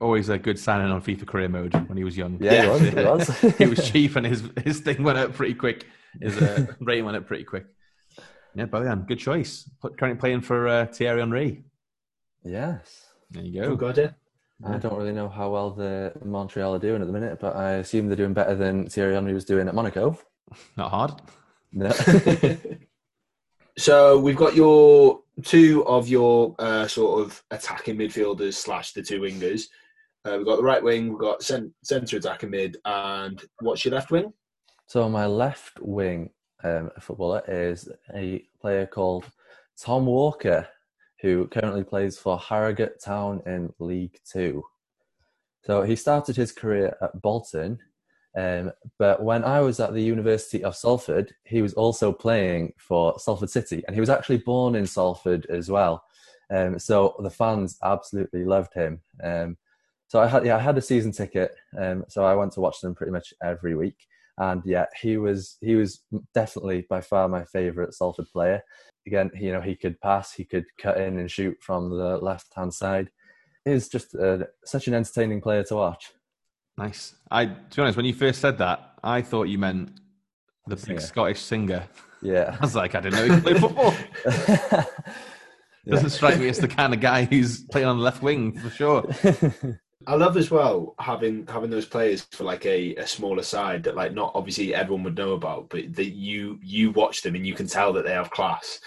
always 0.01 0.29
a 0.29 0.37
good 0.39 0.59
signing 0.59 0.91
on 0.91 1.01
FIFA 1.01 1.27
career 1.27 1.49
mode 1.49 1.73
when 1.89 1.97
he 1.97 2.05
was 2.05 2.15
young. 2.17 2.37
Yeah, 2.41 2.63
he 2.63 2.69
was. 2.69 2.81
He 2.81 2.95
was, 3.47 3.57
he 3.57 3.67
was 3.67 3.91
cheap, 3.91 4.17
and 4.17 4.27
his 4.27 4.43
his 4.63 4.81
thing 4.81 5.03
went 5.03 5.17
up 5.19 5.33
pretty 5.33 5.55
quick 5.55 5.87
his 6.21 6.41
uh, 6.41 6.67
rating 6.81 7.05
went 7.05 7.17
up 7.17 7.27
pretty 7.27 7.45
quick. 7.45 7.67
Yeah, 8.55 8.67
Bojan, 8.67 9.07
good 9.07 9.19
choice. 9.19 9.69
Currently 9.83 10.21
playing 10.21 10.43
for 10.43 10.69
uh, 10.69 10.87
Thierry 10.87 11.21
Henry. 11.21 11.65
Yes. 12.45 13.07
There 13.31 13.43
you 13.43 13.63
go. 13.63 13.69
Oh, 13.71 13.77
God, 13.77 13.99
yeah. 13.99 14.11
I 14.65 14.79
don't 14.79 14.97
really 14.97 15.13
know 15.13 15.29
how 15.29 15.51
well 15.51 15.71
the 15.71 16.13
Montreal 16.25 16.75
are 16.75 16.79
doing 16.79 17.01
at 17.01 17.07
the 17.07 17.13
minute, 17.13 17.39
but 17.41 17.57
I 17.57 17.73
assume 17.73 18.07
they're 18.07 18.17
doing 18.17 18.35
better 18.35 18.55
than 18.55 18.89
Thierry 18.89 19.15
Henry 19.15 19.35
was 19.35 19.45
doing 19.45 19.69
at 19.69 19.75
Monaco. 19.75 20.19
Not 20.77 20.91
hard. 20.91 21.13
No. 21.73 21.91
so 23.79 24.19
we've 24.21 24.37
got 24.37 24.55
your 24.55 25.21
two 25.43 25.85
of 25.87 26.09
your 26.09 26.55
uh, 26.59 26.87
sort 26.87 27.23
of 27.23 27.43
attacking 27.51 27.97
midfielders 27.97 28.55
slash 28.55 28.93
the 28.93 29.03
two 29.03 29.21
wingers. 29.21 29.65
Uh, 30.25 30.37
we've 30.39 30.47
got 30.47 30.57
the 30.57 30.63
right 30.63 30.83
wing, 30.83 31.11
we've 31.11 31.19
got 31.19 31.43
centre 31.43 32.17
attacking 32.17 32.51
mid, 32.51 32.79
and 32.85 33.43
what's 33.61 33.85
your 33.85 33.93
left 33.93 34.11
wing? 34.11 34.33
So 34.87 35.09
my 35.09 35.27
left 35.27 35.81
wing 35.81 36.31
um, 36.63 36.91
footballer 37.01 37.43
is 37.47 37.89
a 38.15 38.43
player 38.61 38.87
called 38.87 39.27
Tom 39.79 40.07
Walker, 40.07 40.67
who 41.25 41.47
currently 41.47 41.83
plays 41.83 42.19
for 42.19 42.39
Harrogate 42.39 43.01
Town 43.01 43.43
in 43.47 43.73
League 43.79 44.19
Two. 44.31 44.63
So 45.65 45.81
he 45.81 45.97
started 45.97 46.37
his 46.37 46.53
career 46.53 46.95
at 47.01 47.23
Bolton, 47.23 47.79
um, 48.37 48.73
but 48.99 49.23
when 49.23 49.43
I 49.43 49.61
was 49.61 49.81
at 49.81 49.95
the 49.95 50.03
University 50.03 50.63
of 50.63 50.77
Salford, 50.77 51.35
he 51.45 51.63
was 51.63 51.73
also 51.73 52.13
playing 52.13 52.75
for 52.77 53.19
Salford 53.19 53.49
City, 53.49 53.83
and 53.87 53.97
he 53.97 54.01
was 54.01 54.11
actually 54.11 54.37
born 54.37 54.75
in 54.75 54.87
Salford 54.87 55.47
as 55.47 55.71
well. 55.71 56.05
Um, 56.55 56.79
so 56.79 57.17
the 57.21 57.31
fans 57.31 57.79
absolutely 57.83 58.45
loved 58.45 58.75
him. 58.75 59.01
Um, 59.23 59.57
so 60.09 60.21
I 60.21 60.27
had 60.27 60.45
yeah 60.45 60.57
I 60.57 60.61
had 60.61 60.77
a 60.77 60.83
season 60.83 61.13
ticket, 61.13 61.55
um, 61.79 62.05
so 62.07 62.23
I 62.27 62.35
went 62.35 62.53
to 62.53 62.61
watch 62.61 62.83
them 62.83 62.95
pretty 62.95 63.13
much 63.13 63.33
every 63.43 63.75
week. 63.75 63.97
And 64.37 64.61
yeah, 64.67 64.87
he 65.01 65.17
was 65.17 65.57
he 65.63 65.75
was 65.75 66.03
definitely 66.35 66.85
by 66.91 67.01
far 67.01 67.29
my 67.29 67.45
favourite 67.45 67.95
Salford 67.95 68.27
player. 68.31 68.63
Again, 69.07 69.31
you 69.35 69.53
know 69.53 69.61
he 69.61 69.77
could 69.77 70.01
pass, 70.01 70.33
he 70.33 70.45
could 70.45 70.65
cut 70.79 70.99
in 70.99 71.19
and 71.19 71.31
shoot 71.31 71.57
from 71.61 71.91
the 71.91 72.19
left 72.19 72.55
hand 72.55 72.73
side. 72.73 73.11
He's 73.65 73.89
just 73.89 74.15
uh, 74.15 74.45
such 74.65 74.89
an 74.89 74.95
entertaining 74.95 75.41
player 75.41 75.63
to 75.65 75.77
watch. 75.77 76.13
Nice. 76.77 77.15
I 77.31 77.47
to 77.47 77.77
be 77.77 77.83
honest, 77.83 77.97
when 77.97 78.07
you 78.07 78.15
first 78.15 78.41
said 78.41 78.59
that, 78.59 78.95
I 79.03 79.23
thought 79.23 79.45
you 79.45 79.59
meant 79.59 80.01
the 80.67 80.77
big 80.77 80.85
Singer. 80.85 81.01
Scottish 81.01 81.41
singer. 81.41 81.89
Yeah. 82.23 82.57
I 82.61 82.65
was 82.65 82.75
like, 82.75 82.95
I 82.95 83.01
didn't 83.01 83.19
know 83.19 83.25
he 83.25 83.41
could 83.41 83.45
play 83.45 83.55
football. 83.55 83.95
Doesn't 85.87 86.11
strike 86.11 86.39
me 86.39 86.49
as 86.49 86.59
the 86.59 86.69
kind 86.69 86.95
of 86.95 87.01
guy 87.01 87.27
who's 87.27 87.63
playing 87.65 87.87
on 87.87 87.99
the 87.99 88.03
left 88.03 88.23
wing 88.23 88.59
for 88.59 88.71
sure. 88.71 89.03
I 90.07 90.15
love 90.15 90.37
as 90.37 90.51
well 90.51 90.95
having 90.99 91.47
having 91.47 91.71
those 91.71 91.87
players 91.87 92.27
for 92.33 92.45
like 92.45 92.67
a, 92.67 92.95
a 92.97 93.07
smaller 93.07 93.43
side 93.43 93.83
that 93.85 93.97
like 93.97 94.13
not 94.13 94.33
obviously 94.35 94.75
everyone 94.75 95.05
would 95.05 95.17
know 95.17 95.33
about, 95.33 95.69
but 95.71 95.95
that 95.95 96.11
you 96.11 96.59
you 96.63 96.91
watch 96.91 97.23
them 97.23 97.35
and 97.35 97.47
you 97.47 97.55
can 97.55 97.67
tell 97.67 97.93
that 97.93 98.05
they 98.05 98.13
have 98.13 98.31
class. 98.31 98.81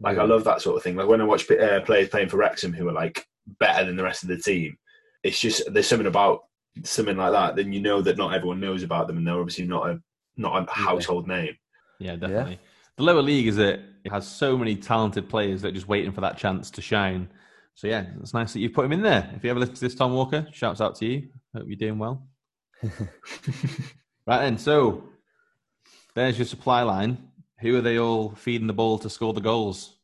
Like 0.00 0.18
I 0.18 0.24
love 0.24 0.44
that 0.44 0.62
sort 0.62 0.76
of 0.76 0.82
thing. 0.82 0.96
Like 0.96 1.08
when 1.08 1.20
I 1.20 1.24
watch 1.24 1.50
uh, 1.50 1.80
players 1.80 2.08
playing 2.08 2.28
for 2.28 2.36
Wrexham 2.36 2.72
who 2.72 2.88
are 2.88 2.92
like 2.92 3.26
better 3.58 3.84
than 3.84 3.96
the 3.96 4.02
rest 4.02 4.22
of 4.22 4.28
the 4.28 4.38
team, 4.38 4.76
it's 5.22 5.40
just 5.40 5.72
there's 5.72 5.86
something 5.86 6.06
about 6.06 6.44
something 6.82 7.16
like 7.16 7.32
that. 7.32 7.56
Then 7.56 7.72
you 7.72 7.80
know 7.80 8.02
that 8.02 8.18
not 8.18 8.34
everyone 8.34 8.60
knows 8.60 8.82
about 8.82 9.06
them, 9.06 9.16
and 9.16 9.26
they're 9.26 9.38
obviously 9.38 9.66
not 9.66 9.88
a 9.88 10.00
not 10.36 10.68
a 10.68 10.70
household 10.70 11.26
name. 11.26 11.56
Yeah, 11.98 12.16
definitely. 12.16 12.60
The 12.96 13.04
lower 13.04 13.22
league 13.22 13.46
is 13.46 13.58
it 13.58 13.80
it 14.04 14.12
has 14.12 14.26
so 14.26 14.56
many 14.56 14.76
talented 14.76 15.28
players 15.28 15.62
that 15.62 15.68
are 15.68 15.72
just 15.72 15.88
waiting 15.88 16.12
for 16.12 16.20
that 16.20 16.38
chance 16.38 16.70
to 16.72 16.82
shine. 16.82 17.28
So 17.76 17.88
yeah, 17.88 18.06
it's 18.20 18.32
nice 18.32 18.54
that 18.54 18.60
you 18.60 18.70
put 18.70 18.86
him 18.86 18.92
in 18.92 19.02
there. 19.02 19.30
If 19.36 19.44
you 19.44 19.50
ever 19.50 19.60
listen 19.60 19.74
to 19.74 19.80
this, 19.82 19.94
Tom 19.94 20.14
Walker, 20.14 20.48
shouts 20.50 20.80
out 20.80 20.94
to 20.96 21.06
you. 21.06 21.28
Hope 21.54 21.66
you're 21.66 21.76
doing 21.76 21.98
well. 21.98 22.26
right 22.82 24.40
then, 24.40 24.56
so 24.56 25.04
there's 26.14 26.38
your 26.38 26.46
supply 26.46 26.82
line. 26.82 27.18
Who 27.60 27.76
are 27.76 27.82
they 27.82 27.98
all 27.98 28.30
feeding 28.30 28.66
the 28.66 28.72
ball 28.72 28.98
to 29.00 29.10
score 29.10 29.34
the 29.34 29.42
goals? 29.42 29.96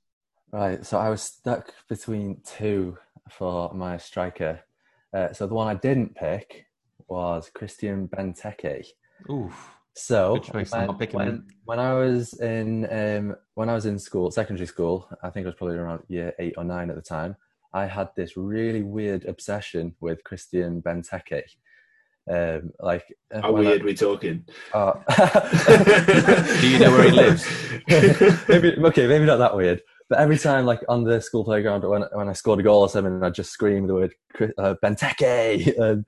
Right, 0.52 0.84
so 0.84 0.98
I 0.98 1.08
was 1.08 1.22
stuck 1.22 1.72
between 1.88 2.42
two 2.44 2.98
for 3.30 3.72
my 3.72 3.96
striker. 3.96 4.60
Uh, 5.14 5.32
so 5.32 5.46
the 5.46 5.54
one 5.54 5.66
I 5.66 5.74
didn't 5.74 6.14
pick 6.14 6.66
was 7.08 7.50
Christian 7.54 8.06
Benteke. 8.06 8.84
Oof. 9.30 9.70
So 9.94 10.34
Good 10.34 10.52
choice, 10.52 10.74
I'm 10.74 10.88
when, 10.88 11.08
when, 11.12 11.46
when 11.64 11.78
I 11.78 11.94
was 11.94 12.34
in 12.34 12.86
um, 12.90 13.36
when 13.54 13.70
I 13.70 13.74
was 13.74 13.86
in 13.86 13.98
school, 13.98 14.30
secondary 14.30 14.66
school, 14.66 15.08
I 15.22 15.30
think 15.30 15.46
I 15.46 15.48
was 15.48 15.56
probably 15.56 15.76
around 15.76 16.02
year 16.08 16.34
eight 16.38 16.54
or 16.58 16.64
nine 16.64 16.90
at 16.90 16.96
the 16.96 17.02
time. 17.02 17.34
I 17.74 17.86
had 17.86 18.08
this 18.16 18.36
really 18.36 18.82
weird 18.82 19.24
obsession 19.24 19.94
with 20.00 20.24
Christian 20.24 20.82
Benteke. 20.82 21.42
Um, 22.30 22.70
like 22.78 23.04
uh, 23.34 23.40
How 23.40 23.52
when 23.52 23.66
I- 23.66 23.70
weird 23.70 23.82
we 23.82 23.94
talking? 23.94 24.44
uh, 24.74 24.92
Do 26.60 26.68
you 26.68 26.78
know 26.78 26.90
where 26.92 27.04
he 27.04 27.10
lives? 27.10 27.44
maybe 28.48 28.76
okay, 28.76 29.06
maybe 29.06 29.24
not 29.24 29.38
that 29.38 29.56
weird. 29.56 29.82
But 30.08 30.18
every 30.20 30.38
time, 30.38 30.66
like 30.66 30.80
on 30.88 31.04
the 31.04 31.20
school 31.20 31.42
playground, 31.42 31.88
when 31.88 32.04
when 32.12 32.28
I 32.28 32.34
scored 32.34 32.60
a 32.60 32.62
goal 32.62 32.82
or 32.82 32.88
something, 32.88 33.22
I'd 33.24 33.34
just 33.34 33.50
scream 33.50 33.86
the 33.86 33.94
word 33.94 34.12
uh, 34.58 34.74
Benteke. 34.84 35.76
And 35.78 36.04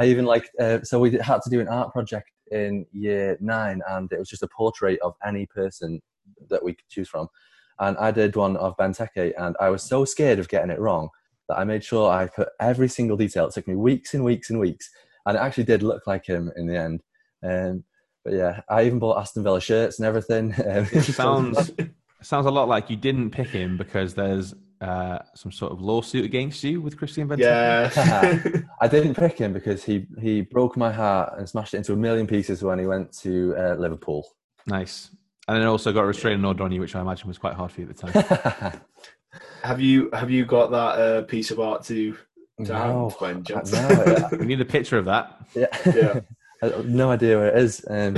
I 0.00 0.06
even 0.06 0.24
like 0.24 0.48
uh, 0.58 0.80
so 0.82 0.98
we 0.98 1.12
had 1.18 1.42
to 1.42 1.50
do 1.50 1.60
an 1.60 1.68
art 1.68 1.92
project 1.92 2.30
in 2.50 2.86
year 2.92 3.36
nine, 3.40 3.82
and 3.90 4.10
it 4.10 4.18
was 4.18 4.28
just 4.28 4.42
a 4.42 4.48
portrait 4.48 4.98
of 5.00 5.14
any 5.24 5.46
person 5.46 6.00
that 6.48 6.64
we 6.64 6.72
could 6.72 6.88
choose 6.88 7.08
from. 7.08 7.28
And 7.78 7.96
I 7.98 8.10
did 8.10 8.36
one 8.36 8.56
of 8.56 8.76
Benteke, 8.76 9.32
and 9.38 9.56
I 9.60 9.70
was 9.70 9.82
so 9.82 10.04
scared 10.04 10.38
of 10.38 10.48
getting 10.48 10.70
it 10.70 10.78
wrong 10.78 11.08
that 11.48 11.58
I 11.58 11.64
made 11.64 11.84
sure 11.84 12.10
I 12.10 12.28
put 12.28 12.48
every 12.60 12.88
single 12.88 13.16
detail. 13.16 13.46
It 13.46 13.54
took 13.54 13.68
me 13.68 13.74
weeks 13.74 14.14
and 14.14 14.24
weeks 14.24 14.50
and 14.50 14.58
weeks, 14.58 14.88
and 15.26 15.36
it 15.36 15.40
actually 15.40 15.64
did 15.64 15.82
look 15.82 16.06
like 16.06 16.26
him 16.26 16.50
in 16.56 16.66
the 16.66 16.78
end. 16.78 17.02
Um, 17.42 17.84
but 18.24 18.34
yeah, 18.34 18.60
I 18.68 18.84
even 18.84 18.98
bought 18.98 19.18
Aston 19.18 19.42
Villa 19.42 19.60
shirts 19.60 19.98
and 19.98 20.06
everything. 20.06 20.54
Um, 20.66 20.86
It 20.92 21.02
sounds 21.02 21.72
sounds 22.22 22.46
a 22.46 22.50
lot 22.50 22.68
like 22.68 22.88
you 22.88 22.96
didn't 22.96 23.30
pick 23.30 23.48
him 23.48 23.76
because 23.76 24.14
there's 24.14 24.54
uh, 24.80 25.18
some 25.34 25.52
sort 25.52 25.72
of 25.72 25.80
lawsuit 25.80 26.24
against 26.24 26.62
you 26.64 26.80
with 26.80 26.96
Christian 26.96 27.28
Benteke. 27.28 27.40
Yeah. 27.40 28.60
I 28.80 28.88
didn't 28.88 29.14
pick 29.14 29.38
him 29.38 29.52
because 29.52 29.84
he 29.84 30.06
he 30.20 30.42
broke 30.42 30.76
my 30.76 30.92
heart 30.92 31.34
and 31.38 31.48
smashed 31.48 31.74
it 31.74 31.78
into 31.78 31.92
a 31.92 31.96
million 31.96 32.26
pieces 32.26 32.62
when 32.62 32.78
he 32.78 32.86
went 32.86 33.12
to 33.20 33.54
uh, 33.56 33.74
Liverpool. 33.74 34.26
Nice. 34.66 35.10
And 35.48 35.56
then 35.60 35.66
also 35.66 35.92
got 35.92 36.04
a 36.04 36.06
restraining 36.06 36.44
order 36.44 36.62
on 36.62 36.72
you, 36.72 36.80
which 36.80 36.94
I 36.94 37.00
imagine 37.00 37.28
was 37.28 37.38
quite 37.38 37.54
hard 37.54 37.72
for 37.72 37.80
you 37.80 37.88
at 37.88 37.96
the 37.96 38.06
time. 38.12 38.80
have 39.62 39.80
you 39.80 40.08
have 40.12 40.30
you 40.30 40.44
got 40.44 40.70
that 40.70 40.98
uh, 41.00 41.22
piece 41.22 41.50
of 41.50 41.58
art 41.58 41.82
to 41.84 42.16
to 42.64 42.72
No, 42.72 43.08
hand, 43.20 43.44
Ben 43.50 43.62
no, 43.72 44.28
we 44.38 44.46
need 44.46 44.60
a 44.60 44.64
picture 44.64 44.98
of 44.98 45.04
that. 45.06 45.40
yeah. 45.54 45.66
Yeah. 45.86 46.20
I 46.62 46.66
have 46.66 46.86
no 46.88 47.10
idea 47.10 47.38
where 47.38 47.48
it 47.48 47.60
is. 47.60 47.84
Um, 47.90 48.14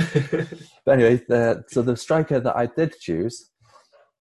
but 0.85 0.91
anyway, 0.91 1.19
the, 1.27 1.63
so 1.67 1.81
the 1.81 1.97
striker 1.97 2.39
that 2.39 2.55
I 2.55 2.67
did 2.67 2.93
choose, 2.99 3.49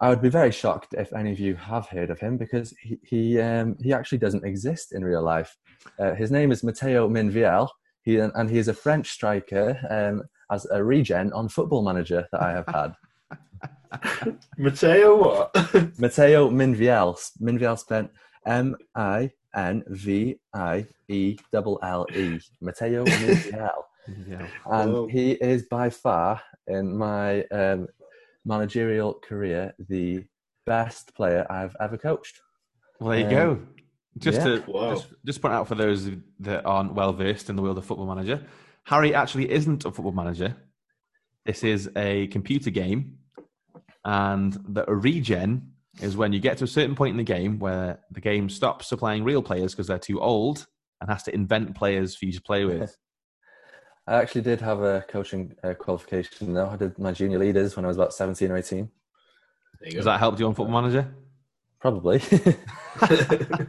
I 0.01 0.09
would 0.09 0.23
be 0.23 0.31
very 0.31 0.51
shocked 0.51 0.95
if 0.97 1.13
any 1.13 1.31
of 1.31 1.39
you 1.39 1.57
have 1.57 1.89
heard 1.89 2.09
of 2.09 2.21
him 2.21 2.39
because 2.39 2.75
he 2.81 2.99
he, 3.03 3.39
um, 3.39 3.77
he 3.83 3.93
actually 3.93 4.19
doesn't 4.19 4.47
exist 4.47 4.95
in 4.95 5.05
real 5.05 5.23
life. 5.23 5.55
Uh, 5.99 6.15
his 6.15 6.31
name 6.31 6.53
is 6.53 6.65
Matteo 6.65 7.07
Minvielle. 7.07 7.69
He 8.03 8.17
and 8.19 8.49
he 8.49 8.57
is 8.57 8.69
a 8.69 8.75
French 8.75 9.11
striker 9.11 9.79
um, 9.91 10.23
as 10.51 10.67
a 10.71 10.83
regen 10.83 11.33
on 11.33 11.49
Football 11.49 11.83
Manager 11.85 12.27
that 12.33 12.43
I 12.43 12.51
have 12.53 12.67
had. 12.69 12.95
Matteo, 14.59 15.17
what? 15.17 15.55
Matteo 15.99 16.51
Minvielle. 16.51 17.17
Minvielle 17.41 17.79
spent 17.79 18.11
M 18.47 18.77
I 18.95 19.31
N 19.55 19.85
V 19.89 20.39
I 20.55 20.87
E 21.09 21.37
L 21.53 21.79
L 21.83 22.07
E. 22.15 22.39
Matteo 22.61 23.05
Minvielle. 23.05 23.83
Yeah. 24.29 24.47
and 24.71 24.93
Whoa. 24.93 25.07
he 25.07 25.33
is 25.33 25.63
by 25.71 25.89
far 25.89 26.41
in 26.67 26.97
my 26.97 27.43
um, 27.45 27.87
managerial 28.45 29.15
career 29.15 29.73
the 29.89 30.25
best 30.67 31.15
player 31.15 31.47
I've 31.49 31.75
ever 31.81 31.97
coached. 31.97 32.41
Well, 33.01 33.11
there 33.11 33.21
you 33.21 33.25
Um, 33.27 33.31
go. 33.31 33.59
Just 34.19 34.39
yeah. 34.39 34.45
to 34.45 34.63
just, 34.95 35.07
just 35.25 35.43
point 35.43 35.55
out 35.55 35.67
for 35.67 35.75
those 35.75 36.09
that 36.41 36.65
aren't 36.65 36.95
well 36.95 37.13
versed 37.13 37.51
in 37.51 37.57
the 37.57 37.63
world 37.63 37.79
of 37.79 37.85
Football 37.85 38.07
Manager, 38.07 38.45
Harry 38.85 39.15
actually 39.15 39.51
isn't 39.51 39.85
a 39.85 39.91
football 39.91 40.13
manager. 40.13 40.57
This 41.47 41.65
is 41.65 41.91
a 41.97 42.27
computer 42.29 42.71
game, 42.71 43.19
and 44.05 44.53
the 44.69 44.85
regen 44.87 45.73
is 46.01 46.17
when 46.17 46.33
you 46.33 46.41
get 46.41 46.59
to 46.59 46.65
a 46.65 46.69
certain 46.69 46.95
point 46.95 47.13
in 47.13 47.17
the 47.17 47.23
game 47.23 47.59
where 47.59 48.01
the 48.11 48.21
game 48.21 48.49
stops 48.49 48.87
supplying 48.87 49.25
real 49.25 49.43
players 49.43 49.73
because 49.73 49.87
they're 49.87 49.99
too 49.99 50.21
old 50.21 50.67
and 51.01 51.11
has 51.11 51.23
to 51.23 51.35
invent 51.35 51.75
players 51.77 52.17
for 52.17 52.25
you 52.27 52.33
to 52.33 52.43
play 52.43 52.65
with. 52.65 52.97
I 54.07 54.17
actually 54.17 54.43
did 54.43 54.61
have 54.61 54.83
a 54.83 55.05
coaching 55.09 55.55
uh, 55.63 55.73
qualification 55.75 56.53
though. 56.53 56.69
I 56.69 56.77
did 56.77 56.99
my 56.99 57.13
junior 57.13 57.39
leaders 57.39 57.75
when 57.75 57.85
I 57.87 57.89
was 57.89 57.97
about 57.97 58.13
17 58.13 58.51
or 58.51 58.57
18. 58.57 58.91
Has 59.95 60.05
that 60.05 60.19
helped 60.19 60.41
you 60.41 60.47
on 60.47 60.55
Football 60.55 60.83
Manager? 60.83 61.15
Probably. 61.85 62.19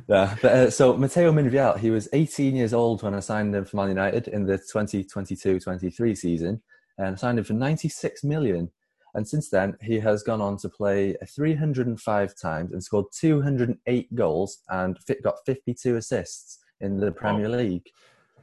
yeah. 0.07 0.37
But, 0.41 0.45
uh, 0.45 0.71
so 0.71 0.95
Matteo 0.95 1.33
Minvielle, 1.33 1.77
he 1.77 1.91
was 1.91 2.07
18 2.13 2.55
years 2.55 2.73
old 2.73 3.03
when 3.03 3.13
I 3.13 3.19
signed 3.19 3.53
him 3.53 3.65
for 3.65 3.75
Man 3.75 3.89
United 3.89 4.29
in 4.29 4.45
the 4.45 4.57
2022-23 4.73 6.17
season, 6.17 6.61
and 6.97 7.07
I 7.07 7.15
signed 7.15 7.39
him 7.39 7.43
for 7.43 7.51
96 7.51 8.23
million. 8.23 8.71
And 9.15 9.27
since 9.27 9.49
then, 9.49 9.75
he 9.81 9.99
has 9.99 10.23
gone 10.23 10.39
on 10.39 10.55
to 10.59 10.69
play 10.69 11.17
305 11.27 12.35
times 12.41 12.71
and 12.71 12.81
scored 12.81 13.07
208 13.19 14.15
goals 14.15 14.59
and 14.69 14.97
fit, 14.99 15.21
got 15.21 15.35
52 15.45 15.97
assists 15.97 16.59
in 16.79 16.95
the 16.95 17.11
Premier 17.11 17.49
League. 17.49 17.89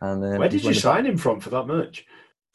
And 0.02 0.22
um, 0.22 0.36
Where 0.36 0.50
did 0.50 0.64
you 0.64 0.74
sign 0.74 1.06
him 1.06 1.16
from 1.16 1.40
for 1.40 1.48
that 1.48 1.66
much? 1.66 2.04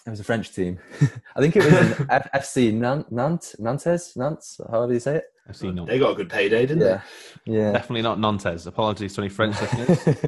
It 0.05 0.11
was 0.11 0.19
a 0.19 0.23
French 0.23 0.53
team. 0.53 0.77
I 1.35 1.41
think 1.41 1.55
it 1.55 1.65
was 1.65 1.73
FC 2.35 2.71
Nantes, 2.71 3.55
Nantes, 3.57 4.61
however 4.69 4.93
you 4.93 4.99
say 4.99 5.15
it. 5.15 5.23
I've 5.47 5.55
seen. 5.55 5.85
They 5.85 5.99
got 5.99 6.11
a 6.11 6.15
good 6.15 6.29
payday, 6.29 6.65
didn't 6.65 6.81
Yeah, 6.81 7.01
yeah. 7.45 7.71
Definitely 7.71 8.01
not 8.01 8.19
Nantes. 8.19 8.65
Apologies 8.65 9.13
to 9.15 9.21
any 9.21 9.29
French 9.29 9.59
listeners. 9.61 10.25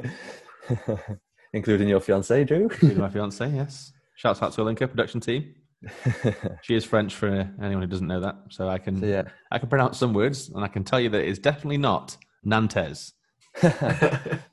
Including 1.53 1.87
your 1.89 1.99
fiance, 1.99 2.43
Drew. 2.43 2.63
including 2.63 2.99
my 2.99 3.09
fiance, 3.09 3.49
yes. 3.49 3.91
Shouts 4.15 4.41
out 4.41 4.53
to 4.53 4.61
Olinka 4.61 4.89
production 4.89 5.19
team. 5.19 5.55
She 6.61 6.75
is 6.75 6.83
French 6.83 7.15
for 7.15 7.49
anyone 7.61 7.81
who 7.81 7.87
doesn't 7.87 8.07
know 8.07 8.19
that. 8.19 8.35
So 8.49 8.67
I 8.67 8.77
can 8.77 8.99
so 8.99 9.05
yeah, 9.05 9.23
I 9.51 9.59
can 9.59 9.69
pronounce 9.69 9.97
some 9.97 10.13
words 10.13 10.49
and 10.49 10.63
I 10.63 10.67
can 10.67 10.83
tell 10.83 10.99
you 10.99 11.09
that 11.09 11.23
it's 11.23 11.39
definitely 11.39 11.77
not 11.77 12.17
Nantes. 12.43 13.13
but 13.61 14.43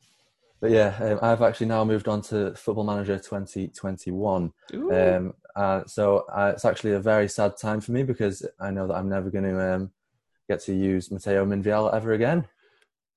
yeah, 0.63 0.97
um, 1.01 1.19
I've 1.21 1.43
actually 1.43 1.67
now 1.67 1.85
moved 1.85 2.09
on 2.09 2.23
to 2.23 2.55
Football 2.55 2.85
Manager 2.85 3.19
2021. 3.19 4.53
Um, 4.93 5.35
uh, 5.57 5.83
so 5.87 6.25
uh, 6.33 6.53
it's 6.55 6.65
actually 6.65 6.93
a 6.93 7.01
very 7.01 7.29
sad 7.29 7.57
time 7.61 7.81
for 7.81 7.93
me 7.93 8.05
because 8.05 8.47
I 8.61 8.71
know 8.71 8.87
that 8.87 8.95
I'm 8.95 9.09
never 9.09 9.31
going 9.31 9.45
to 9.45 9.75
um, 9.75 9.91
get 10.49 10.61
to 10.65 10.75
use 10.75 11.11
Matteo 11.11 11.45
Minvielle 11.45 11.93
ever 11.95 12.13
again. 12.13 12.47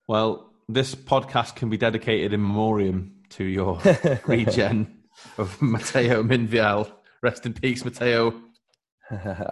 well, 0.07 0.45
this 0.71 0.93
podcast 0.93 1.55
can 1.55 1.69
be 1.69 1.77
dedicated 1.77 2.31
in 2.31 2.41
memoriam 2.43 3.11
to 3.29 3.43
your 3.43 3.79
regen 4.27 4.99
of 5.39 5.59
Matteo 5.61 6.21
Minvielle. 6.21 6.91
Rest 7.23 7.45
in 7.47 7.53
peace, 7.53 7.83
Matteo. 7.83 8.39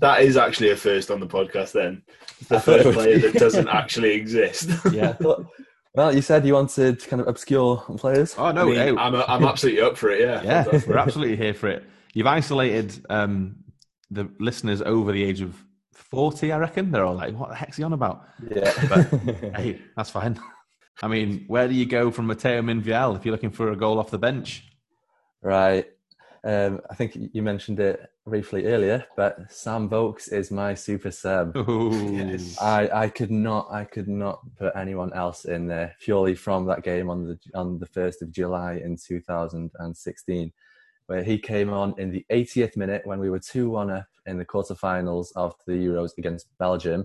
That 0.00 0.22
is 0.22 0.36
actually 0.36 0.70
a 0.70 0.76
first 0.76 1.10
on 1.10 1.20
the 1.20 1.26
podcast. 1.26 1.72
Then 1.72 2.02
the 2.48 2.56
I 2.56 2.60
first 2.60 2.90
player 2.92 3.18
that 3.18 3.34
doesn't 3.34 3.68
actually 3.68 4.12
exist. 4.14 4.70
Yeah. 4.92 5.16
Well, 5.94 6.14
you 6.14 6.22
said 6.22 6.46
you 6.46 6.54
wanted 6.54 7.04
kind 7.06 7.20
of 7.20 7.26
obscure 7.28 7.78
players. 7.96 8.34
Oh 8.38 8.52
no, 8.52 8.62
I 8.62 8.64
mean, 8.64 8.74
hey, 8.76 8.90
I'm, 8.90 9.14
I'm 9.14 9.44
absolutely 9.44 9.80
up 9.82 9.96
for 9.96 10.10
it. 10.10 10.20
Yeah, 10.20 10.42
yeah, 10.42 10.80
we're 10.86 10.96
absolutely 10.98 11.36
here 11.36 11.54
for 11.54 11.68
it. 11.68 11.84
You've 12.14 12.26
isolated 12.26 13.04
um, 13.10 13.56
the 14.10 14.30
listeners 14.38 14.80
over 14.82 15.10
the 15.12 15.24
age 15.24 15.40
of 15.40 15.56
forty, 16.10 16.52
I 16.52 16.58
reckon. 16.58 16.90
They're 16.90 17.04
all 17.04 17.14
like, 17.14 17.34
"What 17.34 17.50
the 17.50 17.54
heck's 17.54 17.76
he 17.76 17.82
on 17.82 17.92
about?" 17.92 18.26
Yeah. 18.50 18.72
Hey, 19.56 19.80
that's 19.96 20.10
fine. 20.10 20.38
I 21.02 21.08
mean, 21.08 21.44
where 21.46 21.68
do 21.68 21.74
you 21.74 21.86
go 21.86 22.10
from 22.10 22.26
Matteo 22.26 22.60
Minvielle 22.60 23.16
if 23.16 23.24
you're 23.24 23.32
looking 23.32 23.50
for 23.52 23.70
a 23.70 23.76
goal 23.76 23.98
off 23.98 24.10
the 24.10 24.18
bench? 24.18 24.64
right. 25.42 25.86
Um, 26.44 26.80
I 26.88 26.94
think 26.94 27.16
you 27.32 27.42
mentioned 27.42 27.80
it 27.80 28.00
briefly 28.24 28.66
earlier, 28.66 29.04
but 29.16 29.50
Sam 29.50 29.88
Vokes 29.88 30.28
is 30.28 30.50
my 30.50 30.74
super 30.74 31.10
sub. 31.10 31.52
Yes. 31.56 32.56
I, 32.60 32.88
I 32.92 33.08
could 33.08 33.30
not 33.30 33.68
I 33.70 33.84
could 33.84 34.08
not 34.08 34.40
put 34.56 34.74
anyone 34.76 35.12
else 35.12 35.44
in 35.44 35.66
there 35.66 35.96
purely 36.00 36.34
from 36.34 36.66
that 36.66 36.84
game 36.84 37.10
on 37.10 37.26
the 37.26 37.38
on 37.54 37.78
the 37.78 37.86
first 37.86 38.22
of 38.22 38.30
July 38.30 38.74
in 38.74 38.96
2016, 38.96 40.52
where 41.08 41.24
he 41.24 41.38
came 41.38 41.72
on 41.72 41.94
in 41.98 42.10
the 42.10 42.24
80th 42.30 42.76
minute 42.76 43.02
when 43.04 43.18
we 43.18 43.30
were 43.30 43.38
two 43.38 43.68
one 43.70 43.90
up 43.90 44.06
in 44.26 44.38
the 44.38 44.44
quarterfinals 44.44 45.28
of 45.36 45.54
the 45.66 45.72
Euros 45.72 46.16
against 46.16 46.46
Belgium, 46.58 47.04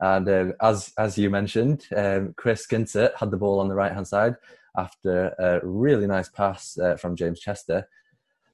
and 0.00 0.28
um, 0.28 0.52
as 0.60 0.92
as 0.98 1.16
you 1.16 1.30
mentioned, 1.30 1.86
um, 1.96 2.34
Chris 2.36 2.66
Gunter 2.66 3.12
had 3.18 3.30
the 3.30 3.36
ball 3.36 3.60
on 3.60 3.68
the 3.68 3.74
right 3.74 3.92
hand 3.92 4.06
side 4.06 4.36
after 4.76 5.28
a 5.38 5.60
really 5.66 6.06
nice 6.06 6.28
pass 6.28 6.76
uh, 6.78 6.96
from 6.96 7.16
James 7.16 7.40
Chester. 7.40 7.88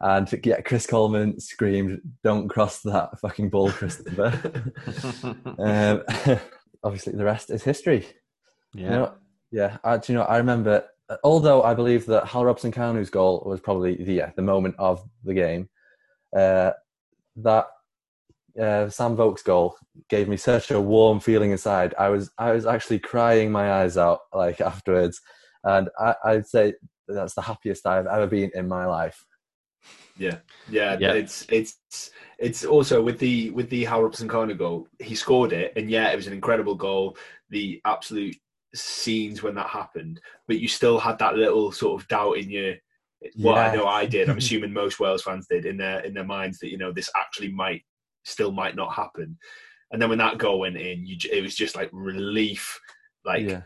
And 0.01 0.29
yeah, 0.45 0.61
Chris 0.61 0.87
Coleman 0.87 1.41
screamed, 1.41 2.01
"Don't 2.23 2.49
cross 2.49 2.81
that 2.83 3.19
fucking 3.21 3.51
ball, 3.51 3.71
Christopher!" 3.71 4.33
um, 5.59 6.03
obviously, 6.85 7.15
the 7.15 7.25
rest 7.25 7.51
is 7.51 7.63
history. 7.63 8.07
yeah. 8.75 8.83
You 8.83 8.91
know, 8.91 9.15
yeah. 9.51 9.77
I, 9.85 9.99
do 9.99 10.13
you 10.13 10.19
know? 10.19 10.25
I 10.25 10.39
remember. 10.39 10.85
Although 11.25 11.63
I 11.63 11.75
believe 11.75 12.07
that 12.07 12.27
Hal 12.27 12.45
Robson 12.45 12.73
Kanu's 12.73 13.11
goal 13.11 13.43
was 13.47 13.61
probably 13.61 13.97
the 13.97 14.15
yeah, 14.15 14.31
the 14.37 14.43
moment 14.43 14.75
of 14.79 15.03
the 15.25 15.35
game, 15.35 15.69
uh, 16.37 16.73
that 17.37 17.67
uh, 18.61 18.89
Sam 18.89 19.17
Vokes 19.17 19.43
goal 19.43 19.77
gave 20.09 20.29
me 20.29 20.37
such 20.37 20.71
a 20.71 20.81
warm 20.81 21.21
feeling 21.21 21.51
inside. 21.51 21.95
I 21.99 22.09
was 22.09 22.31
I 22.39 22.53
was 22.53 22.67
actually 22.67 22.99
crying 22.99 23.51
my 23.51 23.73
eyes 23.73 23.97
out 23.97 24.21
like 24.33 24.61
afterwards, 24.73 25.21
and 25.65 25.89
I, 25.99 26.15
I'd 26.25 26.47
say 26.47 26.75
that's 27.09 27.35
the 27.35 27.43
happiest 27.43 27.87
I've 27.87 28.07
ever 28.07 28.27
been 28.27 28.51
in 28.55 28.69
my 28.69 28.87
life. 28.87 29.25
Yeah, 30.17 30.39
yeah, 30.69 30.97
Yeah. 31.01 31.13
It's 31.15 31.47
it's 31.49 32.11
it's 32.39 32.65
also 32.65 33.03
with 33.03 33.19
the 33.19 33.51
with 33.51 33.71
the 33.71 33.85
Hal 33.85 34.03
Robson-Kanu 34.03 34.57
goal. 34.59 34.87
He 35.01 35.15
scored 35.15 35.53
it, 35.53 35.73
and 35.77 35.91
yeah, 35.91 36.11
it 36.11 36.17
was 36.17 36.27
an 36.27 36.33
incredible 36.33 36.75
goal. 36.75 37.17
The 37.51 37.81
absolute 37.85 38.37
scenes 38.75 39.43
when 39.43 39.55
that 39.55 39.69
happened, 39.69 40.21
but 40.47 40.59
you 40.59 40.69
still 40.69 40.99
had 40.99 41.19
that 41.19 41.37
little 41.37 41.73
sort 41.73 42.01
of 42.01 42.09
doubt 42.09 42.39
in 42.39 42.51
your. 42.51 42.75
Well, 43.39 43.55
I 43.55 43.75
know 43.75 43.87
I 43.87 44.07
did. 44.07 44.29
I'm 44.29 44.39
assuming 44.39 44.73
most 44.73 44.99
Wales 44.99 45.23
fans 45.23 45.47
did 45.49 45.65
in 45.65 45.77
their 45.77 46.01
in 46.01 46.15
their 46.15 46.25
minds 46.25 46.59
that 46.59 46.71
you 46.71 46.79
know 46.79 46.93
this 46.93 47.11
actually 47.17 47.53
might 47.53 47.83
still 48.25 48.53
might 48.53 48.77
not 48.77 48.93
happen. 48.95 49.39
And 49.93 50.01
then 50.01 50.09
when 50.09 50.19
that 50.19 50.39
goal 50.39 50.61
went 50.61 50.77
in, 50.77 51.05
you, 51.05 51.17
it 51.31 51.43
was 51.43 51.55
just 51.55 51.77
like 51.77 51.91
relief, 51.93 52.81
like 53.25 53.47
yeah. 53.47 53.63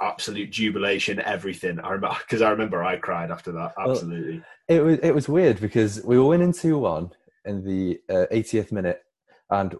absolute 0.00 0.50
jubilation, 0.50 1.20
everything. 1.20 1.80
I 1.80 1.90
remember 1.90 2.16
because 2.20 2.42
I 2.42 2.50
remember 2.50 2.84
I 2.84 2.96
cried 2.96 3.30
after 3.30 3.50
that. 3.52 3.72
Well, 3.76 3.92
Absolutely. 3.92 4.42
It 4.68 4.80
was 4.80 4.98
it 5.02 5.14
was 5.14 5.28
weird 5.28 5.60
because 5.60 6.02
we 6.04 6.18
were 6.18 6.26
winning 6.26 6.52
two 6.52 6.78
one 6.78 7.10
in 7.44 7.64
the 7.64 7.98
uh, 8.08 8.26
80th 8.32 8.72
minute, 8.72 9.02
and 9.50 9.72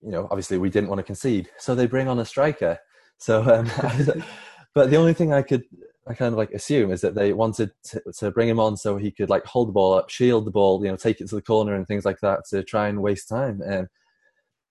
you 0.00 0.10
know 0.10 0.28
obviously 0.30 0.58
we 0.58 0.70
didn't 0.70 0.88
want 0.88 1.00
to 1.00 1.04
concede, 1.04 1.50
so 1.58 1.74
they 1.74 1.86
bring 1.86 2.08
on 2.08 2.20
a 2.20 2.24
striker. 2.24 2.78
So, 3.18 3.42
um, 3.42 3.70
but 4.74 4.90
the 4.90 4.96
only 4.96 5.14
thing 5.14 5.32
I 5.32 5.42
could 5.42 5.64
I 6.08 6.14
kind 6.14 6.32
of 6.32 6.38
like 6.38 6.52
assume 6.52 6.92
is 6.92 7.00
that 7.00 7.16
they 7.16 7.32
wanted 7.32 7.72
to, 7.86 8.02
to 8.18 8.30
bring 8.30 8.48
him 8.48 8.60
on 8.60 8.76
so 8.76 8.96
he 8.96 9.10
could 9.10 9.28
like 9.28 9.44
hold 9.44 9.68
the 9.68 9.72
ball 9.72 9.94
up, 9.94 10.08
shield 10.08 10.44
the 10.44 10.52
ball, 10.52 10.84
you 10.84 10.90
know, 10.90 10.96
take 10.96 11.20
it 11.20 11.28
to 11.28 11.34
the 11.34 11.42
corner 11.42 11.74
and 11.74 11.86
things 11.86 12.04
like 12.04 12.20
that 12.20 12.40
to 12.50 12.62
try 12.62 12.86
and 12.86 13.02
waste 13.02 13.28
time. 13.28 13.60
Um, 13.66 13.88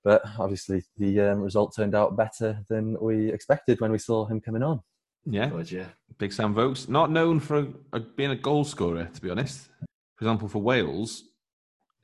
but 0.03 0.21
obviously 0.39 0.83
the 0.97 1.19
um, 1.19 1.41
result 1.41 1.75
turned 1.75 1.93
out 1.93 2.15
better 2.15 2.63
than 2.69 2.95
we 3.01 3.33
expected 3.33 3.81
when 3.81 3.91
we 3.91 3.97
saw 3.97 4.25
him 4.25 4.39
coming 4.39 4.63
on. 4.63 4.81
yeah. 5.25 5.49
God, 5.49 5.69
yeah. 5.69 5.87
Big 6.17 6.31
Sam 6.31 6.53
Vokes, 6.53 6.87
not 6.87 7.11
known 7.11 7.41
for 7.41 7.67
a, 7.91 7.99
being 7.99 8.31
a 8.31 8.35
goal 8.35 8.63
scorer, 8.63 9.09
to 9.13 9.21
be 9.21 9.29
honest. 9.29 9.67
For 10.15 10.23
example, 10.23 10.47
for 10.47 10.59
Wales, 10.61 11.23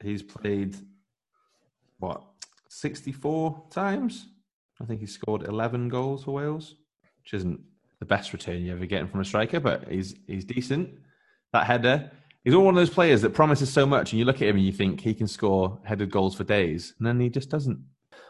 he's 0.03 0.23
played 0.23 0.75
what 1.99 2.23
sixty-four 2.67 3.67
times. 3.69 4.27
I 4.81 4.85
think 4.85 4.99
he 4.99 5.05
scored 5.05 5.43
eleven 5.43 5.89
goals 5.89 6.23
for 6.23 6.31
Wales, 6.31 6.75
which 7.23 7.33
isn't 7.33 7.59
the 7.99 8.05
best 8.05 8.33
return 8.33 8.63
you're 8.63 8.75
ever 8.75 8.85
getting 8.85 9.07
from 9.07 9.19
a 9.19 9.25
striker, 9.25 9.59
but 9.59 9.87
he's 9.89 10.15
he's 10.27 10.45
decent. 10.45 10.89
That 11.53 11.67
header, 11.67 12.11
he's 12.43 12.53
all 12.53 12.63
one 12.63 12.75
of 12.75 12.79
those 12.79 12.89
players 12.89 13.21
that 13.21 13.33
promises 13.33 13.71
so 13.71 13.85
much, 13.85 14.11
and 14.11 14.19
you 14.19 14.25
look 14.25 14.37
at 14.37 14.47
him 14.47 14.55
and 14.55 14.65
you 14.65 14.71
think 14.71 15.01
he 15.01 15.13
can 15.13 15.27
score 15.27 15.79
headed 15.83 16.11
goals 16.11 16.35
for 16.35 16.43
days, 16.43 16.93
and 16.97 17.07
then 17.07 17.19
he 17.19 17.29
just 17.29 17.49
doesn't. 17.49 17.79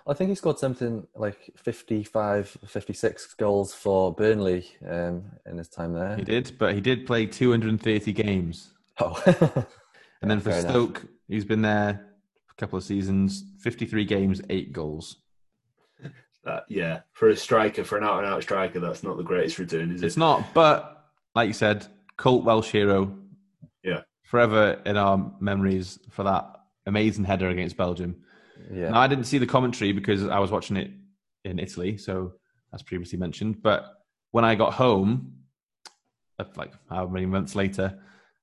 I 0.08 0.14
think 0.14 0.30
he 0.30 0.36
scored 0.36 0.58
something 0.58 1.06
like 1.16 1.52
55, 1.58 2.58
56 2.66 3.36
goals 3.36 3.72
for 3.74 4.12
Burnley 4.12 4.66
um, 4.90 5.26
in 5.46 5.60
his 5.60 5.70
time 5.70 5.94
there. 5.94 6.16
He 6.16 6.24
did, 6.24 6.58
but 6.58 6.74
he 6.74 6.82
did 6.82 7.06
play 7.06 7.28
230 7.28 8.12
games. 8.12 8.72
Oh. 9.00 9.66
And 10.22 10.30
then 10.30 10.40
for 10.40 10.52
Fair 10.52 10.60
enough. 10.60 10.72
Stoke, 10.72 11.06
he's 11.28 11.46
been 11.46 11.62
there 11.62 12.08
a 12.50 12.54
couple 12.56 12.78
of 12.78 12.84
seasons, 12.84 13.44
53 13.60 14.06
games, 14.06 14.42
eight 14.50 14.72
goals. 14.72 15.18
That, 16.44 16.64
yeah, 16.70 17.02
for 17.14 17.30
a 17.30 17.36
striker, 17.36 17.84
for 17.84 17.98
an 17.98 18.04
out 18.04 18.24
and 18.24 18.28
out 18.28 18.42
striker, 18.42 18.80
that's 18.80 19.04
not 19.04 19.18
the 19.18 19.24
greatest 19.24 19.60
return, 19.60 19.92
is 19.92 20.02
it? 20.02 20.08
It's 20.08 20.18
not, 20.18 20.54
but 20.54 21.06
like 21.36 21.48
you 21.48 21.54
said, 21.54 21.86
cult 22.18 22.44
Welsh 22.44 22.72
hero. 22.72 23.16
Yeah. 23.84 24.02
Forever 24.24 24.82
in 24.86 24.98
our 24.98 25.34
memories 25.40 26.00
for 26.10 26.24
that 26.24 26.56
amazing 26.88 27.26
header 27.26 27.50
against 27.50 27.78
Belgium. 27.78 28.16
yeah. 28.74 28.90
Now, 28.90 29.02
I 29.02 29.08
didn't 29.08 29.26
see 29.26 29.38
the 29.38 29.46
commentary 29.46 29.92
because 29.92 30.26
I 30.28 30.40
was 30.40 30.52
watching 30.52 30.78
it 30.78 30.92
in 31.46 31.60
Italy, 31.60 31.98
so 31.98 32.34
as 32.74 32.82
previously 32.82 33.20
mentioned. 33.20 33.62
But 33.62 33.86
when 34.32 34.46
I 34.46 34.56
got 34.56 34.74
home, 34.74 35.34
uh, 36.40 36.46
like 36.56 36.74
how 36.90 37.08
many 37.08 37.26
months 37.26 37.56
later, 37.56 38.00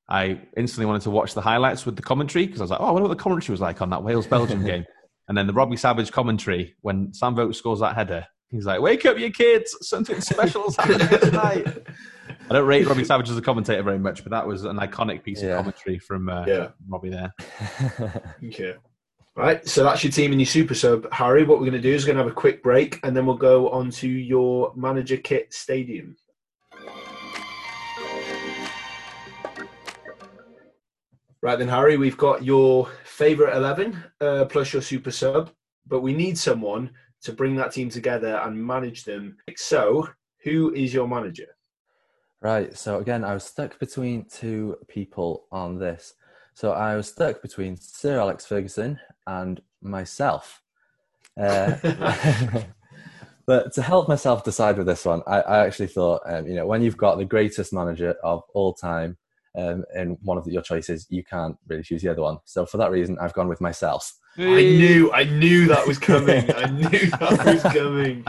I 0.09 0.40
instantly 0.57 0.86
wanted 0.86 1.03
to 1.03 1.11
watch 1.11 1.34
the 1.34 1.40
highlights 1.40 1.84
with 1.84 1.96
the 1.96 2.03
commentary 2.03 2.46
because 2.46 2.61
I 2.61 2.64
was 2.64 2.70
like, 2.70 2.80
oh, 2.80 2.86
I 2.86 2.90
wonder 2.92 3.09
what 3.09 3.16
the 3.16 3.22
commentary 3.22 3.53
was 3.53 3.61
like 3.61 3.82
on 3.82 3.90
that 3.90 4.03
Wales 4.03 4.26
Belgium 4.26 4.64
game. 4.64 4.84
And 5.29 5.37
then 5.37 5.47
the 5.47 5.53
Robbie 5.53 5.76
Savage 5.76 6.11
commentary 6.11 6.74
when 6.81 7.12
Sam 7.12 7.35
Vokes 7.35 7.57
scores 7.59 7.81
that 7.81 7.95
header, 7.95 8.26
he's 8.51 8.64
like, 8.66 8.81
wake 8.81 9.05
up, 9.07 9.18
you 9.18 9.31
kids, 9.31 9.76
something 9.87 10.20
special 10.20 10.66
is 10.66 10.76
happening 10.76 11.07
tonight. 11.20 11.66
I 12.51 12.55
don't 12.55 12.66
rate 12.66 12.87
Robbie 12.87 13.05
Savage 13.05 13.29
as 13.29 13.37
a 13.37 13.43
commentator 13.43 13.83
very 13.83 13.99
much, 13.99 14.22
but 14.24 14.31
that 14.31 14.47
was 14.47 14.64
an 14.64 14.79
iconic 14.79 15.22
piece 15.22 15.43
Yeah. 15.43 15.51
of 15.51 15.57
commentary 15.59 15.99
from 15.99 16.29
uh, 16.31 16.45
Yeah. 16.47 16.68
Robbie 16.89 17.11
there. 17.11 17.35
Okay. 18.47 18.74
Right, 19.37 19.64
so 19.68 19.85
that's 19.85 20.03
your 20.03 20.11
team 20.11 20.33
and 20.33 20.41
your 20.41 20.47
super 20.47 20.74
sub. 20.74 21.07
Harry, 21.12 21.45
what 21.45 21.59
we're 21.61 21.66
going 21.66 21.81
to 21.81 21.81
do 21.81 21.93
is 21.95 22.03
we're 22.03 22.07
going 22.09 22.16
to 22.16 22.24
have 22.24 22.33
a 22.33 22.35
quick 22.35 22.61
break 22.61 22.99
and 23.05 23.16
then 23.16 23.24
we'll 23.24 23.37
go 23.37 23.68
on 23.70 23.89
to 23.93 24.09
your 24.09 24.72
manager 24.74 25.16
kit 25.16 25.55
stadium. 25.55 26.16
Right 31.41 31.59
then, 31.59 31.68
Harry, 31.68 31.97
we've 31.97 32.16
got 32.16 32.45
your 32.45 32.89
favourite 33.05 33.57
11 33.57 34.05
uh, 34.20 34.45
plus 34.47 34.72
your 34.72 34.82
super 34.82 35.12
sub, 35.12 35.51
but 35.86 36.01
we 36.01 36.12
need 36.12 36.36
someone 36.36 36.91
to 37.22 37.32
bring 37.32 37.55
that 37.57 37.72
team 37.72 37.91
together 37.91 38.41
and 38.45 38.66
manage 38.66 39.05
them. 39.05 39.36
So, 39.57 40.09
who 40.43 40.74
is 40.74 40.93
your 40.93 41.07
manager? 41.07 41.47
Right. 42.41 42.76
So 42.76 42.99
again, 42.99 43.24
I 43.24 43.34
was 43.34 43.45
stuck 43.45 43.78
between 43.78 44.24
two 44.24 44.76
people 44.86 45.47
on 45.51 45.78
this. 45.78 46.14
So 46.55 46.72
I 46.72 46.97
was 46.97 47.09
stuck 47.09 47.43
between 47.43 47.76
Sir 47.76 48.18
Alex 48.20 48.47
Ferguson 48.47 48.99
and 49.26 49.61
myself. 49.82 50.62
Uh, 51.41 51.74
but 53.47 53.72
to 53.74 53.82
help 53.82 54.09
myself 54.09 54.45
decide 54.45 54.76
with 54.76 54.86
this 54.86 55.05
one, 55.05 55.22
I, 55.26 55.41
I 55.41 55.66
actually 55.66 55.89
thought, 55.89 56.22
um, 56.26 56.47
you 56.47 56.55
know, 56.55 56.66
when 56.66 56.82
you've 56.82 56.97
got 56.97 57.18
the 57.18 57.24
greatest 57.24 57.72
manager 57.72 58.14
of 58.22 58.43
all 58.55 58.72
time 58.72 59.16
um, 59.59 59.84
in 59.94 60.16
one 60.22 60.38
of 60.38 60.46
your 60.46 60.62
choices, 60.62 61.06
you 61.11 61.24
can't 61.24 61.56
really 61.66 61.82
choose 61.82 62.02
the 62.02 62.09
other 62.09 62.22
one. 62.22 62.38
So 62.44 62.64
for 62.64 62.76
that 62.78 62.90
reason, 62.90 63.18
I've 63.20 63.32
gone 63.32 63.48
with 63.48 63.61
myself. 63.61 64.14
I 64.38 64.62
knew, 64.62 65.12
I 65.12 65.24
knew 65.24 65.66
that 65.66 65.86
was 65.86 65.98
coming. 65.98 66.48
I 66.54 66.66
knew 66.70 67.11
that 67.11 67.44
was 67.44 67.62
coming. 67.74 68.24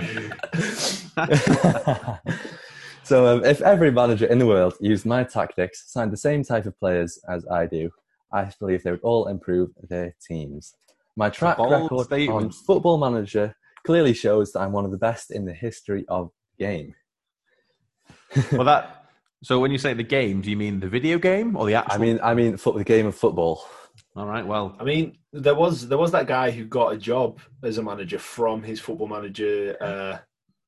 so 3.04 3.28
um, 3.28 3.46
if 3.46 3.62
every 3.62 3.92
manager 3.92 4.26
in 4.26 4.40
the 4.40 4.48
world 4.48 4.74
used 4.80 5.06
my 5.06 5.24
tactics, 5.24 5.92
signed 5.92 6.12
the 6.12 6.18
same 6.18 6.44
type 6.44 6.66
of 6.66 6.78
players 6.80 7.20
as 7.30 7.46
I 7.48 7.68
do, 7.68 7.92
I 8.34 8.50
believe 8.60 8.82
they 8.82 8.92
would 8.92 9.02
all 9.02 9.28
improve 9.28 9.70
their 9.88 10.16
teams. 10.28 10.74
My 11.16 11.30
track 11.30 11.58
bold 11.58 11.92
record 11.92 12.30
on. 12.30 12.50
Football 12.52 12.98
Manager 12.98 13.56
clearly 13.86 14.14
shows 14.14 14.52
that 14.54 14.62
I'm 14.62 14.72
one 14.72 14.86
of 14.86 14.92
the 14.92 14.98
best 14.98 15.30
in 15.32 15.46
the 15.46 15.54
history 15.54 16.06
of 16.08 16.32
game. 16.58 16.96
well, 18.52 18.64
that. 18.64 18.99
So 19.44 19.60
when 19.60 19.72
you 19.72 19.78
say 19.78 19.94
the 19.94 20.04
game, 20.04 20.42
do 20.42 20.50
you 20.50 20.58
mean 20.58 20.80
the 20.80 20.90
video 20.90 21.18
game 21.18 21.56
or 21.56 21.66
the 21.66 21.76
actual? 21.76 21.94
I 21.94 21.98
mean, 21.98 22.20
I 22.22 22.34
mean, 22.34 22.58
foot, 22.58 22.76
the 22.76 22.84
game 22.84 23.06
of 23.06 23.16
football. 23.16 23.66
All 24.16 24.26
right. 24.26 24.46
Well, 24.46 24.76
I 24.80 24.84
mean, 24.84 25.18
there 25.32 25.56
was 25.56 25.88
there 25.88 25.98
was 25.98 26.12
that 26.12 26.28
guy 26.28 26.52
who 26.52 26.66
got 26.66 26.94
a 26.94 26.98
job 26.98 27.40
as 27.64 27.78
a 27.78 27.84
manager 27.84 28.20
from 28.20 28.64
his 28.64 28.80
football 28.80 29.08
manager 29.08 29.78
uh, 29.82 30.18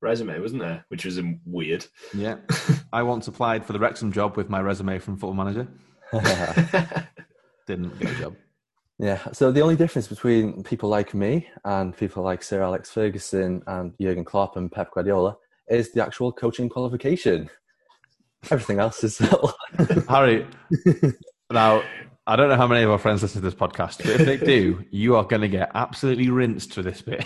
resume, 0.01 0.39
wasn't 0.39 0.61
there? 0.61 0.85
Which 0.89 1.05
was 1.05 1.19
um, 1.19 1.39
weird. 1.45 1.85
yeah. 2.13 2.37
I 2.93 3.03
once 3.03 3.27
applied 3.27 3.65
for 3.65 3.73
the 3.73 3.79
Wrexham 3.79 4.11
job 4.11 4.35
with 4.35 4.49
my 4.49 4.59
resume 4.59 4.99
from 4.99 5.15
Football 5.15 5.45
Manager. 5.45 5.67
Didn't 7.67 7.97
get 7.99 8.11
a 8.11 8.15
job. 8.15 8.35
Yeah, 8.99 9.19
so 9.31 9.51
the 9.51 9.61
only 9.61 9.75
difference 9.75 10.07
between 10.07 10.61
people 10.61 10.87
like 10.89 11.13
me 11.13 11.47
and 11.63 11.95
people 11.95 12.21
like 12.21 12.43
Sir 12.43 12.61
Alex 12.61 12.91
Ferguson 12.91 13.63
and 13.65 13.93
Jurgen 13.99 14.25
Klopp 14.25 14.57
and 14.57 14.71
Pep 14.71 14.93
Guardiola 14.93 15.37
is 15.69 15.91
the 15.91 16.03
actual 16.03 16.31
coaching 16.31 16.69
qualification. 16.69 17.49
Everything 18.49 18.79
else 18.79 19.03
is 19.03 19.19
Harry, 20.09 20.47
now, 21.51 21.83
I 22.27 22.35
don't 22.35 22.49
know 22.49 22.55
how 22.55 22.67
many 22.67 22.83
of 22.83 22.89
our 22.89 22.97
friends 22.97 23.21
listen 23.21 23.41
to 23.41 23.45
this 23.49 23.53
podcast, 23.59 23.97
but 23.97 24.07
if 24.07 24.25
they 24.25 24.37
do, 24.37 24.83
you 24.89 25.15
are 25.15 25.23
going 25.23 25.41
to 25.41 25.47
get 25.47 25.71
absolutely 25.75 26.29
rinsed 26.29 26.73
for 26.73 26.81
this 26.81 27.01
bit. 27.01 27.25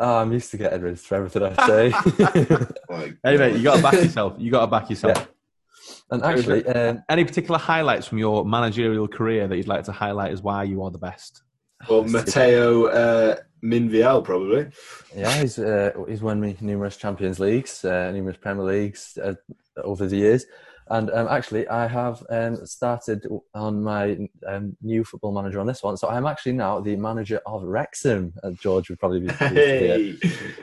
oh, 0.00 0.16
I'm 0.18 0.32
used 0.32 0.50
to 0.52 0.56
getting 0.58 0.82
rinsed 0.82 1.06
for 1.06 1.16
everything 1.16 1.42
I 1.42 1.66
say. 1.66 1.92
Like, 2.88 3.16
Anyway, 3.24 3.56
you 3.56 3.62
got 3.64 3.76
to 3.76 3.82
back 3.82 3.94
yourself. 3.94 4.34
You 4.38 4.50
got 4.50 4.60
to 4.62 4.66
back 4.68 4.88
yourself. 4.90 5.16
Yeah. 5.18 5.94
and 6.10 6.22
actually, 6.22 6.66
um, 6.66 7.02
Any 7.08 7.24
particular 7.24 7.58
highlights 7.58 8.06
from 8.06 8.18
your 8.18 8.44
managerial 8.44 9.08
career 9.08 9.48
that 9.48 9.56
you'd 9.56 9.68
like 9.68 9.84
to 9.84 9.92
highlight 9.92 10.32
as 10.32 10.42
why 10.42 10.64
you 10.64 10.82
are 10.82 10.90
the 10.90 10.98
best? 10.98 11.42
well, 11.88 12.04
Matteo 12.04 12.86
uh, 12.86 13.36
Minvielle 13.64 14.22
probably. 14.22 14.68
yeah, 15.16 15.40
he's 15.40 15.58
uh, 15.58 15.90
he's 16.08 16.22
won 16.22 16.40
me 16.40 16.56
numerous 16.60 16.96
Champions 16.96 17.40
Leagues, 17.40 17.84
uh, 17.84 18.12
numerous 18.12 18.36
Premier 18.36 18.64
Leagues 18.64 19.18
uh, 19.20 19.34
over 19.78 20.06
the 20.06 20.16
years, 20.16 20.46
and 20.88 21.10
um, 21.10 21.28
actually, 21.28 21.66
I 21.68 21.86
have 21.86 22.22
um, 22.28 22.66
started 22.66 23.26
on 23.54 23.82
my 23.82 24.28
um, 24.46 24.76
new 24.82 25.04
football 25.04 25.32
manager 25.32 25.60
on 25.60 25.66
this 25.66 25.82
one. 25.82 25.96
So 25.96 26.08
I'm 26.08 26.26
actually 26.26 26.52
now 26.52 26.80
the 26.80 26.96
manager 26.96 27.40
of 27.46 27.62
Wrexham. 27.62 28.32
Uh, 28.42 28.50
George 28.50 28.90
would 28.90 28.98
probably 28.98 29.20
be 29.20 29.28
pleased 29.28 29.54
to 29.54 29.78
hear. 29.78 29.96
Hey. 29.96 30.16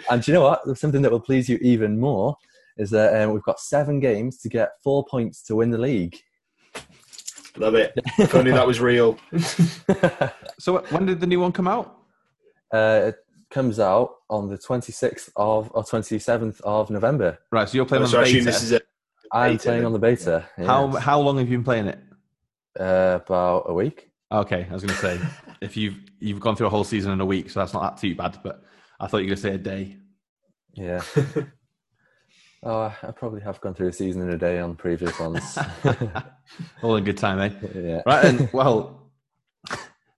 And 0.09 0.21
do 0.21 0.31
you 0.31 0.33
know 0.33 0.43
what? 0.43 0.77
Something 0.77 1.01
that 1.03 1.11
will 1.11 1.19
please 1.21 1.47
you 1.47 1.57
even 1.61 1.99
more 1.99 2.35
is 2.77 2.89
that 2.91 3.21
um, 3.21 3.33
we've 3.33 3.43
got 3.43 3.59
seven 3.59 3.99
games 3.99 4.37
to 4.39 4.49
get 4.49 4.73
four 4.83 5.05
points 5.05 5.41
to 5.43 5.55
win 5.55 5.71
the 5.71 5.77
league. 5.77 6.17
Love 7.57 7.75
it. 7.75 7.93
If 8.17 8.35
only 8.35 8.51
that 8.51 8.67
was 8.67 8.79
real. 8.79 9.17
So, 10.59 10.79
when 10.89 11.05
did 11.05 11.21
the 11.21 11.27
new 11.27 11.39
one 11.39 11.53
come 11.53 11.69
out? 11.69 11.99
uh, 12.73 13.01
it 13.07 13.15
comes 13.49 13.79
out 13.79 14.15
on 14.29 14.49
the 14.49 14.57
26th 14.57 15.29
of 15.35 15.71
or 15.73 15.83
27th 15.83 16.61
of 16.61 16.89
November. 16.89 17.39
Right, 17.51 17.67
so 17.67 17.75
you're 17.75 17.85
playing 17.85 18.03
on 18.03 18.09
so 18.09 18.19
I 18.19 18.23
the 18.23 18.29
assume 18.29 18.39
beta. 18.45 18.51
this 18.51 18.63
is 18.63 18.71
a 18.73 18.81
I'm 19.31 19.57
playing 19.57 19.85
on 19.85 19.93
the 19.93 19.99
beta. 19.99 20.47
How 20.57 20.91
yes. 20.91 21.03
how 21.03 21.19
long 21.19 21.37
have 21.37 21.49
you 21.49 21.57
been 21.57 21.63
playing 21.63 21.87
it? 21.87 21.99
Uh, 22.79 23.19
about 23.23 23.65
a 23.67 23.73
week. 23.73 24.09
Okay, 24.31 24.67
I 24.69 24.73
was 24.73 24.83
going 24.83 24.95
to 24.95 25.01
say 25.01 25.19
if 25.61 25.75
you've 25.75 25.97
you've 26.19 26.39
gone 26.39 26.55
through 26.55 26.67
a 26.67 26.69
whole 26.69 26.83
season 26.83 27.11
in 27.11 27.21
a 27.21 27.25
week, 27.25 27.49
so 27.49 27.59
that's 27.59 27.73
not 27.73 27.81
that 27.81 28.01
too 28.01 28.15
bad. 28.15 28.37
But 28.43 28.63
I 28.99 29.07
thought 29.07 29.17
you 29.17 29.29
were 29.29 29.35
going 29.35 29.37
to 29.37 29.41
say 29.41 29.53
a 29.53 29.57
day. 29.57 29.97
Yeah. 30.73 31.01
oh, 32.63 32.93
I- 33.03 33.11
probably 33.11 33.41
have 33.41 33.59
gone 33.61 33.73
through 33.73 33.87
a 33.87 33.93
season 33.93 34.21
in 34.21 34.29
a 34.29 34.37
day 34.37 34.59
on 34.59 34.75
previous 34.75 35.19
ones. 35.19 35.57
All 36.83 36.95
in 36.95 37.03
good 37.03 37.17
time, 37.17 37.39
eh? 37.39 37.51
yeah. 37.75 38.01
Right 38.05 38.21
then. 38.21 38.49
Well, 38.53 39.11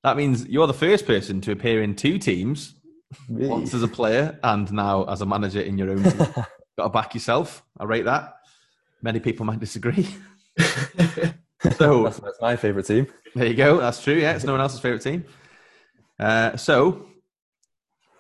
that 0.04 0.18
means 0.18 0.46
you're 0.48 0.68
the 0.68 0.74
first 0.74 1.06
person 1.06 1.42
to 1.42 1.52
appear 1.52 1.82
in 1.82 1.96
two 1.96 2.18
teams, 2.18 2.76
Me. 3.30 3.48
once 3.48 3.74
as 3.74 3.84
a 3.84 3.88
player 3.88 4.40
and 4.44 4.72
now 4.72 5.06
as 5.06 5.22
a 5.22 5.26
manager 5.26 5.62
in 5.62 5.78
your 5.78 5.90
own 5.92 6.04
team. 6.04 6.18
Got 6.78 6.84
to 6.84 6.90
back 6.90 7.14
yourself. 7.14 7.64
I 7.80 7.86
rate 7.86 8.06
that. 8.06 8.36
Many 9.02 9.20
people 9.20 9.46
might 9.46 9.60
disagree. 9.60 10.08
so 11.78 12.04
That's, 12.04 12.20
that's 12.20 12.42
my 12.42 12.56
favourite 12.56 12.86
team. 12.86 13.08
There 13.36 13.48
you 13.48 13.54
go. 13.54 13.78
That's 13.78 14.04
true. 14.04 14.16
Yeah, 14.16 14.34
it's 14.34 14.44
no 14.44 14.54
one 14.54 14.62
else's 14.62 14.80
favorite 14.80 15.02
team. 15.02 15.26
Uh, 16.20 16.58
so 16.58 17.08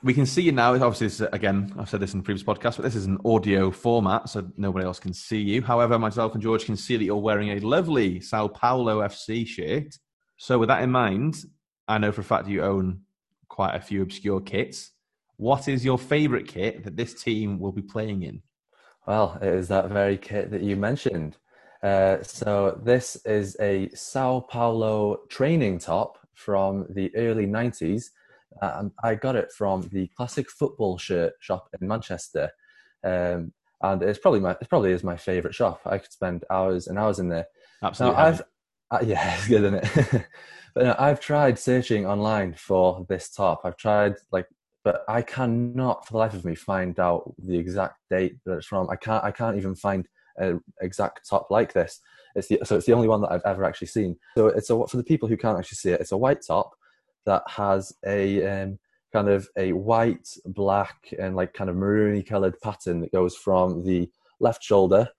we 0.03 0.13
can 0.13 0.25
see 0.25 0.41
you 0.41 0.51
now. 0.51 0.73
Obviously, 0.73 1.07
this 1.07 1.21
is, 1.21 1.27
again, 1.31 1.73
I've 1.77 1.89
said 1.89 1.99
this 1.99 2.13
in 2.13 2.19
the 2.19 2.23
previous 2.23 2.43
podcast, 2.43 2.77
but 2.77 2.83
this 2.83 2.95
is 2.95 3.05
an 3.05 3.19
audio 3.25 3.71
format, 3.71 4.29
so 4.29 4.49
nobody 4.57 4.85
else 4.85 4.99
can 4.99 5.13
see 5.13 5.39
you. 5.39 5.61
However, 5.61 5.99
myself 5.99 6.33
and 6.33 6.41
George 6.41 6.65
can 6.65 6.77
see 6.77 6.97
that 6.97 7.03
you're 7.03 7.17
wearing 7.17 7.49
a 7.49 7.59
lovely 7.59 8.21
Sao 8.21 8.47
Paulo 8.47 9.01
FC 9.01 9.45
shirt. 9.45 9.97
So, 10.37 10.57
with 10.57 10.69
that 10.69 10.81
in 10.81 10.91
mind, 10.91 11.35
I 11.87 11.97
know 11.97 12.11
for 12.11 12.21
a 12.21 12.23
fact 12.23 12.47
you 12.47 12.63
own 12.63 13.01
quite 13.47 13.75
a 13.75 13.81
few 13.81 14.01
obscure 14.01 14.41
kits. 14.41 14.91
What 15.37 15.67
is 15.67 15.83
your 15.83 15.97
favorite 15.97 16.47
kit 16.47 16.83
that 16.83 16.95
this 16.95 17.21
team 17.21 17.59
will 17.59 17.71
be 17.71 17.81
playing 17.81 18.23
in? 18.23 18.41
Well, 19.07 19.37
it 19.41 19.47
is 19.47 19.67
that 19.69 19.89
very 19.89 20.17
kit 20.17 20.51
that 20.51 20.61
you 20.61 20.75
mentioned. 20.75 21.37
Uh, 21.81 22.21
so 22.21 22.79
this 22.83 23.15
is 23.25 23.57
a 23.59 23.89
Sao 23.89 24.41
Paulo 24.41 25.21
training 25.29 25.79
top 25.79 26.19
from 26.33 26.85
the 26.89 27.15
early 27.15 27.47
90s. 27.47 28.05
And 28.61 28.91
I 29.03 29.15
got 29.15 29.35
it 29.35 29.51
from 29.51 29.89
the 29.91 30.07
classic 30.15 30.49
football 30.49 30.97
shirt 30.97 31.33
shop 31.39 31.69
in 31.79 31.87
Manchester. 31.87 32.51
Um, 33.03 33.53
and 33.81 34.03
it's 34.03 34.19
probably 34.19 34.39
my, 34.39 34.51
it 34.51 34.69
probably 34.69 34.91
is 34.91 35.03
my 35.03 35.17
favorite 35.17 35.55
shop. 35.55 35.81
I 35.85 35.97
could 35.97 36.11
spend 36.11 36.45
hours 36.51 36.87
and 36.87 36.99
hours 36.99 37.17
in 37.17 37.29
there. 37.29 37.47
Absolutely. 37.81 38.17
Now, 38.17 38.25
I've, 38.27 38.41
uh, 38.91 38.99
yeah, 39.03 39.35
it's 39.35 39.47
good, 39.47 39.63
isn't 39.63 40.13
it? 40.13 40.25
but 40.75 40.83
no, 40.83 40.95
I've 40.99 41.19
tried 41.19 41.57
searching 41.57 42.05
online 42.05 42.53
for 42.53 43.05
this 43.09 43.29
top. 43.29 43.61
I've 43.63 43.77
tried 43.77 44.15
like, 44.31 44.47
but 44.83 45.03
I 45.07 45.21
cannot 45.21 46.05
for 46.05 46.13
the 46.13 46.17
life 46.17 46.33
of 46.33 46.45
me 46.45 46.55
find 46.55 46.99
out 46.99 47.33
the 47.37 47.57
exact 47.57 47.97
date 48.09 48.37
that 48.45 48.57
it's 48.57 48.65
from. 48.65 48.89
I 48.89 48.95
can't. 48.95 49.23
I 49.23 49.31
can't 49.31 49.57
even 49.57 49.75
find 49.75 50.07
an 50.37 50.61
exact 50.81 51.27
top 51.29 51.47
like 51.51 51.73
this. 51.73 51.99
It's 52.35 52.47
the, 52.47 52.59
so 52.63 52.77
it's 52.77 52.85
the 52.85 52.93
only 52.93 53.07
one 53.07 53.21
that 53.21 53.31
I've 53.31 53.45
ever 53.45 53.63
actually 53.63 53.87
seen. 53.87 54.17
So 54.35 54.47
it's 54.47 54.69
a 54.69 54.87
for 54.87 54.97
the 54.97 55.03
people 55.03 55.27
who 55.27 55.37
can't 55.37 55.57
actually 55.57 55.77
see 55.77 55.91
it. 55.91 56.01
It's 56.01 56.11
a 56.11 56.17
white 56.17 56.41
top 56.45 56.71
that 57.25 57.43
has 57.47 57.93
a 58.05 58.45
um, 58.45 58.79
kind 59.13 59.29
of 59.29 59.47
a 59.57 59.73
white, 59.73 60.27
black, 60.45 61.13
and 61.19 61.35
like 61.35 61.53
kind 61.53 61.69
of 61.69 61.75
maroony 61.75 62.25
coloured 62.25 62.59
pattern 62.61 63.01
that 63.01 63.11
goes 63.11 63.35
from 63.35 63.83
the 63.85 64.09
left 64.39 64.63
shoulder 64.63 65.09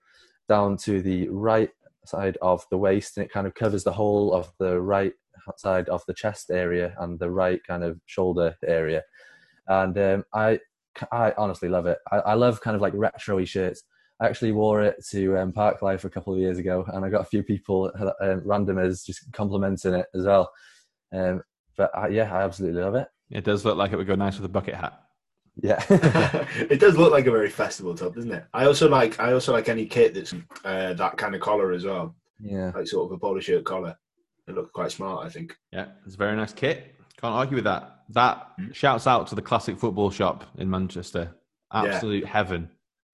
down 0.48 0.76
to 0.76 1.00
the 1.00 1.28
right 1.28 1.70
side 2.04 2.36
of 2.42 2.64
the 2.70 2.78
waist, 2.78 3.16
and 3.16 3.24
it 3.24 3.32
kind 3.32 3.46
of 3.46 3.54
covers 3.54 3.84
the 3.84 3.92
whole 3.92 4.32
of 4.32 4.52
the 4.58 4.80
right 4.80 5.12
side 5.56 5.88
of 5.88 6.02
the 6.06 6.14
chest 6.14 6.50
area 6.50 6.94
and 6.98 7.18
the 7.18 7.30
right 7.30 7.60
kind 7.64 7.84
of 7.84 8.00
shoulder 8.06 8.56
area. 8.66 9.02
And 9.68 9.96
um, 9.98 10.24
I, 10.34 10.60
I 11.10 11.32
honestly 11.36 11.68
love 11.68 11.86
it. 11.86 11.98
I, 12.10 12.18
I 12.18 12.34
love 12.34 12.60
kind 12.60 12.74
of 12.74 12.82
like 12.82 12.92
retro-y 12.94 13.44
shirts. 13.44 13.82
I 14.20 14.26
actually 14.26 14.52
wore 14.52 14.82
it 14.82 15.04
to 15.10 15.36
um, 15.38 15.52
Park 15.52 15.82
Life 15.82 16.04
a 16.04 16.10
couple 16.10 16.32
of 16.32 16.38
years 16.38 16.58
ago, 16.58 16.84
and 16.92 17.04
I 17.04 17.08
got 17.08 17.22
a 17.22 17.28
few 17.28 17.42
people, 17.42 17.90
um, 18.20 18.40
randomers, 18.42 19.04
just 19.04 19.30
complimenting 19.32 19.94
it 19.94 20.06
as 20.14 20.24
well. 20.24 20.50
Um, 21.12 21.42
but 21.76 21.90
I, 21.96 22.08
yeah, 22.08 22.32
I 22.32 22.42
absolutely 22.42 22.80
love 22.82 22.94
it. 22.94 23.08
it 23.30 23.44
does 23.44 23.64
look 23.64 23.76
like 23.76 23.92
it 23.92 23.96
would 23.96 24.06
go 24.06 24.14
nice 24.14 24.36
with 24.36 24.46
a 24.46 24.52
bucket 24.52 24.74
hat. 24.74 25.00
Yeah, 25.60 25.82
it 25.90 26.80
does 26.80 26.96
look 26.96 27.12
like 27.12 27.26
a 27.26 27.30
very 27.30 27.50
festival 27.50 27.94
top, 27.94 28.14
doesn't 28.14 28.32
it? 28.32 28.44
I 28.54 28.66
also 28.66 28.88
like 28.88 29.18
I 29.20 29.32
also 29.32 29.52
like 29.52 29.68
any 29.68 29.86
kit 29.86 30.14
that's 30.14 30.32
uh, 30.64 30.94
that 30.94 31.16
kind 31.18 31.34
of 31.34 31.40
collar 31.40 31.72
as 31.72 31.84
well, 31.84 32.14
yeah. 32.40 32.72
like 32.74 32.86
sort 32.86 33.06
of 33.06 33.12
a 33.12 33.18
polo 33.18 33.40
shirt 33.40 33.64
collar. 33.64 33.96
It 34.48 34.54
looks 34.54 34.70
quite 34.72 34.92
smart, 34.92 35.26
I 35.26 35.30
think. 35.30 35.56
Yeah, 35.72 35.86
it's 36.06 36.14
a 36.14 36.18
very 36.18 36.36
nice 36.36 36.52
kit. 36.52 36.94
Can't 37.22 37.34
argue 37.34 37.54
with 37.56 37.64
that. 37.64 38.00
That 38.10 38.48
Mm. 38.60 38.74
shouts 38.74 39.06
out 39.06 39.28
to 39.28 39.34
the 39.34 39.42
classic 39.42 39.78
football 39.78 40.10
shop 40.10 40.44
in 40.58 40.68
Manchester. 40.68 41.34
Absolute 41.72 42.26
heaven 42.26 42.68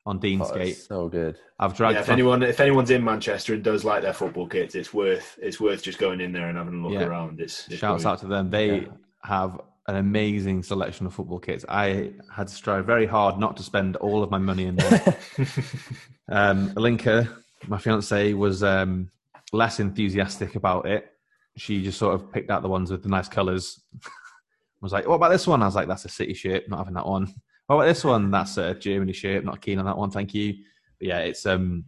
on 0.07 0.17
Oh, 0.17 0.21
Deansgate. 0.21 0.67
it's 0.69 0.87
so 0.87 1.09
good. 1.09 1.39
I've 1.61 1.77
dragged. 1.77 1.97
Yeah, 1.97 2.01
if 2.01 2.09
anyone 2.09 2.43
if 2.43 2.59
anyone's 2.61 2.91
in 2.91 3.05
Manchester 3.05 3.55
and 3.55 3.63
does 3.63 3.85
like 3.85 4.03
their 4.03 4.13
football 4.15 4.49
kits, 4.49 4.75
it's 4.75 4.93
worth 4.95 5.39
it's 5.43 5.61
worth 5.61 5.83
just 5.83 5.99
going 5.99 6.21
in 6.21 6.33
there 6.33 6.49
and 6.49 6.57
having 6.59 6.81
a 6.81 6.83
look 6.83 6.93
Yeah. 7.01 7.07
around. 7.07 7.41
It's, 7.41 7.69
it's 7.69 7.77
shouts 7.79 8.03
brilliant. 8.03 8.07
out 8.07 8.19
to 8.21 8.27
them. 8.27 8.51
They 8.51 8.81
Yeah. 8.81 8.87
have 9.23 9.61
an 9.87 9.97
amazing 9.97 10.63
selection 10.63 11.07
of 11.07 11.15
football 11.15 11.39
kits. 11.39 11.65
I 11.69 12.13
had 12.35 12.49
to 12.49 12.55
strive 12.55 12.85
very 12.87 13.07
hard 13.07 13.39
not 13.39 13.57
to 13.59 13.63
spend 13.63 13.97
all 13.97 14.23
of 14.23 14.31
my 14.31 14.39
money 14.39 14.65
in 14.67 14.77
there. 14.77 15.17
um, 16.29 16.71
Alinka, 16.75 17.29
my 17.67 17.79
fiance, 17.79 18.33
was 18.35 18.63
um, 18.63 19.11
less 19.53 19.81
enthusiastic 19.81 20.55
about 20.57 20.87
it. 20.87 21.13
She 21.59 21.83
just 21.83 21.99
sort 21.99 22.15
of 22.15 22.33
picked 22.33 22.51
out 22.51 22.63
the 22.63 22.69
ones 22.69 22.91
with 22.91 23.03
the 23.03 23.09
nice 23.09 23.29
colours. 23.29 23.83
was 24.81 24.93
like, 24.93 25.07
"What 25.07 25.17
about 25.17 25.31
this 25.31 25.47
one?" 25.47 25.63
I 25.63 25.67
was 25.67 25.75
like, 25.75 25.89
"That's 25.89 26.05
a 26.05 26.09
City 26.09 26.35
shirt. 26.35 26.69
Not 26.69 26.79
having 26.79 26.95
that 26.95 27.07
one." 27.07 27.27
What 27.67 27.77
about 27.77 27.87
this 27.87 28.05
one? 28.05 28.31
That's 28.31 28.57
a 28.57 28.75
Germany 28.75 29.13
shirt. 29.13 29.45
Not 29.45 29.61
keen 29.61 29.79
on 29.79 29.85
that 29.85 29.99
one. 29.99 30.11
Thank 30.11 30.33
you. 30.35 30.55
But 30.99 31.09
yeah, 31.09 31.19
it's 31.19 31.45
um 31.47 31.85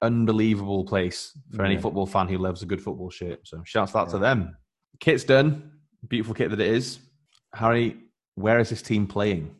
unbelievable 0.00 0.84
place 0.84 1.36
for 1.54 1.64
any 1.64 1.74
Yeah. 1.74 1.80
football 1.80 2.06
fan 2.06 2.26
who 2.28 2.38
loves 2.38 2.62
a 2.62 2.66
good 2.66 2.82
football 2.82 3.10
shirt. 3.10 3.40
So 3.46 3.62
shouts 3.64 3.94
out 3.94 4.10
to 4.10 4.18
them. 4.18 4.56
Kit's 4.98 5.22
done. 5.24 5.70
Beautiful 6.08 6.34
kit 6.34 6.50
that 6.50 6.60
it 6.60 6.66
is. 6.74 6.98
Harry, 7.54 7.96
where 8.34 8.58
is 8.58 8.70
this 8.70 8.82
team 8.82 9.06
playing? 9.06 9.54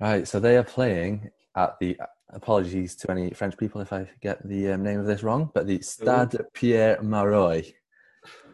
Right, 0.00 0.26
so 0.28 0.38
they 0.38 0.56
are 0.56 0.62
playing 0.64 1.30
at 1.56 1.78
the. 1.80 1.96
Apologies 2.32 2.94
to 2.94 3.10
any 3.10 3.30
French 3.30 3.56
people 3.58 3.80
if 3.80 3.92
I 3.92 4.08
get 4.22 4.46
the 4.46 4.70
um, 4.70 4.84
name 4.84 5.00
of 5.00 5.06
this 5.06 5.24
wrong, 5.24 5.50
but 5.52 5.66
the 5.66 5.80
Stade 5.82 6.38
Pierre 6.54 6.96
Mauroy 7.02 7.72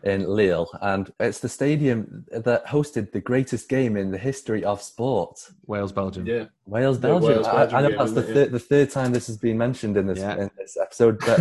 in 0.07 0.27
Lille, 0.29 0.71
and 0.83 1.13
it's 1.21 1.41
the 1.41 1.49
stadium 1.49 2.25
that 2.31 2.65
hosted 2.67 3.11
the 3.11 3.21
greatest 3.21 3.69
game 3.69 3.97
in 3.97 4.11
the 4.13 4.19
history 4.19 4.65
of 4.65 4.81
sport. 4.81 5.39
Wales, 5.67 5.93
Belgium. 5.93 6.27
Yeah, 6.27 6.45
Wales, 6.65 6.97
Yeah, 6.97 7.03
Belgium. 7.03 7.29
Wales, 7.31 7.47
I, 7.47 7.53
Belgium 7.57 7.77
I 7.77 7.83
know 7.83 7.89
game, 7.89 7.99
that's 7.99 8.13
the 8.13 8.21
isn't 8.23 8.35
third, 8.35 8.53
the 8.53 8.59
third 8.61 8.91
time 8.91 9.13
this 9.13 9.27
has 9.27 9.37
been 9.37 9.59
mentioned 9.59 9.97
in 9.97 10.07
this 10.07 10.19
Yeah. 10.21 10.37
in 10.43 10.51
this 10.57 10.77
episode, 10.81 11.19
but 11.21 11.41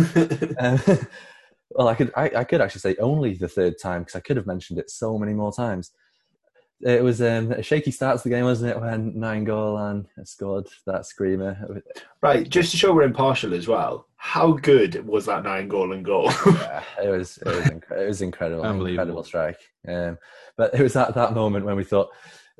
um, 0.58 0.80
Well, 1.70 1.88
I 1.88 1.94
could 1.94 2.12
I, 2.16 2.30
I 2.36 2.44
could 2.44 2.60
actually 2.60 2.80
say 2.80 2.96
only 2.96 3.34
the 3.34 3.48
third 3.48 3.74
time 3.80 4.02
because 4.02 4.16
I 4.16 4.20
could 4.20 4.36
have 4.36 4.46
mentioned 4.46 4.78
it 4.78 4.90
so 4.90 5.18
many 5.18 5.34
more 5.34 5.52
times. 5.52 5.92
It 6.80 7.02
was 7.02 7.22
um, 7.22 7.52
a 7.52 7.62
shaky 7.62 7.90
start 7.90 8.18
to 8.18 8.24
the 8.28 8.34
game, 8.34 8.44
wasn't 8.44 8.70
it? 8.72 8.80
When 8.80 9.18
Nine 9.18 9.46
Nainggolan 9.46 10.06
scored 10.24 10.68
that 10.86 11.06
screamer. 11.06 11.82
Right, 12.20 12.48
just 12.48 12.70
to 12.70 12.76
show 12.76 12.92
we're 12.94 13.02
impartial 13.02 13.54
as 13.54 13.66
well. 13.66 14.06
How 14.26 14.50
good 14.50 15.06
was 15.06 15.26
that 15.26 15.44
nine 15.44 15.68
goal? 15.68 15.92
yeah, 16.46 16.82
it 17.00 17.08
was 17.08 17.38
it 17.38 17.46
was, 17.46 17.64
incre- 17.64 18.02
it 18.02 18.08
was 18.08 18.22
incredible, 18.22 18.86
incredible 18.86 19.22
strike. 19.22 19.60
Um, 19.86 20.18
but 20.56 20.74
it 20.74 20.82
was 20.82 20.96
at 20.96 21.14
that 21.14 21.32
moment 21.32 21.64
when 21.64 21.76
we 21.76 21.84
thought, 21.84 22.08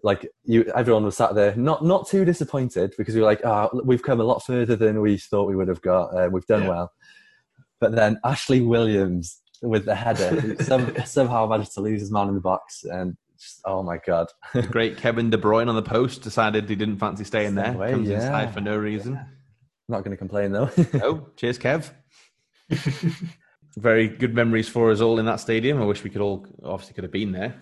like 0.05 0.29
you, 0.45 0.64
everyone 0.77 1.05
was 1.05 1.17
sat 1.17 1.35
there, 1.35 1.57
not 1.57 1.85
not 1.85 2.07
too 2.07 2.25
disappointed 2.25 2.95
because 2.97 3.17
we 3.17 3.21
were 3.21 3.27
like, 3.27 3.41
ah, 3.45 3.69
oh, 3.73 3.83
we've 3.85 4.03
come 4.03 4.21
a 4.21 4.25
lot 4.25 4.45
further 4.47 4.77
than 4.77 5.01
we 5.01 5.19
thought 5.19 5.49
we 5.49 5.57
would 5.57 5.67
have 5.67 5.83
got. 5.83 6.17
Uh, 6.17 6.29
we've 6.31 6.47
done 6.47 6.62
yeah. 6.62 6.69
well. 6.69 6.93
But 7.81 7.97
then 7.97 8.21
Ashley 8.25 8.61
Williams 8.61 9.41
with 9.61 9.87
the 9.87 9.97
header 9.97 10.55
some, 10.62 10.95
somehow 11.05 11.49
managed 11.49 11.75
to 11.75 11.81
lose 11.81 12.01
his 12.01 12.12
man 12.12 12.29
in 12.29 12.35
the 12.35 12.41
box 12.41 12.85
and 12.85 13.17
just, 13.39 13.61
oh 13.64 13.83
my 13.83 13.99
god! 14.07 14.29
Great 14.71 14.99
Kevin 14.99 15.31
De 15.31 15.37
Bruyne 15.37 15.69
on 15.69 15.75
the 15.75 15.83
post 15.83 16.23
decided 16.23 16.69
he 16.69 16.77
didn't 16.77 16.99
fancy 16.99 17.25
staying 17.25 17.57
there. 17.57 17.73
Way, 17.73 17.91
Comes 17.91 18.09
yeah. 18.09 18.17
inside 18.17 18.55
for 18.55 18.61
no 18.61 18.77
reason. 18.77 19.14
Yeah. 19.14 19.25
Not 19.89 20.05
going 20.05 20.11
to 20.11 20.16
complain 20.16 20.53
though. 20.53 20.70
oh, 21.03 21.28
cheers, 21.37 21.59
Kev. 21.59 21.91
Very 23.76 24.09
good 24.09 24.34
memories 24.34 24.68
for 24.68 24.91
us 24.91 25.01
all 25.01 25.18
in 25.18 25.26
that 25.26 25.41
stadium. 25.41 25.80
I 25.80 25.84
wish 25.84 26.03
we 26.03 26.11
could 26.11 26.22
all 26.22 26.47
obviously 26.64 26.95
could 26.95 27.05
have 27.05 27.12
been 27.12 27.32
there. 27.32 27.55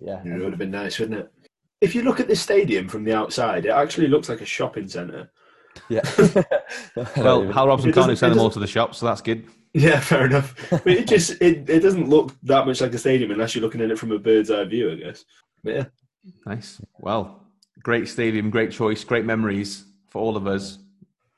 Yeah, 0.00 0.22
it 0.24 0.40
would 0.40 0.52
have 0.52 0.58
been 0.58 0.70
nice, 0.70 0.98
wouldn't 0.98 1.20
it? 1.20 1.32
If 1.80 1.94
you 1.94 2.02
look 2.02 2.18
at 2.18 2.28
the 2.28 2.36
stadium 2.36 2.88
from 2.88 3.04
the 3.04 3.14
outside, 3.14 3.66
it 3.66 3.70
actually 3.70 4.08
looks 4.08 4.28
like 4.28 4.40
a 4.40 4.46
shopping 4.46 4.88
centre. 4.88 5.30
Yeah. 5.88 6.02
well, 7.16 7.50
Hal 7.52 7.68
Robson 7.68 7.92
can't 7.92 8.16
send 8.16 8.32
them 8.32 8.40
all 8.40 8.50
to 8.50 8.58
the 8.58 8.66
shop, 8.66 8.94
so 8.94 9.06
that's 9.06 9.20
good. 9.20 9.46
Yeah, 9.72 10.00
fair 10.00 10.26
enough. 10.26 10.54
But 10.70 10.86
it 10.86 11.08
just 11.08 11.32
it, 11.42 11.68
it 11.68 11.80
doesn't 11.80 12.08
look 12.08 12.32
that 12.44 12.66
much 12.66 12.80
like 12.80 12.94
a 12.94 12.98
stadium 12.98 13.30
unless 13.30 13.54
you're 13.54 13.62
looking 13.62 13.80
at 13.80 13.90
it 13.90 13.98
from 13.98 14.12
a 14.12 14.18
bird's 14.18 14.50
eye 14.50 14.64
view, 14.64 14.92
I 14.92 14.94
guess. 14.94 15.24
But 15.62 15.74
yeah. 15.74 15.84
Nice. 16.46 16.80
Well, 16.98 17.44
great 17.82 18.08
stadium, 18.08 18.50
great 18.50 18.70
choice, 18.70 19.04
great 19.04 19.24
memories 19.24 19.84
for 20.08 20.20
all 20.20 20.36
of 20.36 20.46
us. 20.46 20.78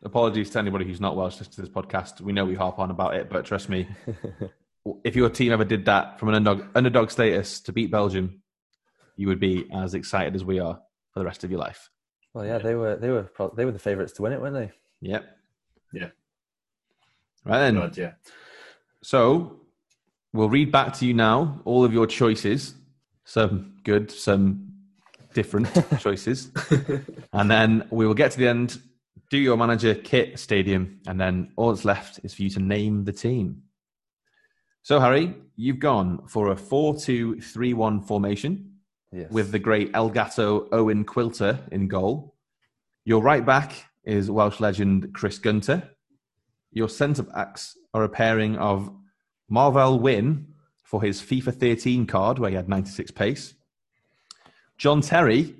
Apologies 0.02 0.50
to 0.50 0.58
anybody 0.58 0.84
who's 0.84 1.00
not 1.00 1.16
Welsh 1.16 1.38
listening 1.38 1.54
to 1.54 1.60
this 1.62 1.70
podcast. 1.70 2.20
We 2.20 2.32
know 2.32 2.44
we 2.44 2.54
harp 2.54 2.78
on 2.78 2.90
about 2.90 3.14
it, 3.14 3.30
but 3.30 3.44
trust 3.44 3.68
me, 3.68 3.88
if 5.04 5.16
your 5.16 5.30
team 5.30 5.52
ever 5.52 5.64
did 5.64 5.86
that 5.86 6.18
from 6.18 6.28
an 6.28 6.34
underdog, 6.34 6.66
underdog 6.74 7.10
status 7.10 7.60
to 7.60 7.72
beat 7.72 7.90
Belgium, 7.90 8.42
you 9.16 9.26
would 9.28 9.40
be 9.40 9.66
as 9.72 9.94
excited 9.94 10.34
as 10.34 10.44
we 10.44 10.60
are 10.60 10.78
for 11.12 11.20
the 11.20 11.24
rest 11.24 11.44
of 11.44 11.50
your 11.50 11.60
life. 11.60 11.90
Well, 12.34 12.44
yeah, 12.44 12.58
they 12.58 12.74
were 12.74 12.96
they 12.96 13.08
were 13.08 13.30
they 13.56 13.64
were 13.64 13.72
the 13.72 13.78
favourites 13.78 14.12
to 14.14 14.22
win 14.22 14.34
it, 14.34 14.40
weren't 14.40 14.54
they? 14.54 14.70
Yep. 15.00 15.24
Yeah. 15.94 16.08
Right 17.44 17.58
then. 17.60 17.76
God, 17.76 17.96
yeah. 17.96 18.12
So 19.02 19.60
we'll 20.34 20.50
read 20.50 20.70
back 20.70 20.92
to 20.94 21.06
you 21.06 21.14
now 21.14 21.62
all 21.64 21.84
of 21.84 21.94
your 21.94 22.06
choices. 22.06 22.74
Some 23.24 23.76
good, 23.84 24.10
some 24.10 24.72
different 25.32 25.68
choices. 26.00 26.50
and 27.32 27.50
then 27.50 27.86
we 27.90 28.06
will 28.06 28.14
get 28.14 28.32
to 28.32 28.38
the 28.38 28.48
end, 28.48 28.78
do 29.30 29.38
your 29.38 29.56
manager 29.56 29.94
kit 29.94 30.38
stadium, 30.38 31.00
and 31.06 31.20
then 31.20 31.52
all 31.56 31.70
that's 31.70 31.84
left 31.84 32.20
is 32.22 32.34
for 32.34 32.42
you 32.42 32.50
to 32.50 32.60
name 32.60 33.04
the 33.04 33.12
team. 33.12 33.62
So, 34.82 35.00
Harry, 35.00 35.34
you've 35.56 35.80
gone 35.80 36.26
for 36.28 36.52
a 36.52 36.56
4 36.56 36.96
2 36.96 37.40
3 37.40 37.74
1 37.74 38.02
formation 38.02 38.76
yes. 39.12 39.30
with 39.30 39.50
the 39.50 39.58
great 39.58 39.90
El 39.94 40.10
Gato 40.10 40.68
Owen 40.70 41.04
Quilter 41.04 41.58
in 41.72 41.88
goal. 41.88 42.34
Your 43.04 43.22
right 43.22 43.44
back 43.44 43.72
is 44.04 44.30
Welsh 44.30 44.60
legend 44.60 45.12
Chris 45.12 45.38
Gunter. 45.38 45.90
Your 46.72 46.88
centre 46.88 47.22
backs 47.22 47.76
are 47.94 48.04
a 48.04 48.08
pairing 48.08 48.56
of 48.58 48.90
Marvell 49.48 49.98
Wynne 49.98 50.54
for 50.84 51.02
his 51.02 51.20
FIFA 51.20 51.54
13 51.54 52.06
card, 52.06 52.38
where 52.38 52.50
he 52.50 52.56
had 52.56 52.68
96 52.68 53.10
pace. 53.10 53.54
John 54.78 55.00
Terry, 55.00 55.54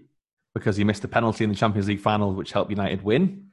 because 0.55 0.77
he 0.77 0.85
missed 0.85 1.05
a 1.05 1.09
penalty 1.09 1.45
in 1.45 1.51
the 1.51 1.57
Champions 1.57 1.89
League 1.89 2.01
final, 2.01 2.33
which 2.33 2.53
helped 2.53 2.71
United 2.71 3.03
win. 3.03 3.46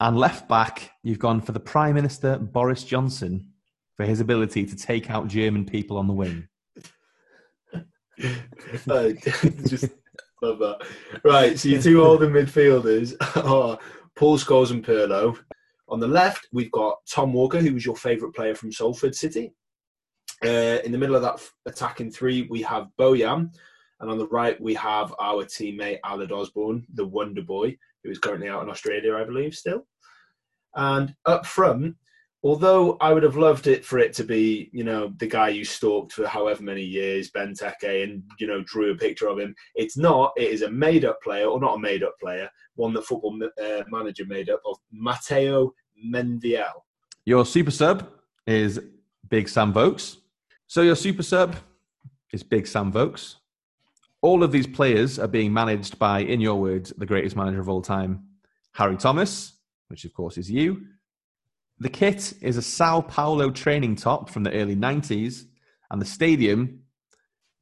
And 0.00 0.16
left 0.16 0.48
back, 0.48 0.92
you've 1.02 1.18
gone 1.18 1.42
for 1.42 1.52
the 1.52 1.60
Prime 1.60 1.94
Minister 1.94 2.38
Boris 2.38 2.84
Johnson 2.84 3.50
for 3.98 4.06
his 4.06 4.20
ability 4.20 4.64
to 4.64 4.74
take 4.74 5.10
out 5.10 5.28
German 5.28 5.66
people 5.66 5.98
on 5.98 6.06
the 6.06 6.14
wing. 6.14 6.48
just 8.18 9.90
love 10.40 10.58
that. 10.58 10.78
Right, 11.22 11.58
so 11.58 11.68
your 11.68 11.82
two 11.82 12.02
holding 12.02 12.30
midfielders 12.30 13.14
are 13.44 13.78
Paul 14.16 14.38
Scholes 14.38 14.70
and 14.70 14.82
Pirlo. 14.82 15.38
On 15.88 16.00
the 16.00 16.08
left, 16.08 16.48
we've 16.50 16.72
got 16.72 16.96
Tom 17.06 17.34
Walker, 17.34 17.60
who 17.60 17.74
was 17.74 17.84
your 17.84 17.96
favourite 17.96 18.34
player 18.34 18.54
from 18.54 18.72
Salford 18.72 19.14
City. 19.14 19.52
Uh, 20.42 20.78
in 20.82 20.92
the 20.92 20.98
middle 20.98 21.16
of 21.16 21.22
that 21.22 21.46
attacking 21.66 22.10
three, 22.10 22.46
we 22.48 22.62
have 22.62 22.88
Bojan. 22.98 23.50
And 24.00 24.10
on 24.10 24.16
the 24.16 24.28
right, 24.28 24.58
we 24.58 24.72
have 24.74 25.14
our 25.20 25.44
teammate 25.44 26.00
Aled 26.06 26.32
Osborne, 26.32 26.86
the 26.94 27.04
Wonder 27.04 27.42
Boy, 27.42 27.76
who 28.02 28.10
is 28.10 28.18
currently 28.18 28.48
out 28.48 28.62
in 28.62 28.70
Australia, 28.70 29.16
I 29.16 29.24
believe, 29.24 29.54
still. 29.54 29.86
And 30.74 31.14
up 31.26 31.46
front, 31.46 31.96
although 32.42 32.96
I 33.00 33.12
would 33.12 33.22
have 33.22 33.36
loved 33.36 33.66
it 33.66 33.84
for 33.84 33.98
it 33.98 34.12
to 34.14 34.24
be, 34.24 34.70
you 34.72 34.84
know, 34.84 35.12
the 35.18 35.26
guy 35.26 35.48
you 35.48 35.64
stalked 35.64 36.12
for 36.12 36.26
however 36.26 36.62
many 36.62 36.82
years, 36.82 37.30
Benteke, 37.30 38.04
and 38.04 38.22
you 38.38 38.46
know 38.46 38.62
drew 38.62 38.92
a 38.92 38.96
picture 38.96 39.28
of 39.28 39.38
him. 39.38 39.54
It's 39.74 39.96
not. 39.96 40.32
It 40.36 40.50
is 40.50 40.62
a 40.62 40.70
made-up 40.70 41.20
player, 41.22 41.46
or 41.46 41.60
not 41.60 41.76
a 41.76 41.80
made-up 41.80 42.14
player, 42.20 42.48
one 42.74 42.94
that 42.94 43.04
Football 43.04 43.38
uh, 43.62 43.82
Manager 43.90 44.24
made 44.26 44.48
up 44.48 44.62
of 44.64 44.78
Matteo 44.92 45.74
Mendiel. 46.04 46.82
Your 47.24 47.44
super 47.44 47.70
sub 47.70 48.08
is 48.46 48.80
Big 49.28 49.48
Sam 49.48 49.72
Vokes. 49.72 50.16
So 50.66 50.82
your 50.82 50.96
super 50.96 51.22
sub 51.22 51.56
is 52.32 52.42
Big 52.42 52.66
Sam 52.66 52.90
Vokes. 52.92 53.36
All 54.22 54.42
of 54.42 54.52
these 54.52 54.66
players 54.66 55.18
are 55.18 55.28
being 55.28 55.52
managed 55.52 55.98
by, 55.98 56.20
in 56.20 56.40
your 56.40 56.56
words, 56.56 56.92
the 56.96 57.06
greatest 57.06 57.36
manager 57.36 57.60
of 57.60 57.68
all 57.68 57.82
time, 57.82 58.24
Harry 58.72 58.96
Thomas, 58.96 59.54
which 59.90 60.04
of 60.04 60.14
course 60.14 60.38
is 60.38 60.50
you. 60.50 60.86
The 61.80 61.88
kit 61.88 62.34
is 62.40 62.56
a 62.56 62.62
Sao 62.62 63.00
Paulo 63.00 63.50
training 63.50 63.96
top 63.96 64.30
from 64.30 64.44
the 64.44 64.52
early 64.52 64.76
90s, 64.76 65.44
and 65.90 66.00
the 66.00 66.06
stadium 66.06 66.80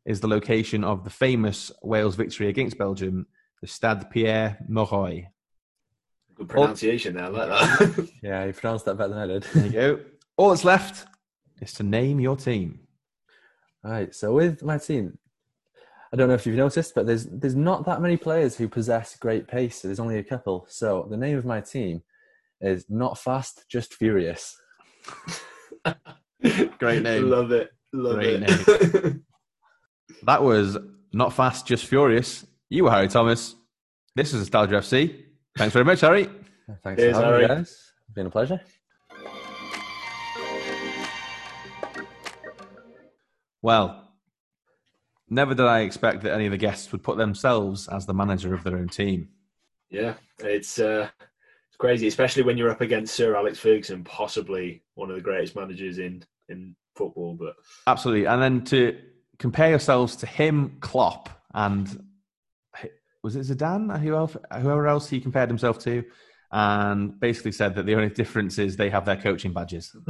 is 0.04 0.20
the 0.20 0.28
location 0.28 0.84
of 0.84 1.04
the 1.04 1.10
famous 1.10 1.72
Wales 1.82 2.16
victory 2.16 2.48
against 2.48 2.76
Belgium, 2.76 3.26
the 3.62 3.66
Stade 3.66 4.10
Pierre 4.10 4.58
Mauroy. 4.68 5.26
Good 6.34 6.48
pronunciation 6.48 7.14
there, 7.14 7.30
like 7.30 7.48
that. 7.48 8.08
yeah, 8.22 8.44
you 8.44 8.52
pronounced 8.52 8.84
that 8.84 8.96
better 8.96 9.14
than 9.14 9.18
I 9.18 9.26
did. 9.26 9.42
There 9.44 9.66
you 9.66 9.72
go. 9.72 10.00
All 10.36 10.50
that's 10.50 10.64
left 10.64 11.06
is 11.60 11.72
to 11.74 11.82
name 11.82 12.20
your 12.20 12.36
team. 12.36 12.80
All 13.84 13.90
right, 13.90 14.14
so 14.14 14.32
with 14.34 14.62
my 14.62 14.78
team, 14.78 15.18
I 16.12 16.16
don't 16.16 16.28
know 16.28 16.34
if 16.34 16.46
you've 16.46 16.56
noticed, 16.56 16.94
but 16.94 17.06
there's 17.06 17.26
there's 17.26 17.54
not 17.54 17.84
that 17.86 18.00
many 18.00 18.16
players 18.16 18.56
who 18.56 18.68
possess 18.68 19.16
great 19.16 19.46
pace. 19.46 19.82
There's 19.82 20.00
only 20.00 20.18
a 20.18 20.24
couple. 20.24 20.66
So 20.68 21.06
the 21.08 21.16
name 21.16 21.36
of 21.36 21.44
my 21.44 21.60
team 21.60 22.02
is 22.60 22.86
not 22.88 23.18
fast, 23.18 23.64
just 23.70 23.94
furious. 23.94 24.56
Great 26.78 27.02
name. 27.02 27.28
Love 27.28 27.52
it. 27.52 27.70
Love 27.92 28.16
Great 28.16 28.42
it. 28.42 29.04
Name. 29.04 29.24
that 30.24 30.42
was 30.42 30.76
not 31.12 31.32
fast, 31.32 31.66
just 31.66 31.86
furious. 31.86 32.46
You 32.68 32.84
were 32.84 32.90
Harry 32.90 33.08
Thomas. 33.08 33.54
This 34.14 34.32
is 34.34 34.40
Nostalgia 34.40 34.76
FC. 34.76 35.24
Thanks 35.56 35.72
very 35.72 35.84
much, 35.84 36.00
Harry. 36.00 36.28
Thanks 36.82 37.00
Cheers, 37.00 37.16
for 37.16 37.22
having 37.22 37.40
Harry. 37.40 37.42
me, 37.42 37.48
guys. 37.48 37.70
It's 37.70 38.14
been 38.14 38.26
a 38.26 38.30
pleasure. 38.30 38.60
Well, 43.62 44.08
never 45.28 45.54
did 45.54 45.66
I 45.66 45.80
expect 45.80 46.22
that 46.22 46.32
any 46.32 46.46
of 46.46 46.52
the 46.52 46.58
guests 46.58 46.92
would 46.92 47.02
put 47.02 47.16
themselves 47.16 47.88
as 47.88 48.06
the 48.06 48.14
manager 48.14 48.54
of 48.54 48.64
their 48.64 48.76
own 48.76 48.88
team. 48.88 49.28
Yeah, 49.90 50.14
it's 50.38 50.78
uh, 50.78 51.08
crazy, 51.78 52.06
especially 52.06 52.42
when 52.42 52.58
you're 52.58 52.70
up 52.70 52.80
against 52.80 53.14
Sir 53.14 53.36
Alex 53.36 53.58
Ferguson, 53.58 54.04
possibly 54.04 54.82
one 54.94 55.10
of 55.10 55.16
the 55.16 55.22
greatest 55.22 55.56
managers 55.56 55.98
in 55.98 56.24
in 56.48 56.74
football. 56.96 57.34
But 57.34 57.54
absolutely, 57.86 58.26
and 58.26 58.42
then 58.42 58.64
to 58.64 58.98
compare 59.38 59.70
yourselves 59.70 60.16
to 60.16 60.26
him, 60.26 60.76
Klopp, 60.80 61.28
and 61.54 62.04
was 63.22 63.36
it 63.36 63.46
Zidane? 63.46 64.00
Who 64.00 64.14
else, 64.14 64.36
whoever 64.52 64.86
else 64.86 65.08
he 65.08 65.20
compared 65.20 65.48
himself 65.48 65.78
to, 65.80 66.04
and 66.52 67.18
basically 67.20 67.52
said 67.52 67.74
that 67.74 67.86
the 67.86 67.94
only 67.94 68.10
difference 68.10 68.58
is 68.58 68.76
they 68.76 68.90
have 68.90 69.04
their 69.04 69.16
coaching 69.16 69.52
badges. 69.52 69.94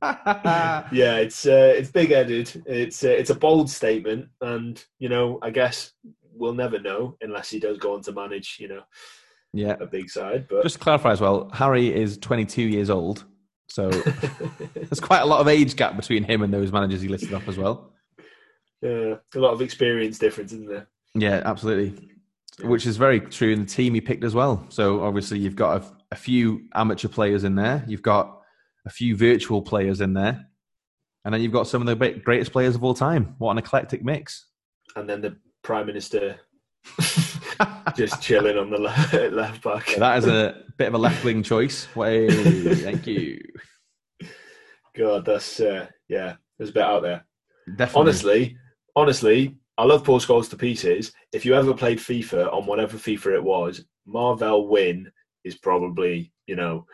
yeah, 0.02 1.16
it's 1.16 1.46
uh, 1.46 1.74
it's 1.76 1.90
big 1.90 2.10
headed. 2.10 2.62
It's 2.66 3.02
uh, 3.02 3.08
it's 3.08 3.30
a 3.30 3.34
bold 3.34 3.70
statement, 3.70 4.28
and 4.40 4.82
you 4.98 5.08
know, 5.08 5.38
I 5.42 5.50
guess 5.50 5.92
we'll 6.32 6.54
never 6.54 6.78
know 6.78 7.16
unless 7.20 7.50
he 7.50 7.58
does 7.58 7.78
go 7.78 7.94
on 7.94 8.02
to 8.02 8.12
manage. 8.12 8.58
You 8.60 8.68
know, 8.68 8.82
yeah, 9.52 9.76
a 9.80 9.86
big 9.86 10.10
side. 10.10 10.46
But 10.48 10.62
just 10.62 10.76
to 10.76 10.80
clarify 10.80 11.12
as 11.12 11.20
well, 11.20 11.50
Harry 11.52 11.94
is 11.94 12.18
22 12.18 12.62
years 12.62 12.90
old, 12.90 13.24
so 13.68 13.90
there's 14.74 15.00
quite 15.00 15.20
a 15.20 15.26
lot 15.26 15.40
of 15.40 15.48
age 15.48 15.76
gap 15.76 15.96
between 15.96 16.24
him 16.24 16.42
and 16.42 16.52
those 16.52 16.72
managers 16.72 17.02
he 17.02 17.08
listed 17.08 17.34
up 17.34 17.46
as 17.48 17.56
well. 17.56 17.92
Yeah, 18.82 19.14
a 19.34 19.38
lot 19.38 19.52
of 19.52 19.60
experience 19.60 20.18
difference, 20.18 20.52
isn't 20.52 20.68
there? 20.68 20.88
Yeah, 21.14 21.42
absolutely. 21.44 22.10
Which 22.62 22.86
is 22.86 22.96
very 22.96 23.20
true 23.20 23.52
in 23.52 23.60
the 23.60 23.66
team 23.66 23.94
he 23.94 24.00
picked 24.00 24.24
as 24.24 24.34
well. 24.34 24.64
So 24.68 25.02
obviously 25.02 25.38
you've 25.38 25.56
got 25.56 25.82
a, 25.82 25.86
a 26.12 26.16
few 26.16 26.62
amateur 26.74 27.08
players 27.08 27.44
in 27.44 27.54
there. 27.54 27.84
You've 27.86 28.02
got 28.02 28.40
a 28.86 28.90
few 28.90 29.16
virtual 29.16 29.62
players 29.62 30.00
in 30.00 30.14
there. 30.14 30.46
And 31.24 31.34
then 31.34 31.42
you've 31.42 31.52
got 31.52 31.66
some 31.66 31.86
of 31.86 31.98
the 31.98 32.20
greatest 32.24 32.52
players 32.52 32.74
of 32.74 32.84
all 32.84 32.94
time. 32.94 33.34
What 33.38 33.52
an 33.52 33.58
eclectic 33.58 34.04
mix. 34.04 34.46
And 34.96 35.08
then 35.08 35.20
the 35.20 35.36
Prime 35.62 35.86
Minister 35.86 36.36
just 37.98 38.22
chilling 38.22 38.56
on 38.56 38.70
the 38.70 38.78
left, 38.78 39.12
left 39.32 39.62
back. 39.62 39.90
Yeah, 39.90 39.98
that 39.98 40.18
is 40.18 40.26
a 40.26 40.62
bit 40.76 40.88
of 40.88 40.94
a 40.94 40.98
left 40.98 41.24
wing 41.24 41.42
choice. 41.42 41.94
Way, 41.94 42.30
thank 42.76 43.06
you. 43.06 43.40
God, 44.96 45.24
that's 45.24 45.60
uh, 45.60 45.86
yeah, 46.08 46.36
there's 46.56 46.70
a 46.70 46.74
bit 46.74 46.82
out 46.82 47.02
there. 47.02 47.26
Definitely. 47.76 48.00
Honestly, 48.00 48.56
honestly, 48.96 49.56
I 49.76 49.84
love 49.84 50.04
Paul 50.04 50.20
Scholes 50.20 50.48
to 50.50 50.56
pieces. 50.56 51.12
If 51.32 51.44
you 51.44 51.54
ever 51.54 51.74
played 51.74 51.98
FIFA 51.98 52.52
on 52.52 52.66
whatever 52.66 52.96
FIFA 52.96 53.34
it 53.34 53.44
was, 53.44 53.84
Marvell 54.06 54.68
Wynne 54.68 55.10
is 55.44 55.56
probably 55.56 56.32
you 56.46 56.56
know 56.56 56.86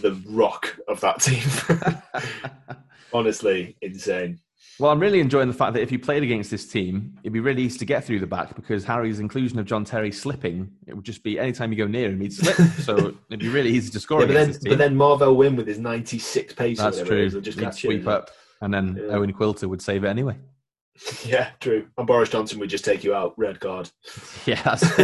the 0.00 0.12
rock 0.26 0.76
of 0.86 1.00
that 1.00 1.20
team. 1.20 1.42
honestly, 3.12 3.76
insane. 3.80 4.38
Well, 4.80 4.90
I'm 4.90 4.98
really 4.98 5.20
enjoying 5.20 5.46
the 5.46 5.54
fact 5.54 5.74
that 5.74 5.82
if 5.82 5.92
you 5.92 6.00
played 6.00 6.22
against 6.24 6.50
this 6.50 6.66
team, 6.66 7.16
it'd 7.22 7.32
be 7.32 7.38
really 7.40 7.62
easy 7.62 7.78
to 7.78 7.84
get 7.84 8.04
through 8.04 8.18
the 8.18 8.26
back 8.26 8.56
because 8.56 8.84
Harry's 8.84 9.20
inclusion 9.20 9.58
of 9.60 9.66
John 9.66 9.84
Terry 9.84 10.10
slipping, 10.10 10.68
it 10.88 10.94
would 10.94 11.04
just 11.04 11.22
be 11.22 11.38
anytime 11.38 11.70
you 11.70 11.78
go 11.78 11.86
near 11.86 12.08
him, 12.10 12.20
he'd 12.20 12.32
slip. 12.32 12.56
so 12.80 12.96
it'd 13.30 13.38
be 13.40 13.48
really 13.48 13.70
easy 13.70 13.90
to 13.92 14.00
score 14.00 14.20
Yeah, 14.20 14.26
but 14.26 14.32
then, 14.34 14.48
this 14.48 14.58
team. 14.58 14.70
but 14.70 14.78
then 14.78 14.96
Marvell 14.96 15.36
Wynne 15.36 15.54
with 15.54 15.68
his 15.68 15.78
96 15.78 16.54
pace. 16.54 16.78
That's 16.78 17.02
true. 17.02 17.24
is, 17.24 17.34
just 17.40 17.60
He'd 17.60 17.72
sweep 17.74 18.00
it? 18.02 18.08
up, 18.08 18.30
and 18.62 18.74
then 18.74 18.96
Yeah. 19.00 19.14
Owen 19.16 19.32
Quilter 19.32 19.68
would 19.68 19.80
save 19.82 20.02
it 20.04 20.08
anyway. 20.08 20.36
Yeah, 21.24 21.50
true. 21.60 21.88
And 21.98 22.06
Boris 22.06 22.28
Johnson 22.30 22.58
would 22.60 22.70
just 22.70 22.84
take 22.84 23.02
you 23.04 23.14
out, 23.14 23.34
red 23.36 23.58
card. 23.60 23.90
Yeah, 24.46 24.60
that's, 24.62 24.96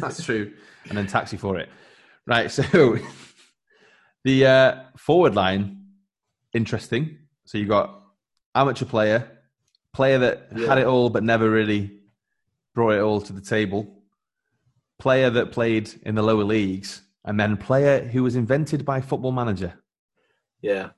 that's 0.00 0.24
true. 0.24 0.52
And 0.88 0.96
then 0.98 1.06
taxi 1.06 1.36
for 1.36 1.58
it. 1.58 1.68
Right, 2.26 2.50
so 2.50 2.98
the 4.24 4.46
uh, 4.46 4.80
forward 4.96 5.34
line, 5.34 5.86
interesting. 6.54 7.18
So 7.44 7.58
you've 7.58 7.68
got 7.68 8.01
amateur 8.54 8.84
player, 8.84 9.28
player 9.92 10.18
that 10.18 10.48
Yeah. 10.56 10.66
had 10.68 10.78
it 10.78 10.86
all 10.86 11.10
but 11.10 11.22
never 11.22 11.48
really 11.50 11.98
brought 12.74 12.92
it 12.92 13.00
all 13.00 13.20
to 13.20 13.32
the 13.32 13.40
table, 13.40 14.02
player 14.98 15.30
that 15.30 15.52
played 15.52 15.90
in 16.04 16.14
the 16.14 16.22
lower 16.22 16.44
leagues, 16.44 17.02
and 17.24 17.38
then 17.38 17.56
player 17.56 18.00
who 18.08 18.22
was 18.22 18.34
invented 18.36 18.84
by 18.84 19.00
Football 19.00 19.32
Manager. 19.32 19.74
Yeah. 20.60 20.90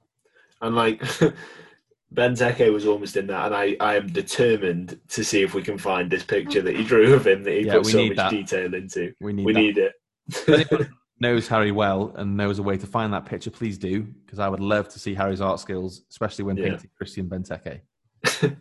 And 0.61 0.75
like 0.77 1.03
Benteke 2.15 2.73
was 2.73 2.87
almost 2.87 3.17
in 3.17 3.27
that, 3.27 3.47
and 3.47 3.55
I, 3.55 3.77
I 3.81 3.97
am 3.97 4.07
determined 4.07 5.01
to 5.09 5.25
see 5.25 5.43
if 5.43 5.53
we 5.55 5.63
can 5.63 5.79
find 5.79 6.11
this 6.11 6.23
picture 6.23 6.63
that 6.63 6.77
he 6.77 6.85
drew 6.85 7.13
of 7.15 7.27
him 7.27 7.43
that 7.45 7.53
he 7.55 7.67
Yeah, 7.67 7.79
put 7.79 7.87
so 7.87 8.07
much 8.07 8.17
that. 8.17 8.31
detail 8.31 8.73
into. 8.75 9.13
We 9.21 9.33
need 9.33 9.47
We 9.47 9.53
that. 9.53 9.61
need 9.61 9.79
it. 9.79 10.89
Knows 11.21 11.47
Harry 11.49 11.71
well 11.73 12.12
and 12.17 12.37
knows 12.37 12.59
a 12.59 12.62
way 12.62 12.77
to 12.77 12.87
find 12.87 13.12
that 13.12 13.25
picture, 13.25 13.51
please 13.51 13.79
do, 13.79 14.03
because 14.03 14.39
I 14.39 14.49
would 14.49 14.61
love 14.61 14.89
to 14.91 14.99
see 14.99 15.15
Harry's 15.15 15.41
art 15.41 15.61
skills, 15.61 16.03
especially 16.11 16.45
when 16.45 16.57
Yeah. 16.57 16.71
painting 16.71 16.91
Christian 16.97 17.29
Benteke. 17.29 17.81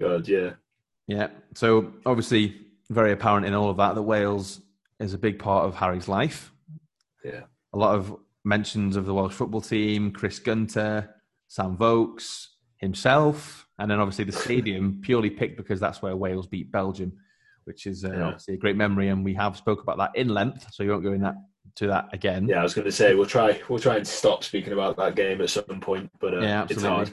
God, 0.00 0.28
yeah. 0.28 0.50
Yeah. 1.06 1.28
So 1.54 1.92
obviously, 2.04 2.60
very 2.90 3.12
apparent 3.12 3.46
in 3.46 3.54
all 3.54 3.70
of 3.70 3.76
that 3.78 3.94
that 3.94 4.02
Wales 4.02 4.60
is 5.00 5.14
a 5.14 5.18
big 5.18 5.38
part 5.38 5.64
of 5.66 5.74
Harry's 5.74 6.08
life. 6.08 6.52
Yeah. 7.24 7.44
A 7.72 7.78
lot 7.78 7.94
of 7.94 8.16
mentions 8.44 8.96
of 8.96 9.06
the 9.06 9.14
Welsh 9.14 9.32
football 9.32 9.60
team, 9.60 10.12
Chris 10.12 10.38
Gunter, 10.38 11.14
Sam 11.48 11.76
Vokes, 11.76 12.48
himself, 12.76 13.66
and 13.78 13.90
then 13.90 14.00
obviously 14.00 14.24
the 14.24 14.32
stadium 14.32 15.00
purely 15.02 15.30
picked 15.30 15.56
because 15.56 15.80
that's 15.80 16.02
where 16.02 16.14
Wales 16.16 16.46
beat 16.46 16.70
Belgium, 16.70 17.12
which 17.64 17.86
is 17.86 18.04
uh, 18.04 18.12
Yeah. 18.12 18.24
obviously 18.24 18.54
a 18.54 18.58
great 18.58 18.76
memory, 18.76 19.08
and 19.08 19.24
we 19.24 19.34
have 19.34 19.56
spoke 19.56 19.82
about 19.82 19.98
that 19.98 20.12
in 20.14 20.28
length, 20.28 20.66
so 20.72 20.82
you 20.82 20.90
won't 20.90 21.02
go 21.04 21.12
in 21.12 21.22
that 21.22 21.34
to 21.76 21.86
that 21.88 22.08
again. 22.12 22.46
Yeah, 22.46 22.60
I 22.60 22.62
was 22.62 22.74
going 22.74 22.84
to 22.84 22.92
say 22.92 23.14
we'll 23.14 23.26
try 23.26 23.60
we'll 23.68 23.78
try 23.80 23.96
and 23.96 24.06
stop 24.06 24.44
speaking 24.44 24.72
about 24.72 24.96
that 24.98 25.16
game 25.16 25.40
at 25.40 25.50
some 25.50 25.80
point, 25.80 26.10
but 26.20 26.34
uh, 26.34 26.40
Yeah, 26.40 26.62
it's 26.64 26.72
absolutely. 26.72 26.88
hard. 27.06 27.12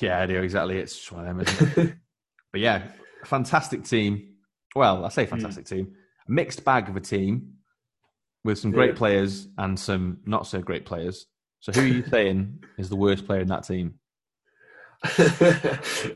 Yeah, 0.00 0.20
I 0.20 0.26
do 0.26 0.42
exactly. 0.42 0.78
It's 0.78 1.10
one 1.10 1.26
of 1.26 1.46
them? 1.74 1.98
But 2.52 2.60
yeah, 2.60 2.82
fantastic 3.24 3.84
team. 3.84 4.34
Well, 4.76 5.06
I 5.06 5.08
say 5.08 5.24
fantastic 5.24 5.64
team. 5.64 5.94
A 6.28 6.30
mixed 6.30 6.64
bag 6.66 6.90
of 6.90 6.96
a 6.96 7.00
team 7.00 7.54
with 8.44 8.58
some 8.58 8.72
great 8.72 8.90
Yeah. 8.90 8.96
players 8.98 9.48
and 9.56 9.78
some 9.80 10.18
not 10.26 10.46
so 10.46 10.60
great 10.60 10.84
players. 10.84 11.26
So 11.60 11.72
who 11.72 11.80
are 11.80 11.86
you 11.86 12.04
saying 12.10 12.62
is 12.76 12.90
the 12.90 12.96
worst 12.96 13.24
player 13.26 13.40
in 13.40 13.48
that 13.48 13.64
team? 13.64 13.94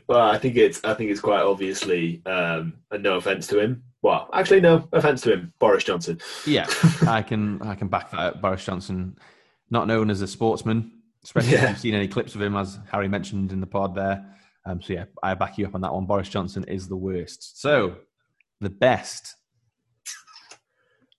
well, 0.07 0.21
I 0.29 0.37
think 0.37 0.55
it's 0.55 0.81
I 0.83 0.93
think 0.93 1.11
it's 1.11 1.19
quite 1.19 1.41
obviously, 1.41 2.21
um, 2.25 2.73
and 2.91 3.03
no 3.03 3.15
offense 3.15 3.47
to 3.47 3.59
him. 3.59 3.83
Well, 4.01 4.29
actually, 4.33 4.61
no 4.61 4.87
offense 4.93 5.21
to 5.21 5.33
him, 5.33 5.53
Boris 5.59 5.83
Johnson. 5.83 6.19
Yeah, 6.45 6.67
I 7.07 7.21
can 7.21 7.61
I 7.61 7.75
can 7.75 7.87
back 7.89 8.11
that 8.11 8.19
up. 8.19 8.41
Boris 8.41 8.63
Johnson, 8.65 9.17
not 9.69 9.87
known 9.87 10.09
as 10.09 10.21
a 10.21 10.27
sportsman, 10.27 10.91
especially 11.23 11.53
if 11.55 11.61
Yeah. 11.61 11.69
you've 11.69 11.79
seen 11.79 11.95
any 11.95 12.07
clips 12.07 12.35
of 12.35 12.41
him, 12.41 12.55
as 12.55 12.79
Harry 12.91 13.07
mentioned 13.09 13.51
in 13.51 13.59
the 13.59 13.67
pod 13.67 13.93
there. 13.95 14.25
Um, 14.65 14.81
so 14.81 14.93
yeah, 14.93 15.05
I 15.21 15.33
back 15.33 15.57
you 15.57 15.65
up 15.65 15.75
on 15.75 15.81
that 15.81 15.93
one. 15.93 16.05
Boris 16.05 16.29
Johnson 16.29 16.63
is 16.65 16.87
the 16.87 16.95
worst. 16.97 17.61
So 17.61 17.97
the 18.61 18.69
best. 18.69 19.35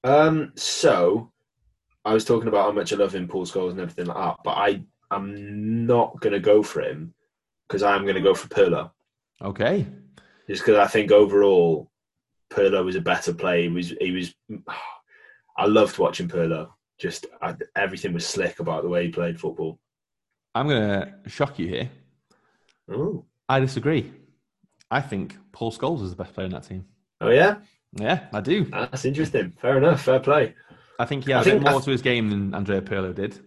Um, 0.04 0.52
so 0.54 1.32
I 2.04 2.14
was 2.14 2.24
talking 2.24 2.48
about 2.48 2.64
how 2.66 2.72
much 2.72 2.92
I 2.92 2.96
love 2.96 3.14
him, 3.14 3.28
Paul 3.28 3.44
Scholes, 3.46 3.72
and 3.72 3.80
everything 3.80 4.06
like 4.06 4.16
that, 4.16 4.36
but 4.44 4.52
I 4.52 4.82
I'm 5.10 5.86
not 5.86 6.20
going 6.20 6.34
to 6.34 6.40
go 6.40 6.62
for 6.62 6.82
him 6.82 7.14
because 7.68 7.82
I'm 7.82 8.02
going 8.02 8.14
to 8.14 8.20
go 8.20 8.34
for 8.34 8.48
Pirlo. 8.48 8.90
Okay. 9.42 9.86
just 10.48 10.62
because 10.64 10.78
I 10.78 10.86
think 10.86 11.12
overall 11.12 11.90
Pirlo 12.50 12.84
was 12.84 12.96
a 12.96 13.00
better 13.00 13.32
player. 13.34 13.62
He 13.62 13.68
was 13.68 13.90
he 14.00 14.10
was. 14.12 14.34
I 15.56 15.66
loved 15.66 15.98
watching 15.98 16.28
Pirlo. 16.28 16.70
Just 16.98 17.26
I, 17.42 17.54
everything 17.76 18.12
was 18.12 18.26
slick 18.26 18.60
about 18.60 18.82
the 18.82 18.88
way 18.88 19.04
he 19.06 19.10
played 19.10 19.38
football. 19.40 19.78
I'm 20.54 20.68
going 20.68 20.80
to 20.82 21.28
shock 21.28 21.58
you 21.58 21.68
here. 21.68 21.90
Oh, 22.90 23.24
I 23.48 23.60
disagree. 23.60 24.12
I 24.90 25.00
think 25.00 25.36
Paul 25.52 25.70
Scholes 25.72 26.02
is 26.02 26.10
the 26.10 26.16
best 26.16 26.32
player 26.34 26.46
in 26.46 26.52
that 26.52 26.62
team. 26.64 26.86
oh 27.20 27.28
yeah, 27.28 27.56
Yeah, 27.92 28.26
I 28.32 28.40
do. 28.40 28.64
that's 28.64 29.04
interesting. 29.04 29.52
Fair 29.60 29.76
enough. 29.78 30.02
Fair 30.02 30.20
play. 30.20 30.54
I 30.98 31.04
think 31.04 31.26
he 31.26 31.32
I 31.32 31.40
a 31.42 31.44
bit 31.44 31.62
more 31.62 31.80
to 31.80 31.90
his 31.90 32.02
game 32.02 32.30
than 32.30 32.54
Andrea 32.54 32.80
Pirlo 32.80 33.14
did. 33.14 33.38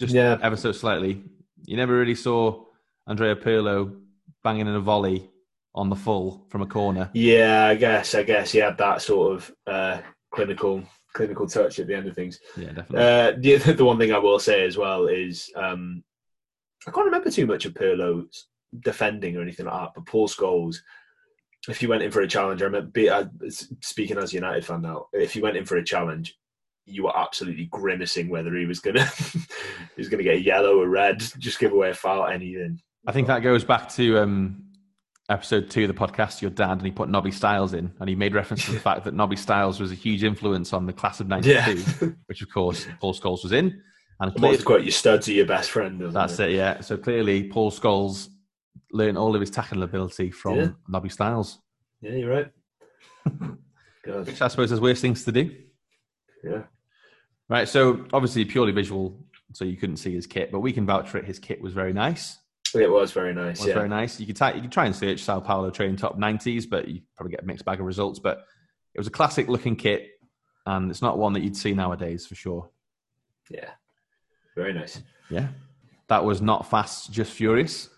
Just 0.00 0.14
Yeah. 0.14 0.38
ever 0.42 0.56
so 0.56 0.72
slightly. 0.72 1.22
You 1.66 1.76
never 1.76 1.96
really 1.96 2.14
saw 2.14 2.64
Andrea 3.06 3.36
Pirlo 3.36 4.00
banging 4.42 4.66
in 4.66 4.74
a 4.74 4.80
volley 4.80 5.30
on 5.74 5.90
the 5.90 5.96
full 5.96 6.46
from 6.48 6.62
a 6.62 6.66
corner. 6.66 7.10
Yeah, 7.12 7.66
I 7.66 7.74
guess. 7.74 8.14
I 8.14 8.22
guess 8.22 8.52
he 8.52 8.58
had 8.58 8.78
that 8.78 9.02
sort 9.02 9.34
of 9.34 9.52
uh, 9.66 10.00
clinical 10.30 10.82
clinical 11.14 11.46
touch 11.46 11.78
at 11.78 11.86
the 11.86 11.96
end 11.96 12.06
of 12.06 12.14
things. 12.14 12.38
Yeah, 12.56 12.72
definitely. 12.72 12.98
Uh, 12.98 13.32
the, 13.38 13.72
the 13.72 13.84
one 13.84 13.98
thing 13.98 14.12
I 14.12 14.18
will 14.18 14.38
say 14.38 14.66
as 14.66 14.76
well 14.76 15.06
is 15.06 15.50
um, 15.56 16.04
I 16.86 16.90
can't 16.90 17.06
remember 17.06 17.30
too 17.30 17.46
much 17.46 17.64
of 17.64 17.74
Pirlo's 17.74 18.48
defending 18.80 19.36
or 19.36 19.42
anything 19.42 19.66
like 19.66 19.74
that, 19.74 19.92
but 19.94 20.06
Paul 20.06 20.28
Scholes, 20.28 20.76
if 21.68 21.80
you 21.80 21.88
went 21.88 22.02
in 22.02 22.10
for 22.10 22.20
a 22.20 22.28
challenge, 22.28 22.60
I 22.60 22.66
remember 22.66 22.90
be, 22.90 23.08
uh, 23.08 23.24
speaking 23.80 24.18
as 24.18 24.32
a 24.32 24.36
United 24.36 24.64
fan 24.64 24.82
now, 24.82 25.06
if 25.12 25.34
you 25.34 25.42
went 25.42 25.56
in 25.56 25.64
for 25.64 25.76
a 25.76 25.84
challenge, 25.84 26.36
you 26.84 27.04
were 27.04 27.18
absolutely 27.18 27.66
grimacing 27.66 28.28
whether 28.28 28.54
he 28.54 28.66
was 28.66 28.80
gonna 28.80 29.04
he 29.32 29.96
was 29.96 30.08
gonna 30.08 30.22
get 30.22 30.36
a 30.36 30.40
yellow 30.42 30.80
or 30.80 30.88
red, 30.88 31.18
just 31.38 31.58
give 31.58 31.72
away 31.72 31.90
a 31.90 31.94
foul, 31.94 32.26
anything. 32.26 32.80
I 33.06 33.12
think 33.12 33.28
that 33.28 33.40
goes 33.42 33.64
back 33.64 33.88
to 33.94 34.18
um, 34.18 34.64
episode 35.28 35.70
two 35.70 35.82
of 35.82 35.88
the 35.88 35.94
podcast, 35.94 36.42
Your 36.42 36.50
Dad, 36.50 36.72
and 36.72 36.82
he 36.84 36.90
put 36.90 37.08
Nobby 37.08 37.30
Stiles 37.30 37.72
in, 37.72 37.92
and 38.00 38.08
he 38.08 38.14
made 38.14 38.34
reference 38.34 38.64
to 38.66 38.72
the 38.72 38.80
fact 38.80 39.04
that 39.04 39.14
Nobby 39.14 39.36
Stiles 39.36 39.78
was 39.80 39.92
a 39.92 39.94
huge 39.94 40.24
influence 40.24 40.72
on 40.72 40.86
the 40.86 40.92
class 40.92 41.20
of 41.20 41.28
92, 41.28 41.50
Yeah. 41.52 42.08
which 42.26 42.42
of 42.42 42.50
course 42.52 42.86
Paul 43.00 43.14
Scholes 43.14 43.42
was 43.42 43.52
in. 43.52 43.80
And 44.18 44.34
clearly, 44.34 44.58
quote 44.62 44.82
your 44.82 44.92
studs 44.92 45.28
are 45.28 45.32
your 45.32 45.46
best 45.46 45.70
friend. 45.70 46.00
that's 46.00 46.38
it, 46.40 46.52
yeah. 46.52 46.80
So 46.80 46.96
clearly, 46.96 47.48
Paul 47.48 47.70
Scholes 47.70 48.28
learned 48.92 49.18
all 49.18 49.34
of 49.34 49.40
his 49.40 49.50
tackling 49.50 49.82
ability 49.82 50.30
from 50.30 50.56
Yeah. 50.56 50.68
Nobby 50.88 51.10
Stiles, 51.10 51.58
Yeah, 52.00 52.12
you're 52.12 52.30
right. 52.30 52.50
God, 54.04 54.26
which 54.26 54.40
I 54.40 54.48
suppose 54.48 54.70
has 54.70 54.80
worse 54.80 55.00
things 55.00 55.24
to 55.24 55.32
do. 55.32 55.54
yeah. 56.44 56.62
Right, 57.48 57.68
so 57.68 58.04
obviously 58.12 58.44
purely 58.44 58.72
visual, 58.72 59.24
so 59.52 59.64
you 59.64 59.76
couldn't 59.76 59.98
see 59.98 60.12
his 60.14 60.26
kit, 60.26 60.50
but 60.50 60.58
we 60.60 60.72
can 60.72 60.84
vouch 60.86 61.08
for 61.08 61.18
it. 61.18 61.24
His 61.24 61.38
kit 61.38 61.60
was 61.60 61.72
very 61.72 61.92
nice. 61.92 62.38
It 62.74 62.90
was 62.90 63.12
very 63.12 63.34
nice. 63.34 63.58
was 63.58 63.68
yeah. 63.68 63.74
very 63.74 63.88
nice. 63.88 64.18
You 64.20 64.26
could 64.26 64.38
you 64.54 64.62
could 64.62 64.72
try 64.72 64.86
and 64.86 64.94
search 64.94 65.20
Sao 65.22 65.40
Paulo 65.40 65.70
train 65.70 65.96
top 65.96 66.18
90s, 66.18 66.68
but 66.68 66.88
you 66.88 67.00
probably 67.16 67.32
get 67.32 67.42
a 67.42 67.46
mixed 67.46 67.64
bag 67.64 67.80
of 67.80 67.86
results. 67.86 68.18
But 68.18 68.44
it 68.94 68.98
was 69.00 69.06
a 69.06 69.10
classic 69.10 69.48
looking 69.48 69.76
kit, 69.76 70.08
and 70.66 70.90
it's 70.90 71.02
not 71.02 71.18
one 71.18 71.32
that 71.34 71.42
you'd 71.42 71.56
see 71.56 71.74
nowadays 71.74 72.26
for 72.26 72.34
sure. 72.34 72.70
Yeah. 73.50 73.70
Very 74.56 74.72
nice. 74.72 75.02
Yeah, 75.30 75.48
that 76.08 76.24
was 76.24 76.40
not 76.40 76.68
fast, 76.68 77.12
just 77.12 77.32
furious. 77.32 77.90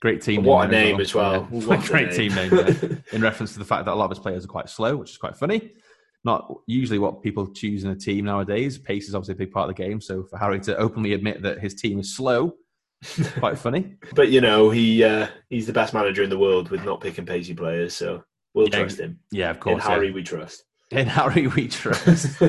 Great 0.00 0.20
team. 0.20 0.44
What 0.44 0.68
a 0.68 0.70
name 0.70 1.00
as 1.00 1.14
well. 1.14 1.48
Yeah. 1.50 1.66
What 1.66 1.84
a 1.84 1.88
Great 1.88 2.08
name. 2.08 2.30
team 2.30 2.34
name. 2.34 2.50
yeah. 2.52 2.96
In 3.16 3.22
reference 3.22 3.54
to 3.54 3.58
the 3.58 3.64
fact 3.64 3.86
that 3.86 3.94
a 3.94 3.94
lot 3.94 4.06
of 4.06 4.10
his 4.10 4.18
players 4.18 4.44
are 4.44 4.48
quite 4.48 4.68
slow, 4.68 4.96
which 4.96 5.12
is 5.12 5.16
quite 5.16 5.36
funny. 5.36 5.72
Not 6.24 6.52
usually 6.66 6.98
what 6.98 7.22
people 7.22 7.46
choose 7.52 7.84
in 7.84 7.90
a 7.90 7.96
team 7.96 8.24
nowadays. 8.24 8.78
Pace 8.78 9.08
is 9.08 9.14
obviously 9.14 9.34
a 9.34 9.36
big 9.36 9.52
part 9.52 9.68
of 9.68 9.76
the 9.76 9.82
game. 9.82 10.00
So 10.00 10.24
for 10.24 10.38
Harry 10.38 10.58
to 10.60 10.76
openly 10.78 11.12
admit 11.12 11.42
that 11.42 11.58
his 11.58 11.74
team 11.74 11.98
is 11.98 12.16
slow, 12.16 12.54
quite 13.38 13.58
funny. 13.58 13.96
But 14.14 14.28
you 14.30 14.40
know, 14.40 14.70
he 14.70 15.04
uh, 15.04 15.28
he's 15.50 15.66
the 15.66 15.72
best 15.72 15.94
manager 15.94 16.22
in 16.22 16.30
the 16.30 16.38
world 16.38 16.70
with 16.70 16.84
not 16.84 17.00
picking 17.00 17.26
pacey 17.26 17.54
players, 17.54 17.94
so 17.94 18.24
we'll 18.54 18.68
Yeah, 18.68 18.80
trust 18.80 19.00
him. 19.00 19.18
Yeah, 19.30 19.50
of 19.50 19.60
course. 19.60 19.84
In. 19.84 19.90
Harry, 19.90 20.08
yeah. 20.08 20.14
we 20.14 20.22
trust. 20.22 20.64
In 20.90 21.06
Harry, 21.06 21.46
we 21.48 21.68
trust. 21.80 22.40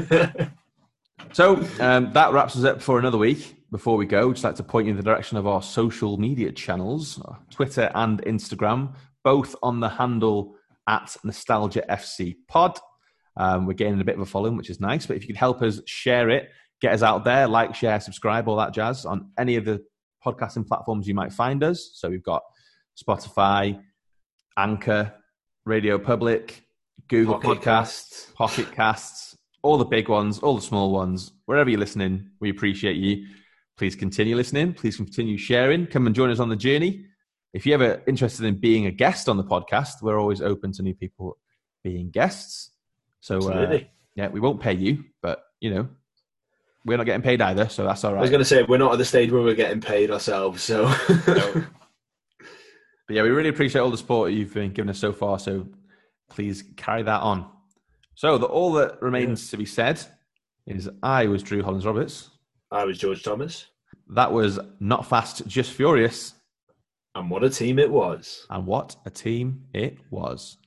So 1.34 1.66
um, 1.80 2.14
that 2.14 2.32
wraps 2.34 2.56
us 2.56 2.64
up 2.64 2.82
for 2.82 2.99
another 2.99 3.18
week. 3.18 3.56
before 3.72 3.97
we 3.97 4.06
go, 4.06 4.32
just 4.32 4.43
like 4.45 4.56
to 4.56 4.64
point 4.64 4.86
you 4.88 4.91
in 4.91 4.97
the 4.97 5.03
direction 5.03 5.38
of 5.38 5.45
our 5.47 5.62
social 5.62 6.18
media 6.18 6.51
channels, 6.51 7.22
Twitter 7.49 7.91
and 7.95 8.22
Instagram, 8.24 8.93
both 9.24 9.56
on 9.62 9.80
the 9.82 9.89
handle 9.89 10.56
at 10.88 11.16
Nostalgia 11.24 11.84
FC 11.89 12.36
Pod. 12.47 12.80
Um, 13.36 13.66
we're 13.66 13.74
gaining 13.74 13.99
a 13.99 14.06
bit 14.06 14.16
of 14.16 14.22
a 14.22 14.26
following, 14.26 14.56
which 14.56 14.70
is 14.70 14.80
nice. 14.80 15.06
But 15.06 15.18
if 15.18 15.24
you 15.24 15.28
could 15.28 15.36
help 15.36 15.62
us 15.62 15.82
share 15.86 16.30
it, 16.30 16.51
get 16.80 16.93
us 16.93 17.01
out 17.01 17.26
there, 17.26 17.47
like, 17.49 17.76
share, 17.76 17.99
subscribe, 17.99 18.47
all 18.47 18.56
that 18.58 18.74
jazz 18.74 19.06
on 19.06 19.32
any 19.38 19.58
of 19.58 19.66
the 19.66 19.84
podcasting 20.26 20.67
platforms 20.67 21.07
you 21.07 21.13
might 21.13 21.32
find 21.32 21.63
us. 21.63 21.91
So 21.93 22.09
we've 22.09 22.23
got 22.23 22.43
Spotify, 23.01 23.82
Anchor, 24.57 25.13
Radio 25.65 25.99
Public, 25.99 26.63
Google 27.07 27.39
Pocket 27.39 27.61
Podcasts, 27.61 28.34
Pocket 28.34 28.71
Casts, 28.71 29.38
all 29.61 29.78
the 29.78 29.86
big 29.86 30.09
ones, 30.09 30.39
all 30.39 30.55
the 30.55 30.61
small 30.61 30.91
ones. 30.91 31.32
Wherever 31.45 31.69
you're 31.69 31.80
listening, 31.80 32.30
we 32.39 32.49
appreciate 32.49 32.95
you. 32.95 33.26
Please 33.78 33.95
continue 33.95 34.36
listening. 34.36 34.73
Please 34.73 34.95
continue 34.95 35.38
sharing. 35.38 35.88
Come 35.88 36.07
and 36.07 36.15
join 36.15 36.30
us 36.30 36.39
on 36.39 36.49
the 36.49 36.55
journey. 36.55 37.05
If 37.53 37.65
you're 37.65 37.82
ever 37.82 38.01
interested 38.07 38.45
in 38.45 38.59
being 38.59 38.86
a 38.86 38.91
guest 38.91 39.30
on 39.30 39.38
the 39.38 39.43
podcast, 39.43 40.01
we're 40.01 40.19
always 40.19 40.41
open 40.41 40.71
to 40.73 40.84
new 40.84 40.93
people 40.93 41.38
being 41.84 42.09
guests. 42.09 42.71
So, 43.19 43.39
uh, 43.49 43.80
yeah, 44.15 44.28
we 44.30 44.39
won't 44.39 44.61
pay 44.61 44.73
you, 44.73 45.03
but 45.21 45.43
you 45.59 45.73
know, 45.73 45.88
we're 46.86 46.98
not 46.98 47.06
getting 47.06 47.22
paid 47.24 47.42
either, 47.42 47.68
so 47.68 47.84
that's 47.84 48.04
all 48.04 48.14
right. 48.14 48.20
I 48.20 48.22
was 48.22 48.30
going 48.30 48.40
to 48.42 48.46
say 48.46 48.64
we're 48.64 48.78
not 48.78 48.94
at 48.94 48.98
the 49.00 49.06
stage 49.06 49.32
where 49.32 49.42
we're 49.42 49.56
getting 49.56 49.82
paid 49.82 50.12
ourselves, 50.12 50.62
so 50.64 50.86
But 53.08 53.16
yeah, 53.16 53.22
we 53.22 53.30
really 53.30 53.50
appreciate 53.50 53.82
all 53.82 53.92
the 53.92 53.98
support 53.98 54.32
you've 54.32 54.54
been 54.54 54.72
giving 54.72 54.90
us 54.90 54.98
so 54.98 55.14
far. 55.14 55.38
So 55.38 55.68
please 56.30 56.64
carry 56.76 57.04
that 57.04 57.22
on. 57.22 57.46
So 58.16 58.38
the, 58.38 58.48
all 58.48 58.72
that 58.74 59.00
remains 59.02 59.52
to 59.52 59.58
be 59.58 59.66
said 59.66 60.02
is 60.66 60.90
I 61.04 61.28
was 61.28 61.44
Drew 61.44 61.62
Hollins 61.62 61.86
Roberts. 61.86 62.30
I 62.72 62.84
was 62.86 62.98
George 62.98 63.22
Thomas, 63.22 63.68
That 64.16 64.32
was 64.32 64.60
not 64.80 65.08
fast, 65.08 65.46
just 65.46 65.72
furious. 65.72 66.34
and 67.14 67.30
what 67.30 67.44
a 67.44 67.50
team 67.50 67.78
it 67.78 67.92
was. 67.92 68.48
And 68.50 68.66
what 68.66 68.96
a 69.06 69.12
team 69.12 69.66
it 69.74 69.98
was. 70.10 70.58